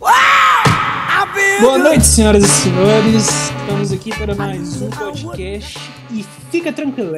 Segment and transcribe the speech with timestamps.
[0.00, 3.28] Boa noite, senhoras e senhores.
[3.60, 5.78] Estamos aqui para mais um podcast
[6.10, 7.12] e fica tranquilo,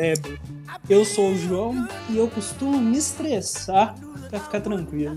[0.91, 3.95] eu sou o João e eu costumo me estressar
[4.29, 5.17] pra ficar tranquilo.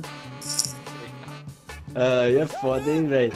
[1.96, 3.34] Ai, é foda, hein, velho?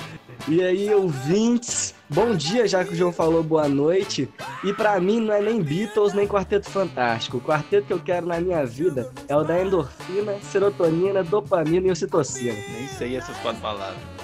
[0.48, 4.30] E aí, ouvintes, bom dia, já que o João falou boa noite.
[4.64, 7.38] E para mim não é nem Beatles nem Quarteto Fantástico.
[7.38, 11.92] O quarteto que eu quero na minha vida é o da endorfina, serotonina, dopamina e
[11.92, 12.54] ocitocina.
[12.54, 14.19] Nem sei essas quatro palavras.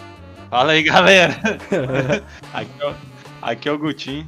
[0.55, 1.35] Fala aí, galera.
[2.53, 2.95] aqui, é o,
[3.41, 4.25] aqui é o Gutim.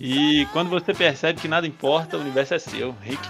[0.00, 2.96] E quando você percebe que nada importa, o universo é seu.
[3.00, 3.22] Rick.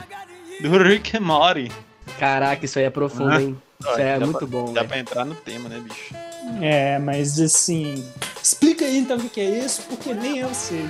[0.63, 1.71] Do Rick and Morty.
[2.19, 3.43] Caraca, isso aí é profundo, ah.
[3.43, 3.63] hein?
[3.79, 4.73] Isso é muito pra, bom.
[4.73, 4.89] Dá véio.
[4.89, 6.15] pra entrar no tema, né, bicho?
[6.63, 8.03] É, mas assim.
[8.43, 10.87] Explica aí então o que é isso, porque nem eu sei.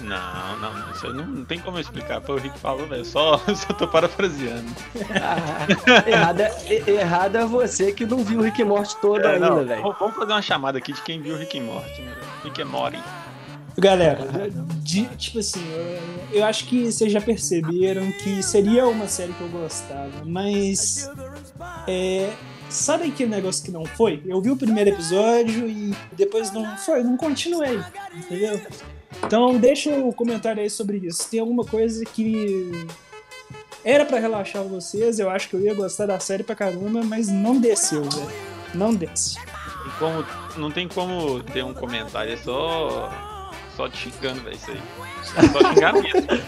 [0.00, 2.20] Não, não, isso não, não tem como eu explicar.
[2.20, 3.04] Foi o Rick falou, velho.
[3.04, 4.70] Só, só tô parafraseando.
[5.10, 5.66] Ah,
[6.08, 9.94] errado, é, errado é você que não viu o Rick Morty todo é, ainda, velho.
[9.98, 12.14] Vamos fazer uma chamada aqui de quem viu o Rick Morty, né?
[12.44, 12.98] Rick Morty.
[13.76, 14.26] Galera,
[14.82, 19.40] de, tipo assim, eu, eu, acho que vocês já perceberam que seria uma série que
[19.40, 21.08] eu gostava, mas.
[21.86, 22.32] É,
[22.68, 24.20] sabe aquele negócio que não foi?
[24.26, 27.80] Eu vi o primeiro episódio e depois não foi, não continuei,
[28.16, 28.60] entendeu?
[29.24, 31.28] Então deixa um comentário aí sobre isso.
[31.30, 32.70] Tem alguma coisa que
[33.84, 37.28] era para relaxar vocês, eu acho que eu ia gostar da série pra caramba, mas
[37.28, 38.28] não desceu, velho.
[38.74, 39.38] Não desce.
[39.38, 40.24] E como,
[40.56, 43.10] não tem como ter um comentário, é só
[43.76, 44.80] só te xingando, velho, isso aí.
[45.36, 46.44] É só xingamento.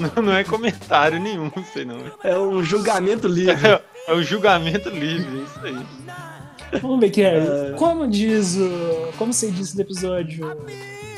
[0.00, 1.98] não, não é comentário nenhum, sei não.
[2.24, 3.68] É um julgamento livre.
[3.68, 6.80] É, é um julgamento livre, isso aí.
[6.80, 7.36] Vamos ver que é.
[7.36, 7.74] é.
[7.76, 9.12] Como diz o.
[9.18, 10.46] Como você disse no episódio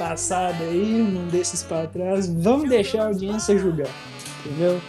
[0.03, 3.87] passado aí, num desses pra trás, vamos deixar a audiência julgar.
[4.45, 4.81] Entendeu?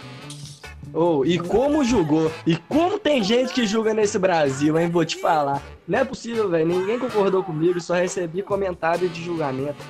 [0.92, 2.32] Oh, e como julgou?
[2.44, 4.90] E como tem gente que julga nesse Brasil, hein?
[4.90, 5.62] Vou te falar.
[5.86, 6.66] Não é possível, velho.
[6.66, 9.84] Ninguém concordou comigo, só recebi comentário de julgamento.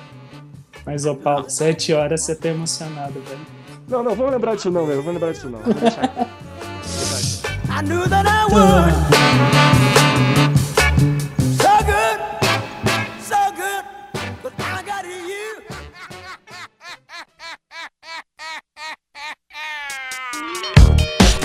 [0.85, 3.41] Mas, ô Paulo, sete horas você tá emocionado, velho.
[3.87, 5.01] Não, não, vamos lembrar disso não, velho.
[5.01, 5.59] Vamos lembrar disso não.
[7.67, 9.94] I knew that I would.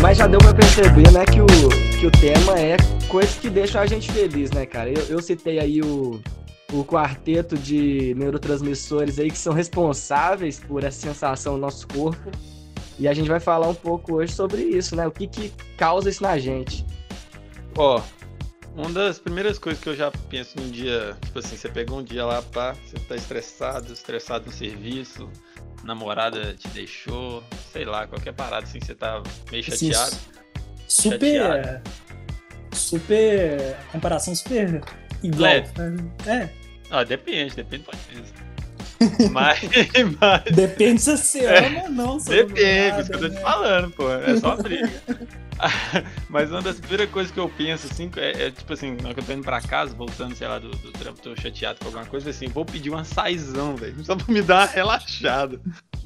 [0.00, 1.46] Mas já deu pra perceber, né, que o,
[1.98, 2.76] que o tema é
[3.08, 4.88] coisas que deixam a gente feliz, né, cara?
[4.88, 6.20] Eu, eu citei aí o,
[6.72, 12.30] o quarteto de neurotransmissores aí que são responsáveis por essa sensação no nosso corpo.
[12.98, 15.06] E a gente vai falar um pouco hoje sobre isso, né?
[15.06, 16.84] O que, que causa isso na gente.
[17.76, 18.00] Ó,
[18.76, 22.02] uma das primeiras coisas que eu já penso num dia, tipo assim, você pegou um
[22.02, 25.28] dia lá, pá, você tá estressado, estressado no serviço,
[25.84, 27.42] namorada te deixou,
[27.72, 30.16] sei lá, qualquer parada assim, você tá meio chateado.
[30.86, 31.18] super.
[31.18, 31.90] Chateado.
[32.72, 33.76] Super.
[33.92, 34.82] Comparação super
[35.22, 35.50] igual.
[35.50, 35.64] É.
[36.26, 36.50] é.
[36.90, 38.40] Ah, depende, depende do ponto
[39.32, 39.60] mas,
[40.20, 40.54] mas...
[40.54, 41.66] Depende se você é.
[41.66, 42.18] ama ou não.
[42.18, 43.40] Depende, nada, isso que eu tô te né?
[43.40, 44.10] falando, pô.
[44.10, 44.90] É só briga.
[46.28, 49.14] mas uma das primeiras coisas que eu penso, assim, é, é tipo assim, na hora
[49.14, 51.86] que eu tô indo pra casa, voltando, sei lá, do, do trampo, tô chateado com
[51.86, 54.02] alguma coisa, assim, vou pedir uma saizão, velho.
[54.04, 55.60] Só pra me dar uma relaxada.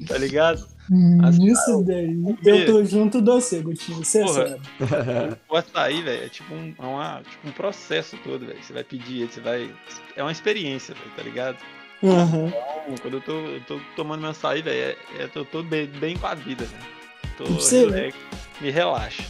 [0.07, 0.65] Tá ligado?
[0.91, 2.15] Hum, Isso daí.
[2.43, 4.03] Eu tô junto do você, Gutinho.
[4.03, 5.37] Você é Porra, sabe.
[5.49, 8.61] O açaí, velho, é tipo um, é uma, tipo um processo todo, velho.
[8.61, 9.73] Você vai pedir ele, você vai.
[10.15, 11.57] É uma experiência, velho, tá ligado?
[12.03, 12.47] Uhum.
[12.47, 15.87] Então, quando eu tô, eu tô tomando meu açaí, velho, é, é, eu tô bem,
[15.87, 16.95] bem com a vida, velho.
[17.37, 18.15] Tô você, relax,
[18.61, 19.23] me relaxa.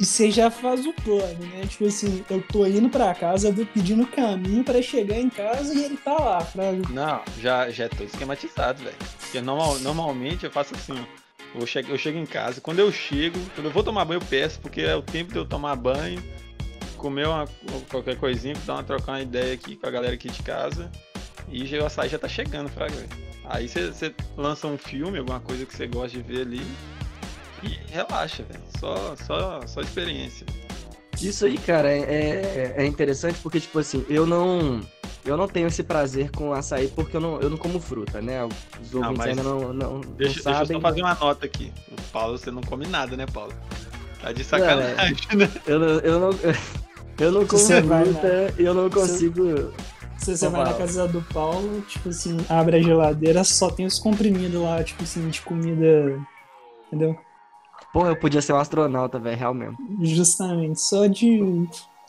[0.00, 1.66] E você já faz o plano, né?
[1.68, 5.74] Tipo assim, eu tô indo pra casa, eu vou pedindo caminho pra chegar em casa
[5.74, 6.44] e ele tá lá.
[6.44, 6.72] Pra...
[6.90, 8.96] Não, já, já tô esquematizado, velho.
[9.20, 11.22] Porque normal, normalmente eu faço assim, ó.
[11.54, 14.26] Eu chego, eu chego em casa, quando eu chego, quando eu vou tomar banho, eu
[14.26, 16.22] peço, porque é o tempo de eu tomar banho,
[16.96, 17.46] comer uma,
[17.90, 20.90] qualquer coisinha, dar uma trocar uma ideia aqui com a galera aqui de casa.
[21.50, 22.94] E o açaí já tá chegando, fraga.
[23.44, 26.62] Aí você lança um filme, alguma coisa que você gosta de ver ali,
[27.62, 28.62] e relaxa, velho.
[28.78, 30.46] Só, só, só experiência.
[31.20, 34.80] Isso aí, cara, é, é, é interessante porque, tipo assim, eu não.
[35.24, 38.44] Eu não tenho esse prazer com açaí porque eu não, eu não como fruta, né?
[38.44, 40.58] Os ouvintes não, ainda não, não, deixa, não sabem.
[40.58, 41.72] Deixa eu só fazer uma nota aqui.
[41.92, 43.52] O Paulo, você não come nada, né, Paulo?
[44.20, 45.50] Tá de sacanagem, não, né?
[45.64, 46.30] Eu não, eu não,
[47.20, 49.72] eu não como você fruta e eu não consigo...
[50.18, 54.00] Se você vai na casa do Paulo, tipo assim, abre a geladeira, só tem os
[54.00, 56.18] comprimidos lá, tipo assim, de comida...
[56.88, 57.16] Entendeu?
[57.92, 59.76] Porra, eu podia ser um astronauta, velho, real mesmo.
[60.00, 61.68] Justamente, só de.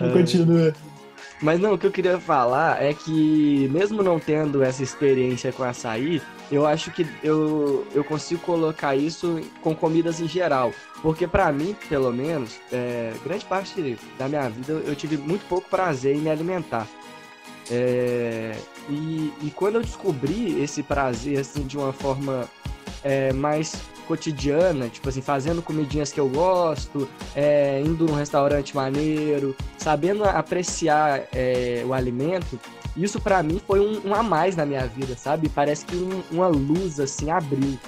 [0.00, 0.10] é...
[0.12, 0.74] Continua.
[1.40, 5.62] Mas não, o que eu queria falar é que, mesmo não tendo essa experiência com
[5.62, 10.72] açaí, eu acho que eu, eu consigo colocar isso com comidas em geral.
[11.02, 15.68] Porque para mim, pelo menos, é, grande parte da minha vida eu tive muito pouco
[15.68, 16.86] prazer em me alimentar.
[17.70, 18.56] É,
[18.88, 22.48] e, e quando eu descobri esse prazer assim de uma forma
[23.02, 23.74] é, mais
[24.06, 31.24] cotidiana, tipo assim, fazendo comidinhas que eu gosto, é, indo num restaurante maneiro, sabendo apreciar
[31.32, 32.58] é, o alimento,
[32.96, 35.48] isso para mim foi um, um, a mais na minha vida, sabe?
[35.48, 37.78] Parece que um, uma luz assim abriu.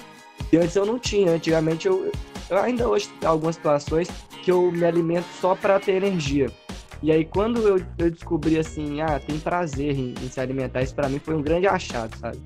[0.51, 2.11] E antes eu não tinha, antigamente eu,
[2.49, 4.09] eu ainda hoje algumas situações
[4.43, 6.47] que eu me alimento só para ter energia.
[7.01, 10.93] E aí quando eu, eu descobri assim, ah, tem prazer em, em se alimentar, isso
[10.93, 12.39] para mim foi um grande achado, sabe?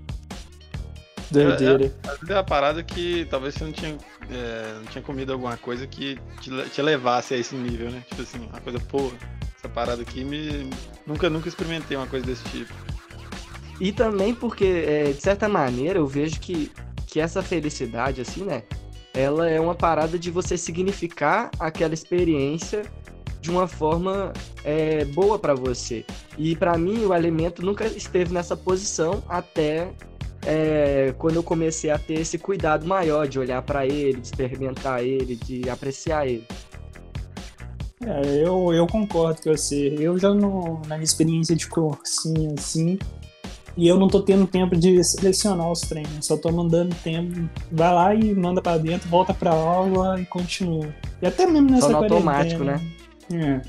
[1.34, 1.86] Doideira.
[1.86, 3.98] É, é, é uma parada que talvez você não tinha,
[4.30, 8.04] é, não tinha comido alguma coisa que te, te, levasse a esse nível, né?
[8.08, 9.12] Tipo assim, uma coisa, pô,
[9.58, 10.70] essa parada aqui me.
[11.08, 12.74] Nunca, nunca experimentei uma coisa desse tipo.
[13.80, 16.72] E também porque, é, de certa maneira, eu vejo que,
[17.08, 18.64] que essa felicidade, assim, né?
[19.14, 22.84] Ela é uma parada de você significar aquela experiência
[23.42, 24.32] de uma forma
[24.64, 26.06] é, boa para você.
[26.38, 29.92] E para mim, o alimento nunca esteve nessa posição até
[30.46, 35.04] é, quando eu comecei a ter esse cuidado maior de olhar para ele, de experimentar
[35.04, 36.46] ele, de apreciar ele.
[38.06, 39.96] É, eu, eu concordo com você.
[39.98, 43.00] Eu já no, na minha experiência de cursinho, assim,
[43.76, 47.50] e eu não tô tendo tempo de selecionar os treinos, só tô mandando tempo.
[47.72, 50.94] Vai lá e manda para dentro, volta pra aula e continua.
[51.22, 52.80] E até mesmo nessa Só no automático, né?
[53.34, 53.62] É.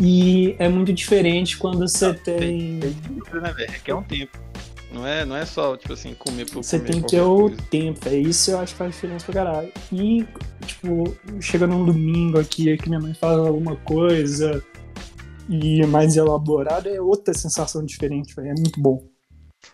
[0.00, 2.80] E é muito diferente quando você tem.
[2.80, 3.70] tem, tem né, velho?
[3.70, 4.51] Requer um tempo.
[4.92, 7.50] Não é, não é só, tipo assim, comer por Você comer tem que ter o
[7.50, 9.72] tempo, é isso eu acho que faz diferença pra caralho.
[9.90, 10.26] E,
[10.66, 14.62] tipo, chega num domingo aqui que minha mãe fala alguma coisa
[15.48, 18.50] e é mais elaborada, é outra sensação diferente, véio.
[18.50, 19.02] é muito bom.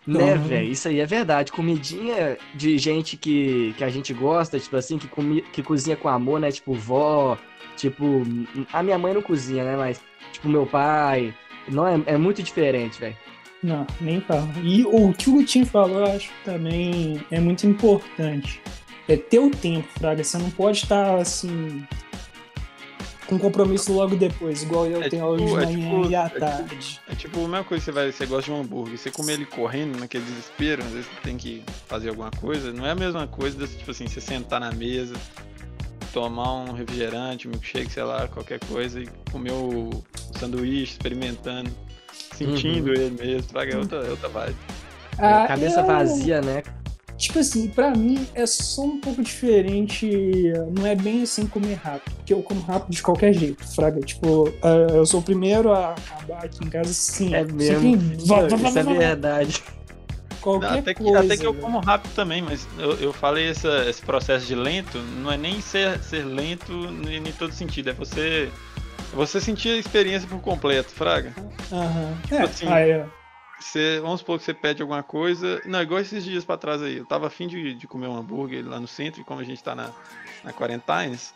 [0.07, 0.71] Então, né, velho?
[0.71, 1.51] Isso aí é verdade.
[1.51, 6.07] Comidinha de gente que, que a gente gosta, tipo assim, que, comi, que cozinha com
[6.07, 6.51] amor, né?
[6.51, 7.37] Tipo, vó,
[7.75, 8.23] tipo.
[8.71, 9.75] A minha mãe não cozinha, né?
[9.75, 9.99] Mas,
[10.31, 11.33] tipo, meu pai.
[11.67, 13.17] Não é, é muito diferente, velho.
[13.61, 14.47] Não, nem fala.
[14.63, 18.61] E o que o Lutinho falou, eu acho que também é muito importante.
[19.07, 20.23] É ter o tempo, Fraga.
[20.23, 21.83] Você não pode estar assim.
[23.27, 26.25] Com compromisso logo depois, igual eu é tenho tipo, hoje de manhã tipo, e à
[26.25, 26.77] é tarde.
[26.79, 29.33] Tipo, é tipo a mesma coisa você vai, você gosta de um hambúrguer, você comer
[29.33, 32.95] ele correndo naquele desespero, às vezes você tem que fazer alguma coisa, não é a
[32.95, 35.13] mesma coisa tipo assim, você sentar na mesa,
[36.11, 40.03] tomar um refrigerante, um milkshake, sei lá, qualquer coisa, e comer o
[40.39, 41.69] sanduíche, experimentando
[42.39, 42.93] sentindo uhum.
[42.93, 44.55] ele mesmo, traga é outra, é outra vibe.
[45.17, 45.85] Ah, Cabeça eu...
[45.85, 46.63] vazia, né?
[47.17, 50.09] Tipo assim, pra mim é só um pouco diferente.
[50.73, 53.99] Não é bem assim comer rápido, porque eu como rápido de qualquer jeito, fraga.
[53.99, 57.35] Tipo, ah, eu sou o primeiro a acabar aqui em casa sim.
[57.35, 57.97] É mesmo.
[58.17, 59.61] Isso é verdade.
[60.39, 63.85] Qualquer até, que, coisa, até que eu como rápido também, mas eu, eu falei essa,
[63.89, 66.71] esse processo de lento, não é nem ser, ser lento
[67.09, 68.49] em todo sentido, é você
[69.13, 71.33] você sentia a experiência por completo, Fraga.
[71.71, 72.09] Aham.
[72.09, 72.21] Uhum.
[72.21, 73.05] Tipo é, assim, aí, é.
[73.59, 75.61] Você, vamos supor que você pede alguma coisa.
[75.65, 76.97] Não, igual esses dias pra trás aí.
[76.97, 79.61] Eu tava afim de, de comer um hambúrguer lá no centro, e como a gente
[79.61, 79.91] tá na,
[80.43, 81.33] na Quarantines,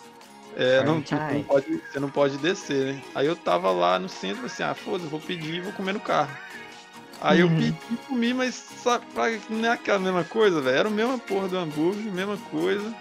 [0.55, 3.01] é, não, tipo, não pode, você não pode descer, né?
[3.15, 5.99] Aí eu tava lá no centro, assim, ah, foda-se, vou pedir e vou comer no
[5.99, 6.31] carro.
[7.19, 7.49] Aí uhum.
[7.49, 9.05] eu pedi e comi, mas sabe,
[9.49, 10.77] não é aquela mesma coisa, velho.
[10.77, 12.93] Era a mesma porra do hambúrguer, mesma coisa,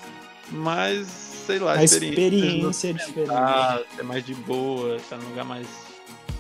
[0.51, 3.31] mas sei lá, a experiência, experiência é diferente.
[3.31, 5.67] Ah, é mais de boa, tá num lugar mais.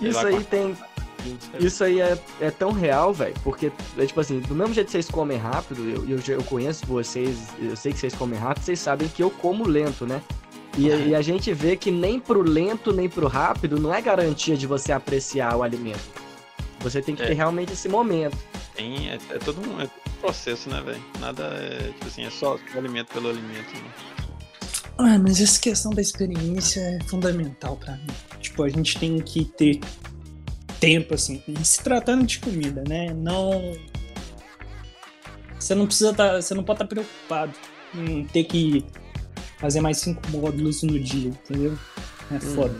[0.00, 0.76] Isso aí tem.
[1.60, 4.92] Isso aí é, é tão real, velho, porque, é tipo assim, do mesmo jeito que
[4.92, 8.80] vocês comem rápido, eu, eu, eu conheço vocês, eu sei que vocês comem rápido, vocês
[8.80, 10.20] sabem que eu como lento, né?
[10.76, 11.08] E, uhum.
[11.08, 14.66] e, a gente vê que nem pro lento, nem pro rápido não é garantia de
[14.66, 16.00] você apreciar o alimento.
[16.80, 17.26] Você tem que é.
[17.26, 18.36] ter realmente esse momento.
[18.74, 21.02] Tem, é, é todo um, é um processo, né, velho?
[21.20, 23.90] Nada é, tipo assim, é só o alimento pelo alimento, né?
[24.98, 28.06] Ah, mas essa questão da experiência é fundamental para mim.
[28.40, 29.80] Tipo, a gente tem que ter
[30.78, 33.12] tempo, assim, e se tratando de comida, né?
[33.14, 33.76] Não.
[35.58, 36.32] Você não precisa estar.
[36.32, 37.52] Tá, você não pode estar tá preocupado
[37.94, 38.84] em ter que
[39.58, 41.78] fazer mais cinco módulos no dia, entendeu?
[42.30, 42.40] É hum.
[42.40, 42.74] foda.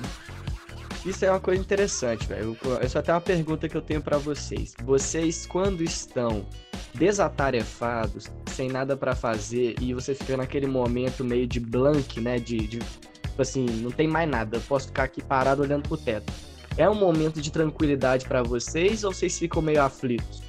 [1.06, 2.56] Isso é uma coisa interessante, velho.
[2.80, 4.74] Essa é até uma pergunta que eu tenho para vocês.
[4.84, 6.46] Vocês, quando estão
[6.94, 12.38] desatarefados, sem nada para fazer e você fica naquele momento meio de blank, né?
[12.38, 15.96] De, de tipo assim, não tem mais nada, eu posso ficar aqui parado olhando pro
[15.96, 16.32] teto.
[16.76, 20.42] É um momento de tranquilidade para vocês ou vocês ficam meio aflitos?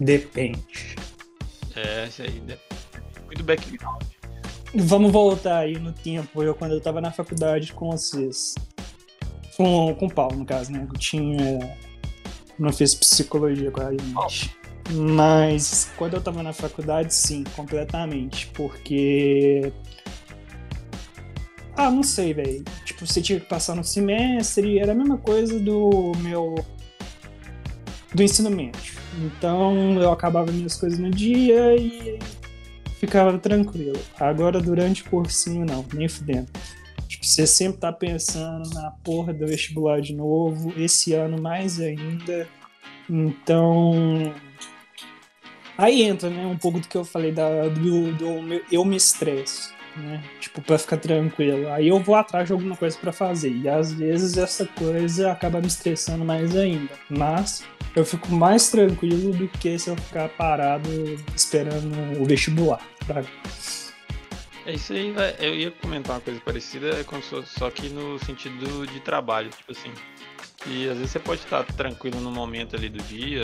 [0.00, 0.96] Depende.
[1.74, 2.42] É, isso aí.
[3.26, 4.02] Muito background.
[4.74, 8.54] Vamos voltar aí no tempo, eu quando eu tava na faculdade com vocês.
[9.56, 10.86] Com, com o Paulo, no caso, né?
[10.88, 11.76] Eu tinha.
[12.58, 14.56] Não fiz psicologia com a gente.
[14.90, 18.48] Mas quando eu tava na faculdade, sim, completamente.
[18.48, 19.72] Porque.
[21.76, 22.62] Ah, não sei, velho.
[22.84, 26.54] Tipo, você tinha que passar no semestre, era a mesma coisa do meu.
[28.14, 28.94] do ensino médio.
[29.18, 32.18] Então eu acabava minhas coisas no dia e
[32.98, 33.98] ficava tranquilo.
[34.18, 36.50] Agora, durante o cursinho, não, nem fudendo.
[37.08, 42.48] Tipo, você sempre tá pensando na porra do vestibular de novo, esse ano mais ainda.
[43.08, 44.32] Então.
[45.76, 49.72] Aí entra, né, um pouco do que eu falei da, do, do eu me estresso,
[49.96, 50.22] né?
[50.40, 51.68] Tipo, pra ficar tranquilo.
[51.70, 53.50] Aí eu vou atrás de alguma coisa para fazer.
[53.50, 56.92] E às vezes essa coisa acaba me estressando mais ainda.
[57.08, 57.64] Mas
[57.94, 60.88] eu fico mais tranquilo do que se eu ficar parado
[61.34, 62.80] esperando o vestibular.
[63.06, 63.28] Sabe?
[64.66, 67.04] É isso aí, eu ia comentar uma coisa parecida, é
[67.44, 69.92] só que no sentido de trabalho, tipo assim.
[70.58, 73.42] Que às vezes você pode estar tranquilo no momento ali do dia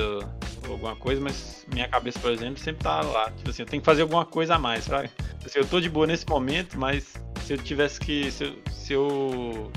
[0.67, 3.31] ou alguma coisa, mas minha cabeça, por exemplo, sempre tá lá.
[3.33, 5.11] Tipo assim, eu tenho que fazer alguma coisa a mais, sabe?
[5.45, 7.15] Assim, eu tô de boa nesse momento, mas
[7.45, 8.31] se eu tivesse que.
[8.31, 8.57] Se eu.
[8.71, 9.71] Se eu,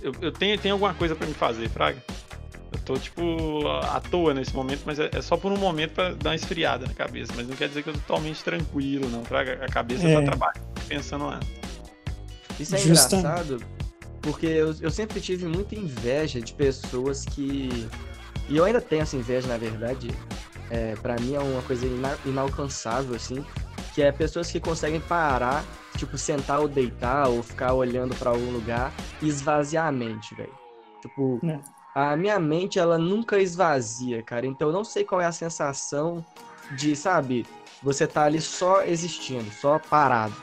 [0.00, 2.02] eu, eu tenho, tenho alguma coisa para me fazer, Fraga.
[2.72, 6.14] Eu tô, tipo, à toa nesse momento, mas é, é só por um momento para
[6.14, 7.32] dar uma esfriada na cabeça.
[7.36, 9.22] Mas não quer dizer que eu tô totalmente tranquilo, não.
[9.22, 10.12] Traga a cabeça é.
[10.14, 11.40] pra trabalhar, pensando lá.
[12.58, 13.16] Isso é Justa.
[13.16, 13.62] engraçado,
[14.22, 17.88] porque eu, eu sempre tive muita inveja de pessoas que.
[18.48, 20.08] E eu ainda tenho essa inveja, na verdade.
[20.70, 23.44] É, para mim é uma coisa ina inalcançável, assim.
[23.94, 25.62] Que é pessoas que conseguem parar,
[25.98, 30.54] tipo, sentar ou deitar, ou ficar olhando para algum lugar e esvaziar a mente, velho.
[31.02, 31.60] Tipo, é
[31.94, 34.46] a minha mente ela nunca esvazia, cara.
[34.46, 36.24] Então eu não sei qual é a sensação
[36.72, 37.46] de, sabe,
[37.82, 40.34] você tá ali só existindo, só parado.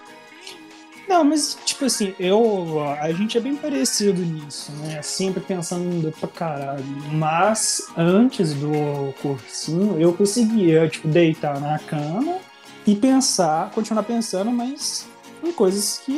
[1.10, 5.02] Não, mas tipo assim, eu a gente é bem parecido nisso, né?
[5.02, 6.86] Sempre pensando pra caralho.
[7.12, 12.38] Mas antes do cursinho, eu conseguia, tipo, deitar na cama
[12.86, 15.08] e pensar, continuar pensando, mas
[15.44, 16.12] em coisas que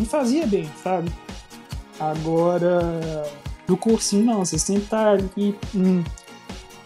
[0.00, 1.12] me fazia bem, sabe?
[2.00, 2.80] Agora,
[3.66, 4.46] do cursinho, não.
[4.46, 5.54] Você sempre tá ali.
[5.74, 6.02] Hum,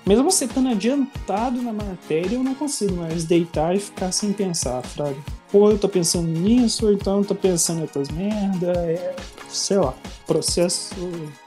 [0.04, 4.82] mesmo você estando adiantado na matéria, eu não consigo mais deitar e ficar sem pensar,
[4.82, 5.35] Fraga.
[5.56, 8.72] Ou eu tô pensando nisso, ou então eu tô pensando em outras merda.
[8.72, 9.14] É,
[9.48, 10.94] sei lá, o processo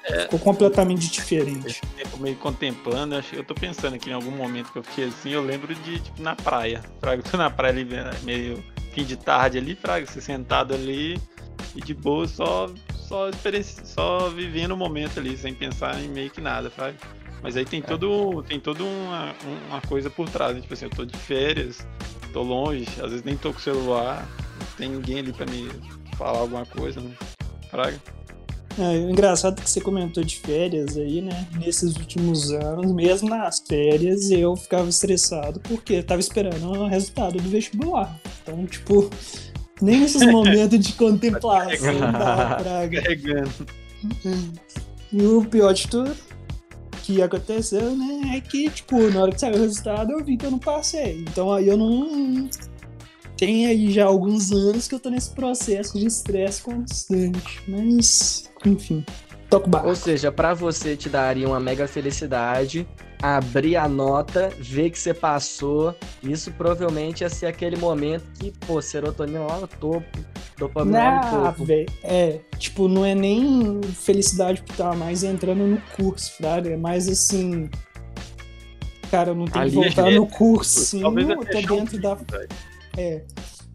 [0.05, 1.81] é, ficou completamente diferente.
[1.95, 5.29] Tempo meio contemplando, eu, eu tô pensando aqui em algum momento que eu fiquei assim,
[5.29, 6.81] eu lembro de, tipo, na praia.
[6.99, 7.87] Fraga, tô na praia ali,
[8.23, 8.63] meio
[8.93, 11.19] fim de tarde ali, Fraga, você sentado ali
[11.75, 12.67] e de boa, só
[13.09, 13.31] só,
[13.83, 16.95] só vivendo o momento ali, sem pensar em meio que nada, sabe?
[17.41, 17.83] Mas aí tem é.
[17.83, 19.33] todo, tem toda uma,
[19.69, 20.61] uma coisa por trás, né?
[20.61, 21.85] tipo assim, eu tô de férias,
[22.33, 24.27] tô longe, às vezes nem tô com o celular,
[24.59, 25.69] não tem ninguém ali pra me
[26.17, 27.11] falar alguma coisa, né?
[27.71, 27.99] Praga.
[28.77, 31.47] É, engraçado que você comentou de férias aí, né?
[31.59, 37.49] Nesses últimos anos, mesmo nas férias, eu ficava estressado porque tava esperando o resultado do
[37.49, 38.17] vestibular.
[38.41, 39.09] Então, tipo,
[39.81, 43.01] nem nesses momentos de contemplação da praga.
[43.01, 43.51] Carregando.
[45.11, 46.15] E o pior de tudo
[47.09, 50.45] que aconteceu, né, é que, tipo, na hora que saiu o resultado, eu vi que
[50.45, 51.21] eu não passei.
[51.21, 52.47] Então aí eu não.
[53.35, 57.63] Tem aí já alguns anos que eu tô nesse processo de estresse constante.
[57.67, 59.03] Mas, enfim.
[59.49, 59.87] Toco barco.
[59.87, 62.87] Ou seja, para você te daria uma mega felicidade
[63.21, 65.95] abrir a nota, ver que você passou.
[66.23, 70.19] Isso provavelmente ia ser aquele momento que, pô, serotonina lá no topo,
[70.57, 71.71] dopamina lá no topo.
[72.03, 76.69] É, tipo, não é nem felicidade por estar mais entrando no curso, Fraga.
[76.69, 77.69] É mais assim.
[79.11, 82.17] Cara, eu não tenho que voltar é, no cursinho, eu tô dentro da.
[82.97, 83.23] É.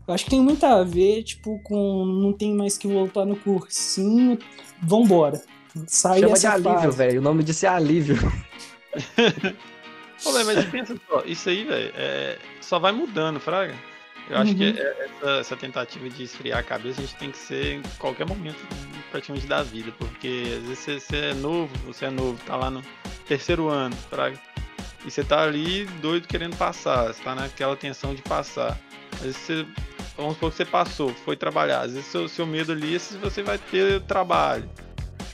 [0.07, 3.37] Eu acho que tem muito a ver, tipo, com não tem mais que voltar no
[3.37, 4.39] cursinho,
[4.83, 5.43] vambora.
[5.87, 7.21] Sai Chama de alívio, velho.
[7.21, 8.17] O nome disso é alívio.
[10.23, 13.75] Pô, mas pensa só, isso aí, velho, é, só vai mudando, Fraga.
[14.31, 14.57] Eu acho uhum.
[14.57, 17.83] que é, essa, essa, tentativa de esfriar a cabeça a gente tem que ser em
[17.99, 18.59] qualquer momento
[19.11, 22.71] praticamente da vida, porque às vezes você, você é novo, você é novo, tá lá
[22.71, 22.83] no
[23.27, 24.41] terceiro ano, Fraga.
[25.05, 28.79] E você tá ali doido querendo passar, você tá naquela tensão de passar.
[29.17, 29.67] Às vezes você,
[30.17, 33.19] vamos supor que você passou, foi trabalhar, às vezes seu, seu medo ali é se
[33.19, 34.69] você vai ter trabalho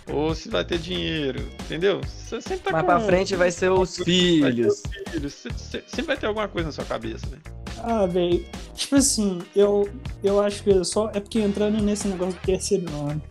[0.07, 2.00] ou se vai ter dinheiro, entendeu?
[2.02, 2.87] Você sempre tá Mais com...
[2.87, 4.83] pra frente vai ser os filhos.
[4.85, 5.85] Vai ser os filhos.
[5.87, 7.38] sempre vai ter alguma coisa na sua cabeça, né?
[7.78, 8.45] Ah, velho.
[8.75, 9.88] Tipo assim, eu,
[10.23, 11.11] eu acho que só.
[11.14, 13.23] É porque entrando nesse negócio do terceiro ano.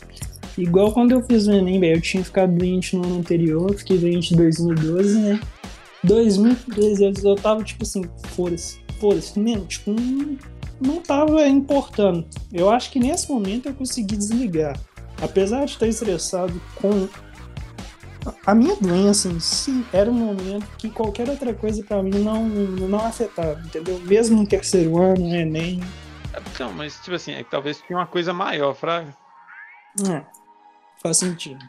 [0.57, 3.97] Igual quando eu fiz o Enem, velho, eu tinha ficado doente no ano anterior, fiquei
[3.97, 5.39] doente em 2012, né?
[6.03, 10.37] 2013 eu tava tipo assim, foda-se, foda-se, mesmo, tipo, não,
[10.79, 12.25] não tava importando.
[12.51, 14.79] Eu acho que nesse momento eu consegui desligar
[15.21, 17.07] apesar de estar estressado com
[18.45, 22.45] a minha doença em si era um momento que qualquer outra coisa pra mim não,
[22.45, 23.99] não afetava, entendeu?
[24.01, 25.81] Mesmo no terceiro ano, no Enem.
[26.59, 29.15] Não, mas tipo assim, é que talvez tinha uma coisa maior, Fraga.
[30.09, 30.23] É,
[31.01, 31.59] faz sentido.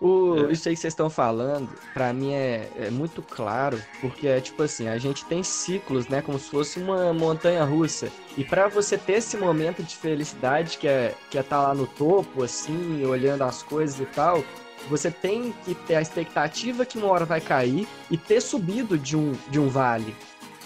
[0.00, 0.52] O, É.
[0.52, 4.62] Isso aí que vocês estão falando, pra mim é, é muito claro, porque é tipo
[4.62, 8.08] assim, a gente tem ciclos, né, como se fosse uma montanha russa.
[8.36, 11.86] E pra você ter esse momento de felicidade que é que é tá lá no
[11.86, 14.42] topo, assim, olhando as coisas e tal,
[14.88, 19.16] você tem que ter a expectativa que uma hora vai cair e ter subido de
[19.16, 20.14] um, de um vale.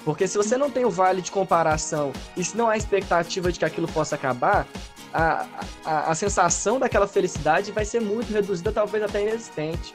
[0.04, 3.58] Porque se você não tem o vale de comparação e se não há expectativa de
[3.58, 4.66] que aquilo possa acabar,
[5.12, 5.46] a,
[5.84, 9.94] a, a sensação daquela felicidade vai ser muito reduzida, talvez até inexistente.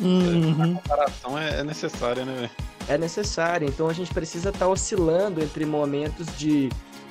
[0.00, 0.74] Uhum.
[0.74, 2.50] comparação é, é necessária, né, velho?
[2.88, 6.68] É necessário, então a gente precisa estar oscilando entre momentos de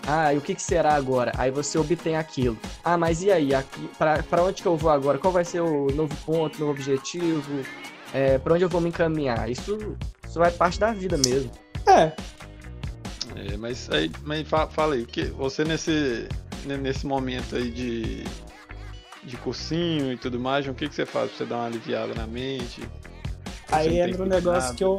[0.08, 1.32] ah, e o que, que será agora?
[1.38, 2.58] Aí você obtém aquilo.
[2.84, 3.52] Ah, mas e aí?
[3.98, 5.18] Pra onde que eu vou agora?
[5.18, 7.64] Qual vai ser o novo ponto, novo objetivo?
[8.14, 9.50] É, pra onde eu vou me encaminhar?
[9.50, 9.96] Isso,
[10.28, 11.52] isso vai parte da vida mesmo.
[11.88, 12.12] É,
[13.36, 16.28] É, mas aí, mas fa- fala aí, que você nesse,
[16.66, 18.24] ne- nesse momento aí de,
[19.24, 22.14] de cursinho e tudo mais, o que, que você faz pra você dar uma aliviada
[22.14, 22.82] na mente?
[23.72, 24.76] Aí tem entra um negócio nada?
[24.76, 24.98] que eu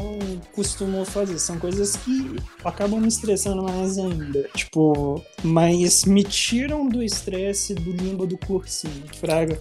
[0.55, 1.39] costumo fazer.
[1.39, 4.49] São coisas que acabam me estressando mais ainda.
[4.55, 9.61] Tipo, mas me tiram do estresse do limbo do cursinho, fraga.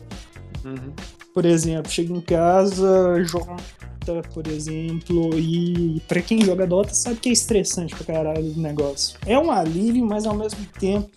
[0.63, 0.93] Uhum.
[1.33, 3.57] Por exemplo, chego em casa, jogo
[4.05, 8.59] Dota, por exemplo, e pra quem joga Dota sabe que é estressante pra caralho o
[8.59, 9.17] negócio.
[9.25, 11.09] É um alívio, mas ao mesmo tempo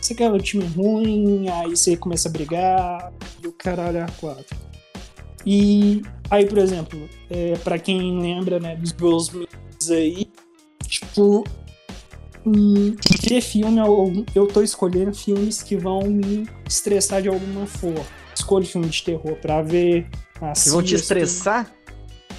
[0.00, 3.12] você quer um time ruim, aí você começa a brigar,
[3.42, 4.56] e o caralho é a quatro.
[5.44, 9.30] E aí, por exemplo, é, para quem lembra né, dos meus
[9.90, 10.28] aí,
[10.86, 11.44] tipo,
[12.44, 12.94] hum,
[13.28, 18.04] ver filme, eu, eu tô escolhendo filmes que vão me estressar de alguma forma.
[18.34, 20.08] Escolho filme de terror pra ver.
[20.34, 20.94] Que vão te assisto.
[20.94, 21.75] estressar?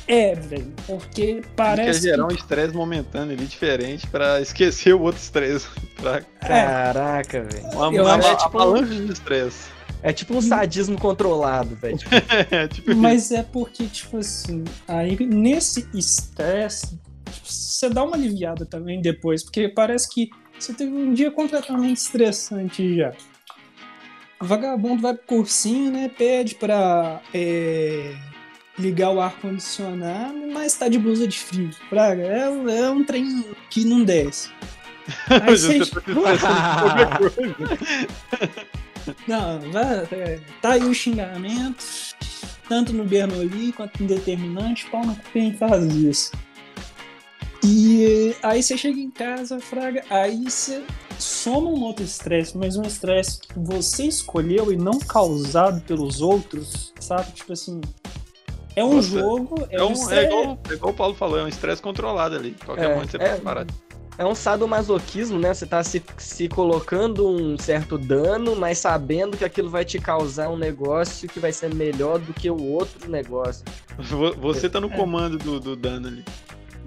[0.08, 2.34] É, velho, porque Quer parece gerar que...
[2.34, 5.68] um estresse momentâneo ali diferente pra esquecer o outro estresse.
[5.98, 7.68] pra É, Caraca, velho.
[7.74, 9.70] uma, uma, acho, uma tipo, avalanche de estresse.
[10.02, 11.98] É tipo um sadismo controlado, velho.
[12.08, 12.16] Tipo,
[12.56, 17.00] É, tipo Mas é porque, tipo assim, aí nesse estresse,
[17.32, 21.98] tipo, você dá uma aliviada também depois, porque parece que você teve um dia completamente
[21.98, 23.12] estressante já.
[24.42, 26.10] O vagabundo vai pro cursinho, né?
[26.16, 28.16] Pede pra é,
[28.78, 31.70] ligar o ar-condicionado, mas tá de blusa de frio.
[31.90, 32.42] Praga, é,
[32.80, 34.50] é um trem que não desce.
[35.30, 37.20] Aí você tá.
[39.26, 41.82] Não, vai, é, tá aí o xingamento,
[42.68, 46.32] tanto no Bernoulli quanto no determinante, pau no cu quem faz isso.
[47.64, 50.84] E aí você chega em casa, Fraga, aí você
[51.18, 56.94] soma um outro estresse, mas um estresse que você escolheu e não causado pelos outros,
[57.00, 57.32] sabe?
[57.32, 57.82] Tipo assim,
[58.80, 60.26] é um Nossa, jogo, é, É, um é, estresse.
[60.28, 62.56] igual, é igual o Paulo falou, é um estresse controlado ali.
[62.66, 63.30] Qualquer É, momento você é.
[63.30, 63.66] pode parar.
[64.20, 65.54] é um sadomasoquismo, né?
[65.54, 70.50] Você tá se, se colocando um certo dano, mas sabendo que aquilo vai te causar
[70.50, 73.64] um negócio que vai ser melhor do que o outro negócio.
[74.00, 74.96] Vo- Você tá no É.
[74.96, 76.24] comando do, do dano ali.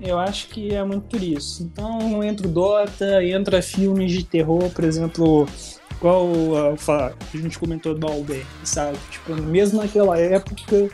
[0.00, 1.62] Eu acho que é muito por isso.
[1.62, 5.46] Então entra o Dota, entra filmes de terror, por exemplo,
[5.92, 8.96] igual uh, fa- a gente comentou do Alberg, sabe?
[9.10, 10.88] Tipo, mesmo naquela época,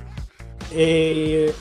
[0.73, 1.53] é,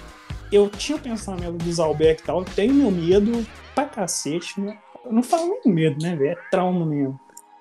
[0.51, 4.77] eu tinha o pensamento dos Alberg e tal, eu tenho meu medo pra cacete, né?
[5.03, 6.31] Eu não falo nem medo, né, velho?
[6.31, 7.19] É trauma mesmo.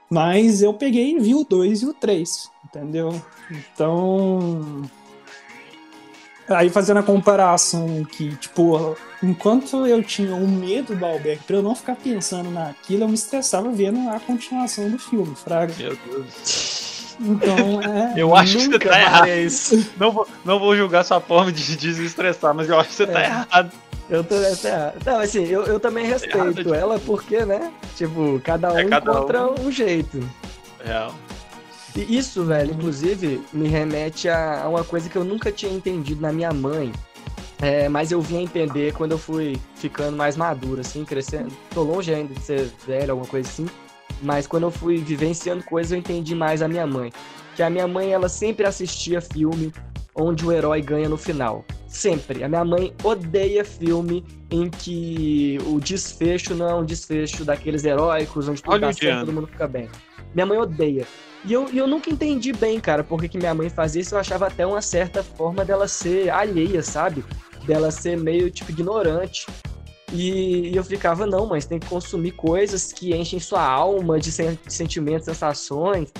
[0.08, 3.20] Mas eu peguei e vi o 2 e o 3, entendeu?
[3.50, 4.82] Então.
[6.48, 11.62] Aí fazendo a comparação que, tipo, enquanto eu tinha o medo do Alberg, pra eu
[11.62, 15.74] não ficar pensando naquilo, eu me estressava vendo a continuação do filme, Fraga.
[15.78, 16.83] Meu Deus.
[17.20, 18.14] Então, é.
[18.20, 19.28] Eu acho que você tá errado.
[19.28, 19.90] isso.
[19.98, 23.20] Não vou, não vou julgar sua forma de desestressar, mas eu acho que você tá
[23.20, 23.24] É.
[23.26, 23.72] errado.
[24.10, 24.34] Eu tô.
[25.06, 27.72] Não, assim, eu, eu também respeito errado, ela porque, né?
[27.96, 29.14] Tipo, cada um É, cada um.
[29.14, 30.20] encontra um jeito.
[30.84, 31.14] Real.
[31.96, 36.20] E isso, velho, inclusive, me remete a, a uma coisa que eu nunca tinha entendido
[36.20, 36.92] na minha mãe.
[37.62, 41.52] É, mas eu vim a entender quando eu fui ficando mais maduro, assim, crescendo.
[41.72, 43.66] Tô longe ainda de ser velho, alguma coisa assim.
[44.22, 47.12] Mas quando eu fui vivenciando coisas, eu entendi mais a minha mãe.
[47.54, 49.72] Que a minha mãe, ela sempre assistia filme
[50.14, 51.64] onde o herói ganha no final.
[51.88, 52.42] Sempre.
[52.42, 58.48] A minha mãe odeia filme em que o desfecho não é um desfecho daqueles heróicos,
[58.48, 59.88] onde tudo dá certo, todo mundo fica bem.
[60.34, 61.06] Minha mãe odeia.
[61.44, 64.14] E eu, eu nunca entendi bem, cara, por que que minha mãe fazia isso.
[64.14, 67.24] Eu achava até uma certa forma dela ser alheia, sabe?
[67.66, 69.46] Dela ser meio, tipo, ignorante.
[70.14, 74.58] E, eu ficava, não, mas tem que consumir coisas que enchem sua alma de sen-
[74.68, 76.12] sentimentos, sensações.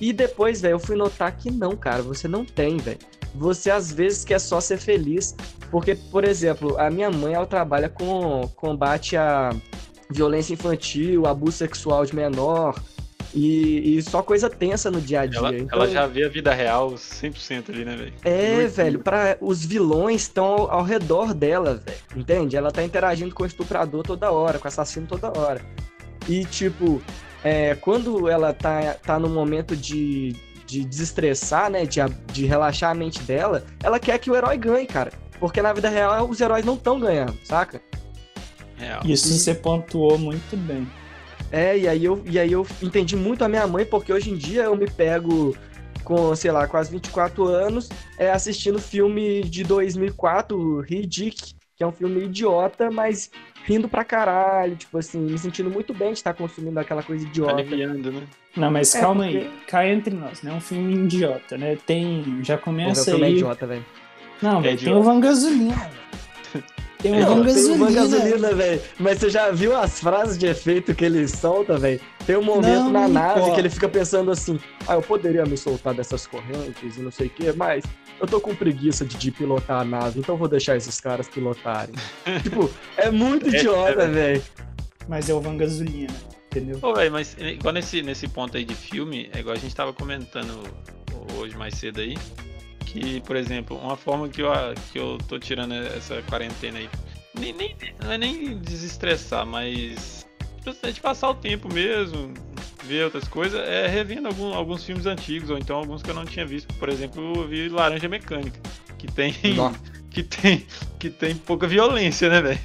[0.00, 2.98] E depois, velho, eu fui notar que não, cara, você não tem, velho.
[3.34, 5.36] você às vezes quer só ser feliz.
[5.70, 9.50] Porque, por exemplo, a minha mãe, ela trabalha com combate a
[10.10, 12.74] violência infantil, abuso sexual de menor,
[13.32, 15.38] e, e, só coisa tensa no dia a dia.
[15.38, 18.12] Ela, então, ela já vê a vida real 100% ali, né, velho?
[18.24, 21.98] É, Muito velho, para os vilões estão ao, ao, redor dela, velho.
[22.16, 22.56] Entende?
[22.56, 25.60] Ela tá interagindo com o estuprador toda hora, com o assassino toda hora.
[26.28, 27.00] E, tipo,
[27.44, 30.34] é, quando ela tá, tá no momento de,
[30.66, 32.00] de desestressar, né, de,
[32.32, 35.12] de relaxar a mente dela, ela quer que o herói ganhe, cara.
[35.38, 37.80] Porque na vida real os heróis não estão ganhando, saca?
[38.76, 39.02] Real.
[39.04, 40.86] Isso você pontuou muito bem.
[41.52, 44.36] É, e aí, eu, e aí eu entendi muito a minha mãe, porque hoje em
[44.36, 45.56] dia eu me pego
[46.04, 51.92] com, sei lá, quase 24 anos, é, assistindo filme de 2004, Riddick, que é um
[51.92, 53.30] filme idiota, mas
[53.64, 57.54] rindo pra caralho, tipo assim, me sentindo muito bem de estar consumindo aquela coisa idiota.
[57.54, 58.22] Aliviando, né?
[58.56, 59.38] Não, mas é, calma porque...
[59.38, 60.50] aí, cai entre nós, né?
[60.50, 61.76] É um filme idiota, né?
[61.86, 63.22] Tem, já começa aí...
[63.22, 63.84] É idiota, velho.
[64.42, 65.90] Não, é tem o Van Gasolina,
[67.02, 67.66] tem uma não, gasolina.
[67.66, 68.82] Tem uma gasolina, velho.
[68.98, 72.00] Mas você já viu as frases de efeito que ele solta, velho?
[72.26, 73.54] Tem um momento não, na nave pô.
[73.54, 77.28] que ele fica pensando assim: ah, eu poderia me soltar dessas correntes e não sei
[77.28, 77.84] o quê, mas
[78.20, 81.94] eu tô com preguiça de, de pilotar a nave, então vou deixar esses caras pilotarem.
[82.42, 84.42] tipo, é muito é, idiota, é, velho.
[85.08, 86.14] Mas é o Van Gasolina,
[86.46, 86.78] entendeu?
[86.78, 89.92] Pô, velho, mas igual nesse, nesse ponto aí de filme, é igual a gente tava
[89.92, 90.62] comentando
[91.36, 92.16] hoje mais cedo aí
[92.90, 94.50] que, por exemplo, uma forma que eu,
[94.92, 96.90] que eu tô tirando essa quarentena aí,
[97.38, 100.26] nem, nem, não é nem desestressar, mas
[100.92, 102.34] de passar o tempo mesmo,
[102.84, 106.24] ver outras coisas, é revendo algum, alguns filmes antigos, ou então alguns que eu não
[106.24, 106.74] tinha visto.
[106.74, 108.58] Por exemplo, eu vi Laranja Mecânica,
[108.98, 109.34] que tem.
[110.10, 110.66] Que tem,
[110.98, 112.58] que tem pouca violência, né, velho?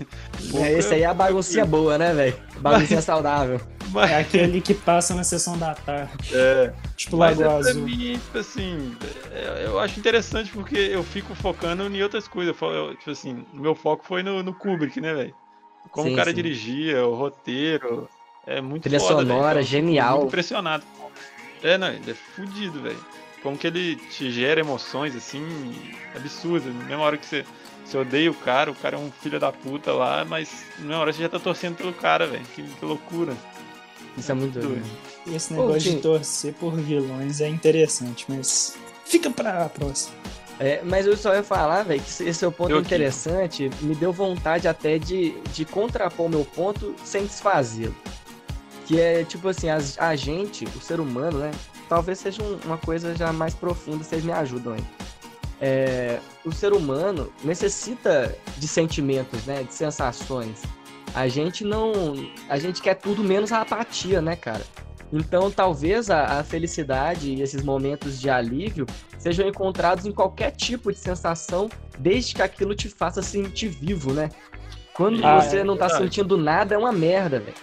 [0.56, 2.36] É, esse aí é a baguncinha boa, né, velho?
[2.58, 3.62] Baguncinha mas, saudável.
[3.96, 4.12] Mas...
[4.12, 6.12] É aquele que passa na sessão da tarde.
[6.34, 6.74] É.
[6.98, 7.84] Tipo Lago é Azul.
[7.84, 8.96] Mim, assim,
[9.32, 12.56] é, eu acho interessante porque eu fico focando em outras coisas.
[12.62, 15.36] Eu, tipo assim, meu foco foi no, no Kubrick, né, velho?
[15.92, 16.36] Como sim, o cara sim.
[16.36, 18.10] dirigia, o roteiro.
[18.46, 19.66] É muito Trilha foda, sonora, véio.
[19.66, 20.18] genial.
[20.18, 20.84] Muito impressionado.
[21.64, 23.00] É, não, ele é fudido, velho.
[23.42, 25.44] Como que ele te gera emoções, assim,
[26.16, 26.74] absurdas.
[26.74, 27.46] Na mesma hora que você,
[27.84, 31.02] você odeia o cara, o cara é um filho da puta lá, mas na mesma
[31.02, 32.46] hora você já tá torcendo pelo cara, velho.
[32.56, 33.34] Que, que, loucura.
[34.18, 34.86] Isso é muito doido.
[35.28, 40.16] Esse negócio Pô, de torcer por vilões é interessante, mas fica pra próxima.
[40.60, 43.86] É, mas eu só ia falar, velho, que esse é o ponto eu interessante, aqui.
[43.86, 47.96] me deu vontade até de, de contrapor o meu ponto sem desfazê-lo.
[48.86, 51.52] Que é tipo assim, a, a, gente, o ser humano, né?
[51.90, 54.84] Talvez seja um, uma coisa já mais profunda, vocês me ajudam aí.
[55.60, 59.64] É, o ser humano necessita de sentimentos, né?
[59.64, 60.62] De sensações.
[61.16, 61.94] A gente não.
[62.50, 64.64] A gente quer tudo menos a apatia, né, cara?
[65.14, 68.86] Então, talvez a, a, felicidade e esses momentos de alívio
[69.18, 74.30] sejam encontrados em qualquer tipo de sensação, desde que aquilo te faça sentir vivo, né?
[74.94, 77.56] Quando ah, você é não tá sentindo nada, é uma merda, velho.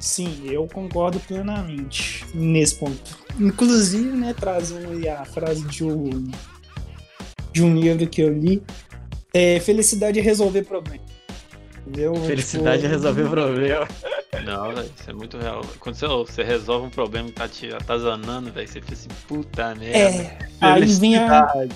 [0.00, 3.18] Sim, eu concordo plenamente nesse ponto.
[3.38, 6.30] Inclusive, né, trazendo aí a frase de um,
[7.52, 8.62] de um livro que eu li,
[9.32, 11.07] é felicidade é resolver problema.
[11.88, 12.14] Entendeu?
[12.16, 12.86] Felicidade tipo...
[12.86, 13.88] é resolver problema.
[14.44, 15.62] Não, velho, isso é muito real.
[15.80, 19.74] Quando você, você resolve um problema que tá te atazanando, velho, você fica assim, puta
[19.74, 19.98] merda.
[19.98, 21.66] É, aí vem a.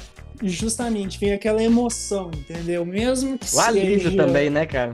[0.42, 2.84] Justamente, vem aquela emoção, entendeu?
[2.84, 3.68] Mesmo que o seja.
[3.68, 4.92] alívio também, né, cara?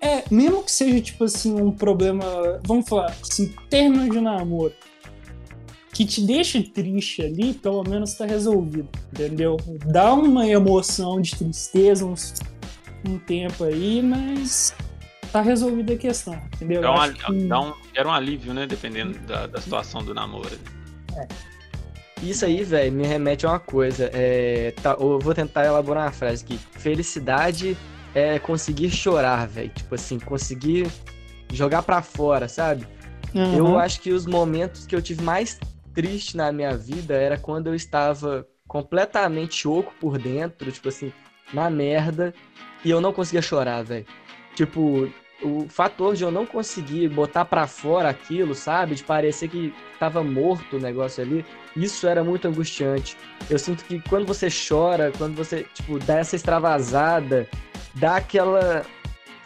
[0.00, 2.24] É, mesmo que seja, tipo assim, um problema,
[2.64, 4.72] vamos falar, assim, término de namoro,
[5.92, 9.56] que te deixa triste ali, pelo menos tá resolvido, entendeu?
[9.86, 12.34] Dá uma emoção de tristeza, uns,
[13.06, 14.74] um tempo aí, mas
[15.32, 16.82] tá resolvida a questão, entendeu?
[16.82, 17.44] Dá um, que...
[17.46, 20.58] dá um, era um alívio, né, dependendo da, da situação do namoro.
[21.16, 21.26] É.
[22.22, 24.10] Isso aí, velho, me remete a uma coisa.
[24.12, 26.58] É, tá, eu vou tentar elaborar uma frase aqui.
[26.72, 27.76] Felicidade
[28.14, 29.70] é conseguir chorar, velho.
[29.70, 30.88] Tipo assim, conseguir
[31.52, 32.86] jogar para fora, sabe?
[33.34, 33.56] Uhum.
[33.56, 35.58] Eu acho que os momentos que eu tive mais
[35.94, 41.12] triste na minha vida era quando eu estava completamente oco por dentro, tipo assim,
[41.52, 42.34] na merda,
[42.84, 44.06] e eu não conseguia chorar, velho.
[44.54, 45.10] Tipo,
[45.42, 48.94] o fator de eu não conseguir botar para fora aquilo, sabe?
[48.94, 51.44] De parecer que tava morto o negócio ali,
[51.76, 53.16] isso era muito angustiante.
[53.48, 57.48] Eu sinto que quando você chora, quando você, tipo, dá essa extravasada,
[57.94, 58.84] dá aquela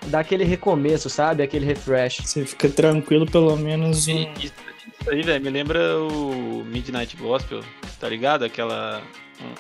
[0.07, 1.43] dá aquele recomeço, sabe?
[1.43, 2.21] Aquele refresh.
[2.25, 4.19] Você fica tranquilo pelo menos um...
[4.41, 4.55] Isso,
[5.01, 7.63] isso aí, velho, me lembra o Midnight Gospel,
[8.01, 8.45] tá ligado?
[8.45, 9.03] Aquela...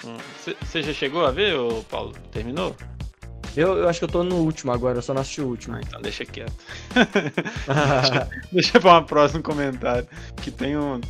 [0.01, 0.83] Você um, um...
[0.83, 2.13] já chegou a ver, ô Paulo?
[2.33, 2.75] Terminou?
[3.57, 5.77] Eu, eu acho que eu tô no último agora, eu só não assisti o último.
[5.77, 6.53] Ah, então deixa quieto.
[6.95, 10.07] deixa, deixa pra um próximo comentário.
[10.37, 11.01] Que tem um.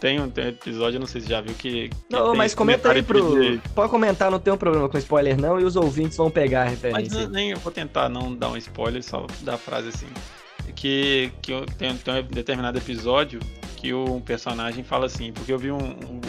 [0.00, 1.88] tem um, tem um episódio, não sei se já viu, que.
[1.88, 3.40] que Não, mas comenta aí pro.
[3.40, 6.62] de- Pode comentar, não tem um problema com spoiler, não, e os ouvintes vão pegar
[6.62, 7.18] a Mas referência.
[7.20, 10.08] eu- nem eu vou tentar não dar um spoiler, só dar a frase assim.
[10.74, 13.40] Que, que eu- tem, tem um determinado episódio
[13.76, 16.20] que o personagem fala assim, porque eu vi um, um,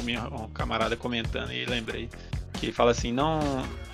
[0.43, 2.09] um camarada comentando e lembrei.
[2.59, 3.39] Que ele fala assim, não.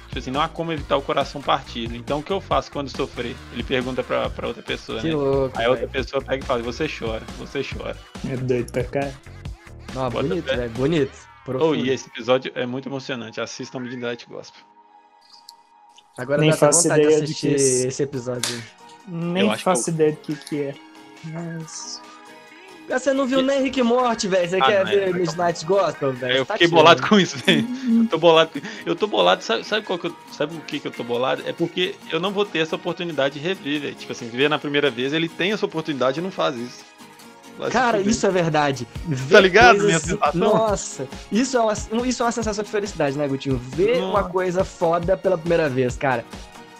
[0.09, 1.95] Tipo assim, não há como evitar o coração partido.
[1.95, 3.35] Então o que eu faço quando sofrer?
[3.53, 5.15] Ele pergunta pra, pra outra pessoa, Que né?
[5.15, 5.57] louco.
[5.57, 7.95] Aí a outra pessoa pega e fala, você chora, você chora.
[8.27, 9.11] É doido pra cá.
[9.93, 10.69] Não, Bota bonito, velho.
[10.71, 11.11] Bonito.
[11.13, 11.75] Oh, Profundo.
[11.77, 13.39] e esse episódio é muito emocionante.
[13.39, 14.61] Assistam Midnight Gospel.
[16.17, 18.55] Agora Nem dá faço vontade de ideia de assistir que esse- esse episódio.
[18.55, 18.63] aí.
[19.07, 20.75] Nem Eu faço que ideia do que que é.
[21.25, 22.01] Mas...
[22.89, 24.49] Você não viu nem Rick e Morty, velho.
[24.49, 26.37] Você Ah, quer não, ver é, Midnight Gospel, velho?
[26.37, 26.81] Eu Tá fiquei tirando.
[26.83, 27.67] bolado com isso, velho.
[28.01, 28.49] Eu tô bolado.
[28.85, 31.43] Eu tô bolado, sabe, sabe qual que eu, sabe o que que eu tô bolado?
[31.45, 33.95] É porque eu não vou ter essa oportunidade de rever, velho.
[33.95, 36.89] Tipo assim, ver na primeira vez, ele tem essa oportunidade e não faz isso.
[37.71, 38.87] Cara, isso é verdade.
[39.05, 40.17] Ver Tá ligado, coisas-?
[40.33, 41.73] Nossa, isso é, uma,
[42.07, 43.57] isso é uma sensação de felicidade, né, Gutinho?
[43.57, 44.05] Ver Nossa.
[44.07, 46.23] uma coisa foda pela primeira vez, cara.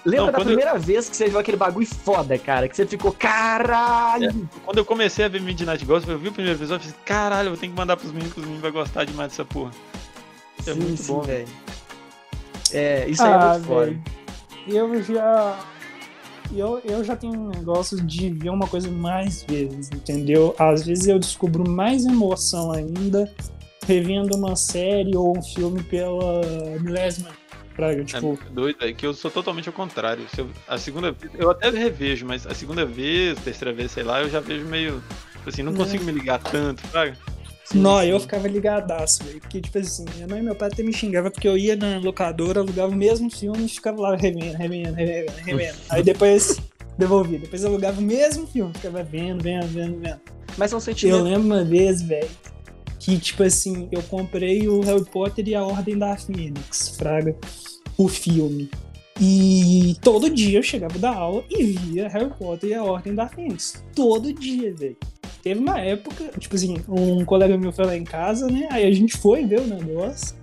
[0.06, 2.68] Lembra Não, da quando eu- primeira vez que você viu aquele bagulho foda, cara?
[2.70, 4.48] Que você ficou, caralho!
[4.64, 7.48] Quando eu comecei a ver Midnight Gospel, eu vi o primeiro episódio e falei, caralho,
[7.48, 9.72] eu vou ter que mandar pros meninos, que os meninos vão gostar demais dessa porra.
[10.58, 11.22] Isso é sim, muito sim, bom.
[11.22, 11.48] velho.
[12.72, 13.98] É, isso aí é Ah, muito foda.
[14.68, 15.60] Eu já.
[16.56, 20.56] Eu, eu já tenho um negócio de ver uma coisa mais vezes, entendeu?
[20.58, 23.32] Às vezes eu descubro mais emoção ainda
[23.86, 26.42] revendo uma série ou um filme pela
[26.80, 27.30] milésima.
[27.80, 30.26] Praga, É tipo, muito doido, é que eu sou totalmente ao contrário.
[30.34, 34.04] Se eu- a segunda vez, eu até revejo, mas a segunda vez, terceira vez, sei
[34.04, 35.02] lá, eu já vejo meio.
[35.34, 35.78] Tipo assim, não É.
[35.78, 37.14] consigo me ligar tanto, sabe?
[37.74, 38.08] Não, sim.
[38.08, 39.40] eu ficava ligadaço, velho.
[39.40, 42.00] Porque, tipo assim, minha mãe e meu pai até me xingavam porque eu ia na
[42.00, 45.78] locadora, alugava o mesmo filme e ficava lá revendo, revendo, revendo, revendo.
[45.90, 46.60] Aí depois
[46.98, 47.40] devolvia.
[47.40, 50.20] Depois eu alugava o mesmo filme, ficava vendo, vendo, vendo, vendo.
[50.58, 51.24] Mas são Eu sentimentos.
[51.24, 52.28] lembro uma vez, velho,
[53.00, 57.34] que, tipo assim, eu comprei o Harry Potter e a Ordem da Fênix, fraga,
[58.00, 58.70] o filme.
[59.22, 63.28] E todo dia eu chegava da aula e via Harry Potter e a Ordem da
[63.28, 63.84] Fênix.
[63.94, 64.96] Todo dia, velho.
[65.44, 68.68] Teve uma época, tipo assim, um colega meu foi lá em casa, né?
[68.72, 70.36] Aí a gente foi ver o negócio.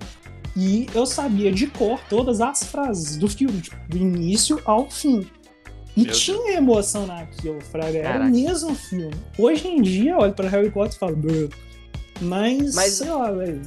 [0.55, 5.27] E eu sabia de cor todas as frases do filme, tipo, do início ao fim.
[5.97, 7.99] E Meu tinha emoção naquilo, Fraga.
[7.99, 8.31] Era Caraca.
[8.31, 9.15] o mesmo filme.
[9.39, 11.49] Hoje em dia, eu olho pra Harry Potter e falo, "Bruh."
[12.21, 13.61] mas, Mas- sei lá, velho.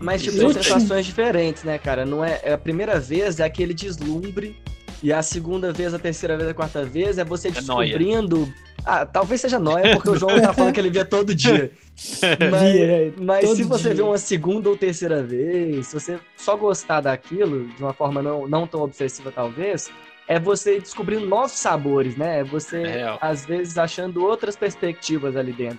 [0.00, 2.04] Mas, tipo, Eu são sensações diferentes, né, cara?
[2.04, 4.56] Não é, é a primeira vez é aquele deslumbre,
[5.02, 8.50] e a segunda vez, a terceira vez, a quarta vez é você É descobrindo.
[8.86, 11.70] Ah, talvez seja nóia, porque o João tá falando que ele via todo dia.
[12.50, 13.94] Mas, velho, mas todo se você dia.
[13.94, 18.48] vê uma segunda ou terceira vez, se você só gostar daquilo, de uma forma não,
[18.48, 19.90] não tão obsessiva, talvez,
[20.26, 22.40] é você descobrindo novos sabores, né?
[22.40, 25.78] É você, É às vezes, achando outras perspectivas ali dentro.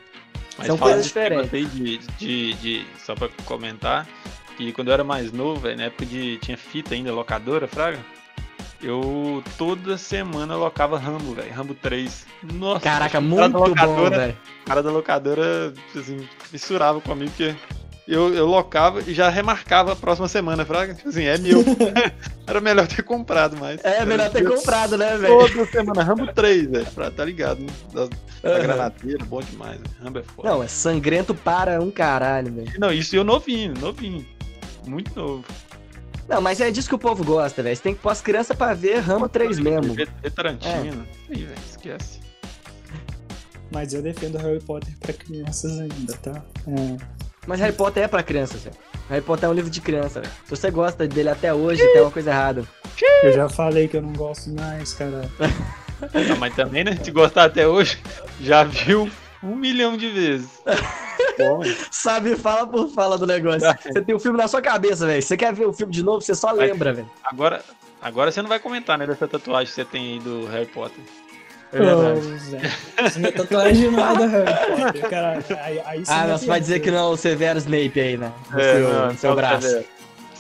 [0.58, 4.08] Mas São coisas negócio aí de, de, de- Só pra comentar,
[4.58, 6.38] que quando eu era mais novo, velho, na época de.
[6.38, 8.00] Tinha fita ainda, locadora, Fraga.
[8.82, 11.52] Eu toda semana eu locava Rambo, velho.
[11.54, 12.26] Rambo 3.
[12.54, 14.38] Nossa, Caraca, muito da bom, locadora, velho.
[14.62, 17.56] O cara da locadora, assim, fissurava comigo, porque
[18.08, 20.94] eu, eu locava e já remarcava a próxima semana, Fraga.
[20.94, 21.64] Tipo assim, é meu.
[22.46, 23.84] era melhor ter comprado mais.
[23.84, 25.40] É, melhor ter comprado, né, velho?
[25.40, 26.86] Toda semana, Rambo 3, velho.
[27.16, 27.74] Tá ligado, né?
[27.94, 28.08] Da,
[28.52, 29.80] da granadeira, bom demais.
[29.80, 29.92] velho.
[30.04, 30.50] Rambo é foda.
[30.50, 32.74] Não, é sangrento para um caralho, velho.
[32.80, 34.26] Não, isso eu novinho, novinho.
[34.86, 35.44] Muito novo.
[36.28, 37.76] Não, mas é disso que o povo gosta, velho.
[37.76, 39.94] Você tem que pôr as crianças pra ver Rambo 3 mesmo.
[39.94, 41.08] Ver Tarantino.
[41.30, 42.20] Ih, velho, esquece.
[43.72, 46.44] Mas eu defendo Harry Potter pra crianças ainda, tá?
[46.68, 47.15] É.
[47.48, 48.76] Mas Harry Potter é pra crianças, velho.
[49.10, 50.34] Harry Potter é um livro de criança, velho.
[50.44, 52.64] Se você gosta dele até hoje, tem uma coisa errada.
[53.24, 55.30] Eu já falei que eu não gosto mais, cara.
[56.28, 56.98] Não, mas também, né?
[57.04, 58.00] Se gostar até hoje,
[58.42, 59.10] já viu
[59.44, 60.50] um milhão de vezes.
[61.38, 61.62] Bom.
[61.92, 63.68] Sabe, fala por fala do negócio.
[63.84, 65.22] Você tem o filme na sua cabeça, velho.
[65.22, 67.12] Você quer ver o filme de novo, você só lembra, velho.
[67.24, 67.62] agora,
[68.02, 69.06] agora você não vai comentar, né?
[69.06, 71.04] Dessa tatuagem que você tem aí do Harry Potter.
[71.74, 72.20] É verdade.
[72.20, 73.32] Ô, Zé.
[73.32, 75.44] Tatuagem não é da Harry Potter, cara.
[75.62, 78.18] Aí, aí você Ah, não, você vai dizer que não é o Severo Snape aí,
[78.18, 78.32] né?
[78.52, 79.84] No É, seu, não, no seu só braço.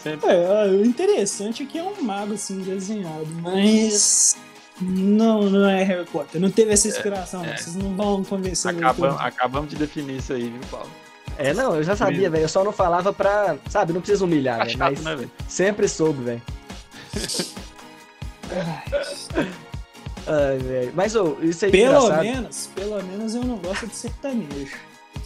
[0.01, 0.29] Sempre.
[0.31, 4.37] É, o interessante é que é um mago assim desenhado, mas
[4.79, 6.39] não, não é Harry Potter.
[6.39, 7.47] Não teve essa inspiração, é.
[7.47, 7.57] não.
[7.57, 8.75] vocês não vão convencer
[9.19, 10.89] Acabamos, de definir isso aí, viu, Paulo?
[11.37, 12.43] É, não, eu já sabia, velho.
[12.43, 13.57] Eu só não falava pra.
[13.69, 14.77] Sabe, não precisa humilhar, Tá velho.
[14.77, 16.41] chato, Mas né, sempre soube, velho.
[20.27, 20.91] Ai, velho.
[20.95, 22.23] Mas, ô, isso aí é Pelo engraçado.
[22.23, 24.75] menos, pelo menos eu não gosto de sertanejo.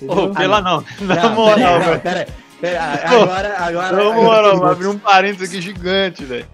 [0.07, 0.83] Ô, pela não.
[1.01, 1.99] Na Não, moral, não, velho.
[2.01, 2.27] pera aí.
[2.59, 3.95] Pera aí, Agora, agora.
[3.97, 6.45] Na moral, abriu um parênteses aqui gigante, velho.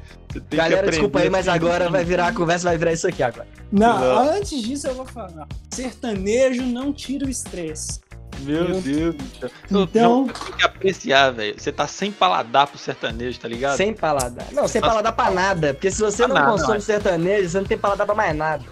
[0.51, 1.55] Galera, desculpa aí, mas assim.
[1.57, 3.47] agora vai virar a conversa, vai virar isso aqui agora.
[3.71, 4.29] Não, Não.
[4.33, 5.47] antes disso eu vou falar.
[5.71, 8.01] Sertanejo não tira o estresse.
[8.39, 9.49] Meu Eu- Deus do céu.
[9.71, 11.55] Então- João, tem que apreciar, velho.
[11.57, 13.77] Você tá sem paladar pro sertanejo, tá ligado?
[13.77, 14.45] Sem paladar.
[14.51, 14.91] Não, sem Nossa.
[14.93, 15.73] paladar pra nada.
[15.73, 16.85] Porque se você Pra não nada, consome eu acho.
[16.85, 18.63] sertanejo, você não tem paladar pra mais nada.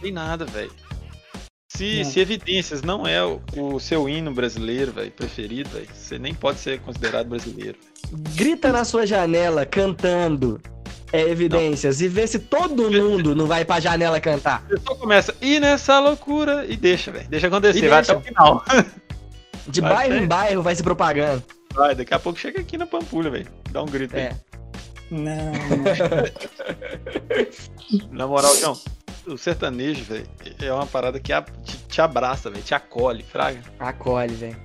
[0.00, 0.72] tem nada, velho.
[1.68, 2.10] Se, Não.
[2.10, 6.58] se Evidências não é o, o seu hino brasileiro, velho, preferido, velho, você nem pode
[6.58, 7.78] ser considerado brasileiro.
[8.34, 10.60] Grita na sua janela cantando
[11.12, 14.64] é, evidências e vê se todo mundo não vai pra janela cantar.
[14.68, 17.28] Você só começa, e nessa loucura, e deixa, velho.
[17.28, 18.12] Deixa acontecer, E vai deixa.
[18.12, 18.64] até o final.
[19.68, 20.22] De Vai bairro ser.
[20.22, 21.42] em bairro vai se propagando.
[21.74, 23.46] Vai, daqui a pouco chega aqui na Pampulha, velho.
[23.70, 24.22] Dá um grito aí.
[24.22, 24.36] É.
[25.10, 25.52] Não.
[28.10, 28.78] Na moral, João,
[29.26, 30.26] o sertanejo, velho,
[30.60, 31.32] é uma parada que
[31.64, 33.60] te, te abraça, velho, te acolhe, fraga.
[33.78, 34.56] Acolhe, velho.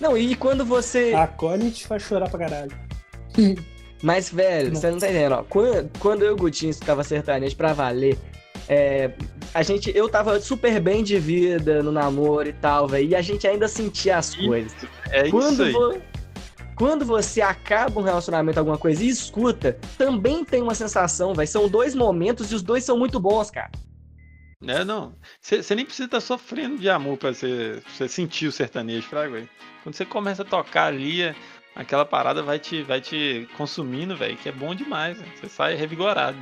[0.00, 1.12] Não, e quando você.
[1.14, 2.72] Acolhe e te faz chorar pra caralho.
[4.04, 4.76] Mas, velho, Não.
[4.80, 5.42] você não tá entendendo, ó.
[5.44, 8.18] Quando, quando eu e o Gutinho ficava sertanejo pra valer,
[8.68, 9.10] é,
[9.54, 13.08] a gente, eu tava super bem de vida no namoro e tal, velho.
[13.08, 14.74] E a gente ainda sentia as Isso, coisas.
[15.10, 15.72] É isso Quando, aí.
[15.72, 16.02] vo-
[16.76, 21.48] quando você acaba um relacionamento, alguma coisa, e escuta, também tem uma sensação, velho.
[21.48, 23.70] São dois momentos e os dois são muito bons, cara.
[24.66, 25.14] É, não.
[25.40, 29.48] Você nem precisa estar sofrendo de amor pra você você sentir o sertanejo, fraga, velho.
[29.82, 31.34] Quando você começa a tocar ali, é-
[31.74, 35.18] aquela parada vai te, vai te consumindo, velho, que é bom demais.
[35.40, 36.38] Você sai revigorado.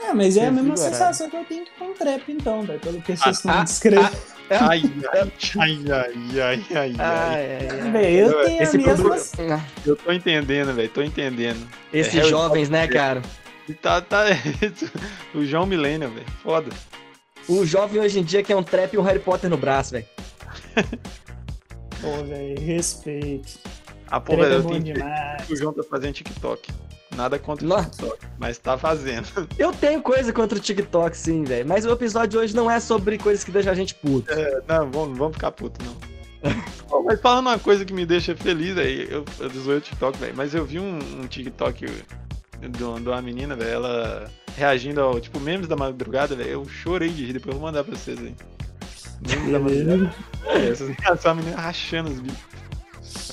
[0.00, 2.78] É, mas é a mesma sensação que eu tenho com trap, então, velho.
[2.78, 4.16] Pelo que vocês Ah, estão descrevendo.
[4.50, 7.90] Ai, ai, ai, ai, ai, ai, ai.
[7.90, 9.16] Velho, eu tenho Esse a mesma.
[9.56, 11.68] Ah, Eu tô entendendo, velho, tô entendendo.
[11.92, 13.22] Esses É Harry jovens, né, cara?
[13.82, 14.24] Tá, tá.
[15.34, 16.26] o João Millennium, velho.
[16.42, 16.70] Foda.
[17.48, 20.06] O jovem hoje em dia quer um trap e um Harry Potter no braço, velho.
[22.00, 23.58] Pô, velho, respeito.
[24.10, 24.96] A porra, Trap é eu bom tenho
[25.50, 26.72] o João tá fazendo TikTok.
[27.14, 27.90] Nada contra o Nossa.
[27.90, 29.26] TikTok, mas tá fazendo.
[29.58, 31.66] Eu tenho coisa contra o TikTok, sim, velho.
[31.66, 34.32] Mas o episódio de hoje não é sobre coisas que deixam a gente puto.
[34.68, 35.96] Não, vamos, vamos ficar puto, não.
[37.04, 40.34] Mas falando uma coisa que me deixa feliz aí, eu, eu zoei o TikTok, velho,
[40.36, 45.40] mas eu vi um, um TikTok de, de uma menina, velho, ela reagindo ao, tipo,
[45.40, 48.34] memes da madrugada, velho, eu chorei de rir, depois eu vou mandar pra vocês aí.
[49.26, 50.14] Memes da madrugada.
[50.46, 52.47] É, essas, essa menina rachando os bichos.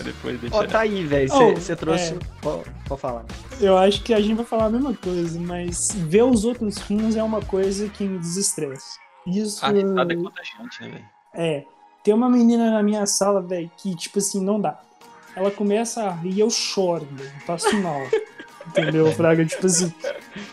[0.03, 0.55] Depois deixa...
[0.55, 1.29] Ó, tá aí, velho.
[1.33, 2.13] Oh, Você trouxe.
[2.13, 2.19] é.
[2.41, 3.25] Pode pode falar.
[3.59, 7.15] Eu acho que a gente vai falar a mesma coisa, mas ver os outros filmes
[7.15, 8.97] é uma coisa que me desestressa.
[9.25, 9.65] Isso.
[9.65, 11.05] A risada é contagiante, né, velho?
[11.33, 11.65] É.
[12.03, 14.79] Tem uma menina na minha sala, velho, que, tipo assim, não dá.
[15.35, 17.31] Ela começa a rir e eu choro, velho.
[17.45, 18.01] Passo mal.
[18.67, 19.45] Entendeu, Fraga?
[19.45, 19.93] Tipo assim,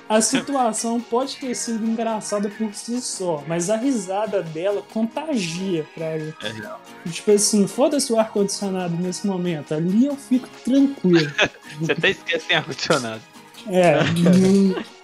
[0.09, 6.35] a situação pode ter sido engraçada por si só, mas a risada dela contagia, Fraga.
[6.42, 6.81] É real.
[7.11, 9.75] Tipo assim, foda-se o ar-condicionado nesse momento.
[9.75, 11.33] Ali eu fico tranquilo.
[11.81, 13.22] Você até esquece sem ar-condicionado.
[13.68, 13.98] É.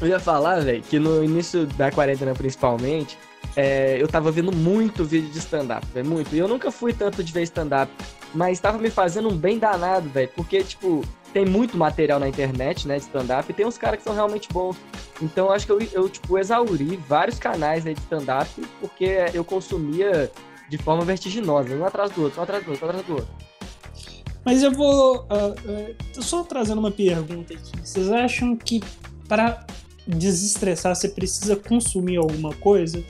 [0.00, 3.18] Eu ia falar, velho, que no início da quarentena, principalmente,
[3.54, 6.34] é, eu tava vendo muito vídeo de stand-up, velho, muito.
[6.34, 7.92] E eu nunca fui tanto de ver stand-up,
[8.34, 12.86] mas tava me fazendo um bem danado, velho, porque, tipo, tem muito material na internet,
[12.88, 14.76] né, de stand-up, e tem uns caras que são realmente bons.
[15.22, 18.48] Então, eu acho que eu, eu, tipo, exauri vários canais aí de stand-up,
[18.80, 20.30] porque eu consumia
[20.68, 23.28] de forma vertiginosa, um atrás do outro, um atrás do outro, um atrás do outro.
[24.44, 25.26] Mas eu vou.
[25.28, 25.54] ah,
[26.14, 27.72] tô só trazendo uma pergunta aqui.
[27.84, 28.82] Vocês acham que
[29.28, 29.66] para
[30.06, 33.04] desestressar você precisa consumir alguma coisa?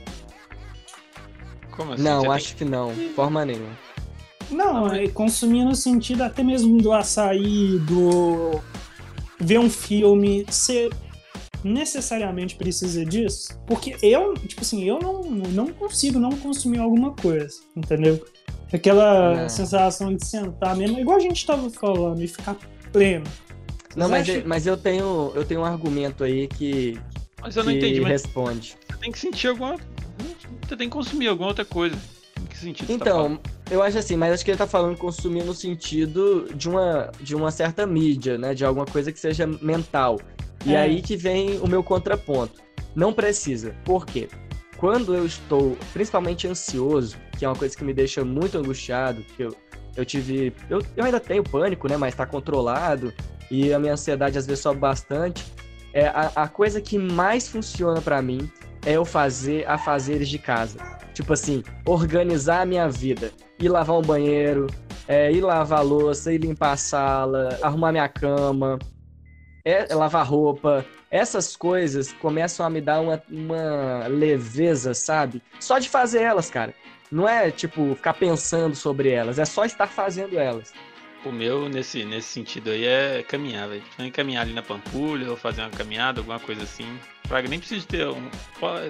[1.71, 2.03] Como assim?
[2.03, 3.77] Não, Você tem- acho que não, forma nenhuma.
[4.51, 8.59] Não, é consumir no sentido até mesmo do açaí, do
[9.39, 10.45] ver um filme.
[10.49, 10.89] Você
[11.63, 13.57] necessariamente precisa disso?
[13.67, 18.23] Porque eu, tipo assim, eu não, não consigo não consumir alguma coisa, entendeu?
[18.73, 19.49] Aquela Não.
[19.49, 22.55] sensação de sentar mesmo, igual a gente tava falando, e ficar
[22.91, 23.25] pleno.
[23.95, 26.97] Não, Vocês mas, acham- eu- mas eu tenho eu tenho um argumento aí que,
[27.41, 28.77] Mas eu não que entendi, mas responde.
[28.89, 29.75] você tem que sentir alguma.
[30.67, 31.97] Você tem que consumir alguma outra coisa.
[32.51, 32.87] Que sentido?
[32.87, 33.39] tá Então, falando?
[33.71, 37.35] eu acho assim, mas acho que ele tá falando consumir no sentido de uma, de
[37.35, 38.53] uma certa mídia, né?
[38.53, 40.19] De alguma coisa que seja mental.
[40.65, 40.81] E É.
[40.81, 42.61] aí que vem o meu contraponto.
[42.95, 43.73] Não precisa.
[43.85, 44.27] Por quê?
[44.77, 49.43] Quando eu estou principalmente ansioso, que é uma coisa que me deixa muito angustiado, que
[49.43, 49.55] eu,
[49.95, 50.53] eu tive.
[50.69, 51.97] Eu, eu ainda tenho pânico, né?
[51.97, 53.13] Mas tá controlado.
[53.49, 55.43] E a minha ansiedade às vezes sobe bastante.
[55.93, 58.49] É, a, a coisa que mais funciona pra mim
[58.85, 60.79] é eu fazer afazeres de casa.
[61.13, 63.31] Tipo assim, organizar a minha vida.
[63.59, 64.67] Ir lavar um banheiro,
[65.07, 68.79] é, ir lavar a louça, ir limpar a sala, arrumar minha cama,
[69.63, 70.85] é, lavar roupa.
[71.09, 75.41] Essas coisas começam a me dar uma, uma leveza, sabe?
[75.59, 76.73] Só de fazer elas, cara.
[77.11, 80.73] Não é, tipo, ficar pensando sobre elas, é só estar fazendo elas.
[81.25, 83.83] O meu, nesse, nesse sentido aí, é caminhar, velho.
[83.97, 86.97] Que caminhar ali na Pampulha, ou fazer uma caminhada, alguma coisa assim.
[87.31, 88.29] Fraga, nem precisa ter um.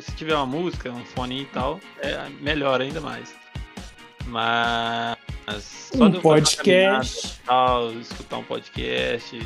[0.02, 3.36] Se tiver uma música, um fone e tal, é melhor ainda mais.
[4.26, 5.16] Mas
[5.60, 7.40] só Um podcast.
[7.46, 9.38] tal, escutar um podcast,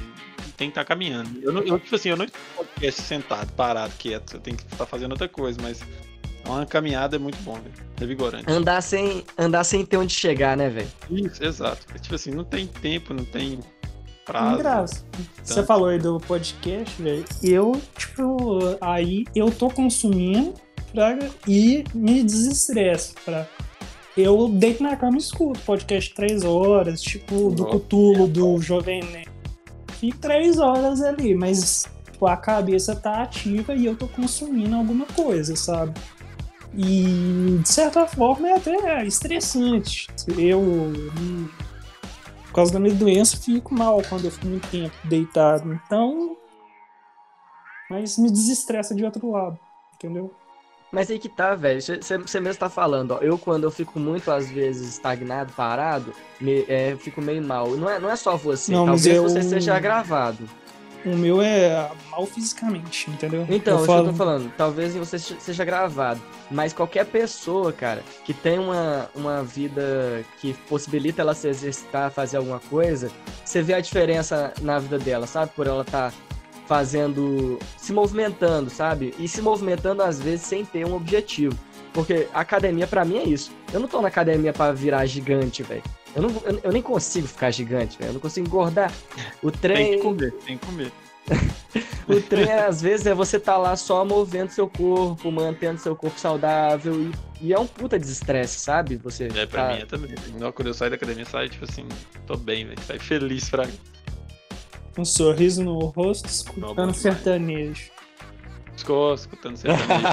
[0.55, 1.29] tem que estar caminhando.
[1.41, 4.35] Eu, não, eu, tipo assim, eu não escuto podcast sentado, parado, quieto.
[4.35, 5.83] Eu tenho que estar fazendo outra coisa, mas
[6.47, 7.73] uma caminhada é muito bom, velho.
[7.99, 8.49] É vigorante.
[8.49, 10.91] Andar sem, andar sem ter onde chegar, né, velho?
[11.09, 11.85] Isso, exato.
[11.93, 13.59] É, Tipo assim, não tem tempo, não tem
[14.26, 14.57] prazo.
[14.57, 15.05] Graça.
[15.43, 17.26] Você falou aí do podcast, velho.
[17.43, 20.53] Eu, tipo, aí eu tô consumindo
[20.91, 21.17] pra,
[21.47, 23.13] e me desestresso.
[23.23, 23.47] Pra,
[24.17, 27.65] eu deito na cama e escuto podcast três horas, tipo, do.
[27.65, 29.30] Cutulo, do Jovem Nerd.
[29.99, 35.05] Fico três horas ali, mas tipo, a cabeça tá ativa e eu tô consumindo alguma
[35.05, 35.93] coisa, sabe?
[36.73, 40.07] E de certa forma é até estressante.
[40.38, 41.47] Eu, hum,
[42.55, 45.73] por causa da minha doença, fico mal quando eu fico muito tempo deitado.
[45.73, 46.37] Então.
[47.89, 49.59] Mas me desestressa de outro lado,
[49.95, 50.33] entendeu?
[50.89, 51.81] Mas aí que tá, velho.
[51.81, 53.17] Você mesmo tá falando, ó.
[53.17, 57.71] Eu, quando eu fico muito, às vezes, estagnado, parado, me, é, fico meio mal.
[57.71, 58.71] Não é, não é só você.
[58.71, 60.49] Não, Talvez eu- você seja agravado.
[61.05, 63.45] O meu é mal fisicamente, entendeu?
[63.47, 64.51] Então, eu isso que eu falo, tô falando.
[64.57, 66.19] Talvez você se- seja gravado.
[66.49, 72.37] Mas qualquer pessoa, cara, que tem uma, uma vida que possibilita ela se exercitar, fazer
[72.37, 73.11] alguma coisa,
[73.43, 75.51] você vê a diferença na vida dela, sabe?
[75.55, 76.11] Por ela estar
[76.67, 77.59] fazendo.
[77.77, 79.13] se movimentando, sabe?
[79.19, 81.55] E se movimentando, às vezes, sem ter um objetivo.
[81.95, 83.51] Porque a academia, pra mim, é isso.
[83.73, 85.81] Eu não tô na academia pra virar gigante, velho.
[86.13, 88.09] Eu, não, eu, eu nem consigo ficar gigante, velho.
[88.09, 88.91] Eu não consigo engordar.
[89.41, 89.77] O trem.
[89.91, 90.91] Tem que comer, tem que comer.
[92.07, 96.19] O trem, às vezes, é você tá lá só movendo seu corpo, mantendo seu corpo
[96.19, 98.95] saudável e, e é um puta desestresse, sabe?
[98.97, 100.15] Você É, pra tá- mim é também.
[100.39, 101.87] Não, quando eu saio da academia, eu saio, tipo assim,
[102.27, 102.79] tô bem, velho.
[102.85, 103.67] Saio feliz pra
[104.97, 107.89] um sorriso no rosto, escutando sertanejo.
[108.78, 110.07] Ficou escutando sertanejo.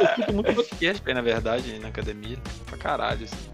[0.00, 2.38] eu escuto muito podcast, na verdade, na academia.
[2.66, 3.50] Pra caralho, assim.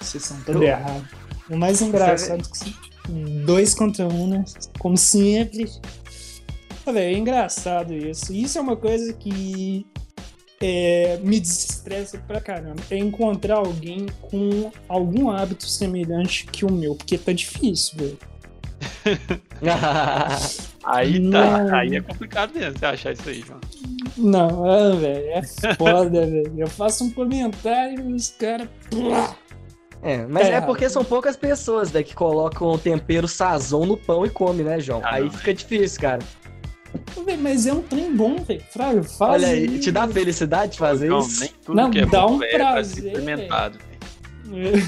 [0.00, 1.08] Vocês são tudo errado.
[1.48, 2.72] O mais engraçado é que são
[3.44, 4.44] dois contra um, né?
[4.78, 5.70] Como sempre.
[6.86, 8.32] Velho, é engraçado isso.
[8.32, 9.86] Isso é uma coisa que
[10.60, 12.82] é, me desestressa pra caramba.
[12.90, 16.94] É encontrar alguém com algum hábito semelhante que o meu.
[16.94, 18.18] Porque tá difícil, velho.
[20.84, 21.40] Aí Não.
[21.66, 23.60] tá, aí é complicado mesmo você achar isso aí, João.
[24.18, 25.42] Não, ah, velho, é
[25.76, 26.52] foda, velho.
[26.58, 28.68] Eu faço um comentário e os caras.
[30.02, 34.26] é, mas É é porque são poucas pessoas, velho, que colocam tempero sazon no pão
[34.26, 35.00] e come, né, João?
[35.02, 36.20] Ah, aí não, fica difícil, cara.
[37.40, 38.62] Mas é um trem bom, velho.
[38.70, 39.42] Fraga, faz.
[39.42, 41.40] Olha aí, te dá felicidade fazer Não, isso?
[41.40, 43.78] nem tudo Não, que é dá bom, um é pra prazer, ser experimentado.
[44.50, 44.82] velho.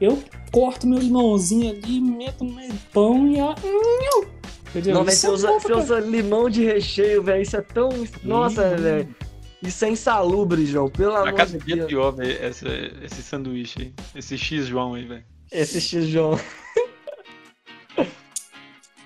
[0.00, 0.22] Eu
[0.52, 3.54] corto meu limãozinho ali, meto no meio do pão e ó.
[4.70, 4.94] Entendeu?
[4.94, 7.42] Não, velho, Isso você é usa, você usa limão de recheio, velho.
[7.42, 7.88] Isso é tão.
[8.22, 8.76] Nossa, Hum.
[8.76, 9.16] velho.
[9.62, 10.88] Isso é insalubre, João.
[10.88, 11.88] Pelo Na amor casa de de é Deus.
[11.88, 12.68] pior, velho, essa-
[13.02, 13.92] esse sanduíche aí.
[14.14, 15.24] Esse X João aí, velho.
[15.50, 16.38] Esse X, João.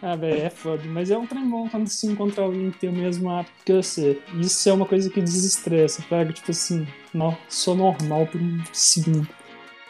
[0.03, 0.83] Ah, velho, é foda.
[0.85, 3.73] Mas é um trem bom quando se encontra alguém que tem o mesmo hábito que
[3.73, 4.21] você.
[4.39, 6.05] Isso é uma coisa que desestressa.
[6.09, 9.27] Pega, tipo assim, não, sou normal por um segundo.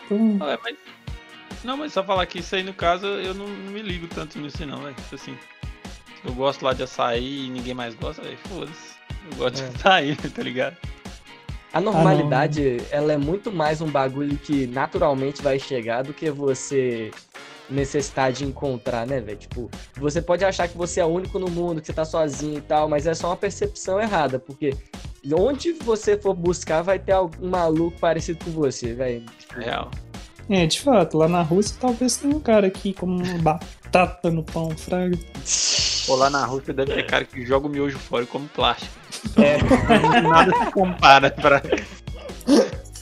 [0.04, 0.76] Então, Ah, é, mas-
[1.66, 4.38] Não, mas só falar que isso aí, no caso, eu não, não me ligo tanto
[4.38, 4.94] nisso, não, velho.
[4.94, 5.36] Tipo assim,
[6.24, 8.94] eu gosto lá de açaí e ninguém mais gosta, velho, foda-se.
[9.32, 9.68] Eu gosto É.
[9.68, 10.76] de açaí, tá ligado?
[11.72, 17.10] A normalidade, ela é muito mais um bagulho que naturalmente vai chegar do que você
[17.68, 19.36] necessitar de encontrar, né, velho?
[19.36, 22.58] Tipo, você pode achar que você é o único no mundo, que você tá sozinho
[22.58, 24.72] e tal, mas é só uma percepção errada, porque
[25.34, 29.24] onde você for buscar vai ter algum maluco parecido com você, velho.
[29.52, 29.90] Real.
[30.48, 34.42] É, de fato, lá na Rússia talvez tenha um cara aqui como uma batata no
[34.42, 35.18] pão, fraga.
[36.06, 38.92] Pô, lá na Rússia deve ter cara que joga o miojo fora e come plástico.
[39.36, 39.58] É.
[40.22, 41.60] Nada se compara pra.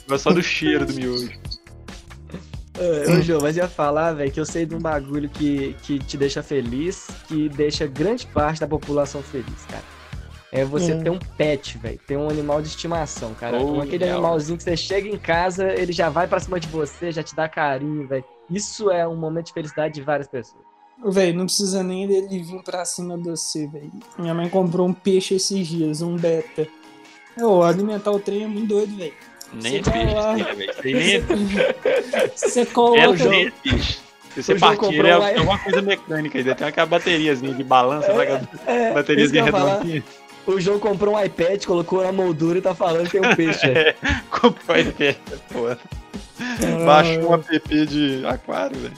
[0.07, 1.31] Gosto só do cheiro do miojo.
[2.77, 5.97] É, Ô, João, mas ia falar, velho, que eu sei de um bagulho que, que
[5.99, 9.94] te deixa feliz, que deixa grande parte da população feliz, cara.
[10.57, 11.03] É você Hum.
[11.03, 11.99] ter um pet, velho.
[12.07, 13.57] Ter um animal de estimação, cara.
[13.61, 14.17] Oh, aquele real.
[14.19, 17.35] animalzinho que você chega em casa, ele já vai pra cima de você, já te
[17.35, 18.23] dá carinho, velho.
[18.49, 20.63] Isso é um momento de felicidade de várias pessoas.
[21.07, 23.91] Véi, não precisa nem dele vir pra cima de você, velho.
[24.17, 26.65] Minha mãe comprou um peixe esses dias, um beta.
[27.37, 29.13] Ô, alimentar o trem é muito doido, velho.
[29.53, 30.33] Nem é Você vai peixe, lá.
[30.37, 30.73] né, velho?
[30.85, 31.19] Nem é
[32.35, 33.27] Você É, coloca.
[33.29, 33.99] o é peixe.
[34.33, 36.43] Se você partir, é alguma coisa mecânica aí.
[36.43, 40.03] Deve ter aquela bateriazinha de balança, aquela É, bateriazinha eu redondinha.
[40.47, 43.67] O João comprou um iPad, colocou na moldura e tá falando que tem um peixe,
[43.67, 43.95] velho.
[44.29, 45.17] Comprou a ideia,
[45.51, 45.79] porra.
[46.39, 48.93] Ah, Baixou um app de aquário, velho.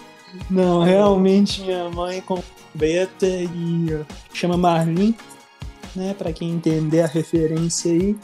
[0.50, 2.43] Não, realmente minha mãe comprou
[2.76, 5.16] um beta e ó, chama Marlin,
[5.95, 6.14] né?
[6.18, 8.16] Pra quem entender a referência aí.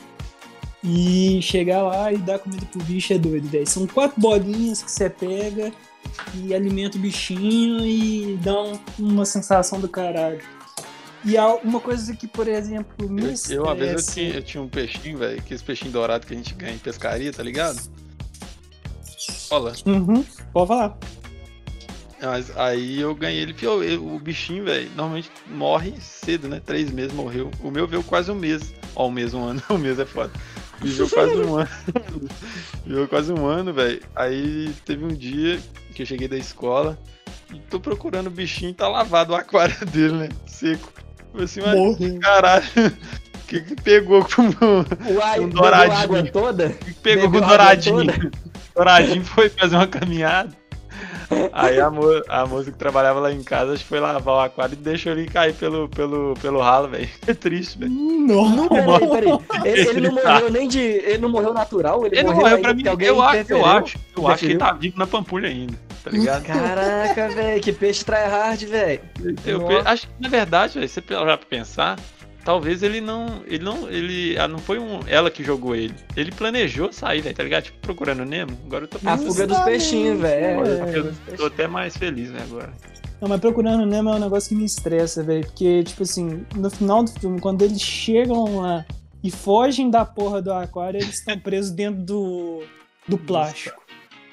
[0.83, 3.65] E chegar lá e dar comida pro bicho é doido, velho.
[3.65, 5.71] São quatro bolinhas que você pega
[6.35, 10.41] e alimenta o bichinho e dá um- uma sensação do caralho.
[11.25, 14.43] E há uma coisa que, por exemplo, me Eu, eu, uma vez eu tinha, eu
[14.43, 17.79] tinha um peixinho, velho, aqueles peixinhos dourados que a gente ganha em pescaria, tá ligado?
[19.49, 20.97] Olha, Uhum, pode falar.
[22.21, 26.61] mas aí eu ganhei ele, eu- o bichinho, velho, normalmente morre cedo, né?
[26.65, 27.49] Três meses morreu.
[27.61, 28.73] O meu veio quase um mês.
[28.95, 29.61] Ó, um mês, um ano.
[29.69, 30.31] Um mês é foda.
[30.81, 31.69] Viveu quase um ano.
[32.85, 34.01] Viveu quase um ano, velho.
[34.15, 35.59] Aí teve um dia
[35.95, 36.97] que eu cheguei da escola
[37.53, 40.29] e tô procurando o bichinho e tá lavado o aquário dele, né?
[40.47, 40.91] Seco.
[41.33, 42.19] Eu assim, mas Morreu.
[42.19, 44.43] caralho, o que que pegou com
[45.13, 45.97] Uai, Um douradinho.
[45.99, 46.67] água toda?
[46.67, 48.31] O que pegou Bebeu com o Douradinho?
[48.75, 50.49] Douradinho foi fazer uma caminhada.
[51.51, 54.39] Aí a, mo a moça que trabalhava lá em casa, acho que foi lavar o
[54.39, 57.09] aquário e deixou ele cair pelo, pelo, pelo ralo, velho.
[57.25, 57.91] É triste, velho.
[57.91, 59.39] Não, Peraí, peraí.
[59.65, 60.79] Ele, ele não morreu nem de.
[60.79, 62.05] Ele não morreu natural?
[62.05, 62.87] Ele, Ele não morreu, morreu pra mim.
[62.87, 63.97] alguém Eu, acho- eu acho.
[64.15, 65.73] Eu acho que ele tá vivo na pampulha ainda,
[66.03, 66.43] tá ligado?
[66.45, 69.01] Caraca, velho, que peixe tryhard, velho.
[69.45, 71.99] Eu pe- acho que, na verdade, velho, você parar pra pensar,
[72.43, 73.41] talvez ele não.
[73.47, 73.89] Ele não.
[73.89, 74.37] Ele.
[74.37, 75.95] ah, Não foi um, ela que jogou ele.
[76.15, 77.63] Ele planejou sair, velho, tá ligado?
[77.63, 78.57] Tipo, procurando Nemo.
[78.65, 79.27] Agora eu tô A pensando.
[79.27, 80.65] fuga dos peixinhos, velho.
[80.65, 80.97] É.
[81.31, 82.73] Eu tô até mais feliz, né, agora.
[83.21, 85.45] Não, mas procurando Nemo é um negócio que me estressa, velho.
[85.45, 88.85] Porque, tipo assim, no final do filme, quando eles chegam lá
[89.23, 92.63] e fogem da porra do aquário, eles estão presos dentro do,
[93.07, 93.81] do plástico.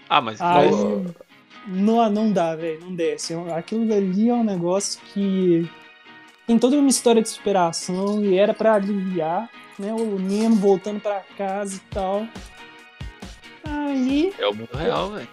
[0.09, 0.41] Ah, mas.
[0.41, 0.69] Aí.
[0.73, 1.30] mas-
[1.67, 2.81] Não, não dá, velho.
[2.81, 3.35] Não desce.
[3.55, 5.69] Aquilo dali é um negócio que
[6.47, 9.49] tem toda uma história de superação e era pra aliviar,
[9.79, 9.93] né?
[9.93, 12.27] O Nemo voltando pra casa e tal.
[13.65, 14.33] Aí.
[14.39, 15.29] É o mundo real, velho.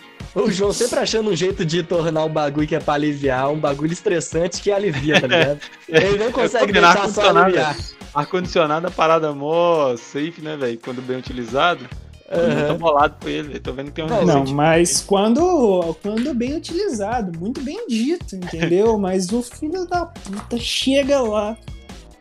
[0.34, 3.56] O João sempre achando um jeito de tornar o bagulho que é pra aliviar um
[3.56, 5.60] bagulho estressante que alivia, tá ligado?
[5.88, 7.76] Ele não consegue deixar só aliviar.
[8.12, 10.78] Ar-condicionado é parada mó safe, né, velho?
[10.82, 11.88] Quando bem utilizado.
[12.28, 13.60] Eu tô bolado com ele.
[13.60, 14.08] Tô vendo que tem um.
[14.08, 18.96] Não, Não, mas quando, quando bem utilizado, muito bem dito, entendeu?
[18.98, 21.56] mas o filho da puta chega lá,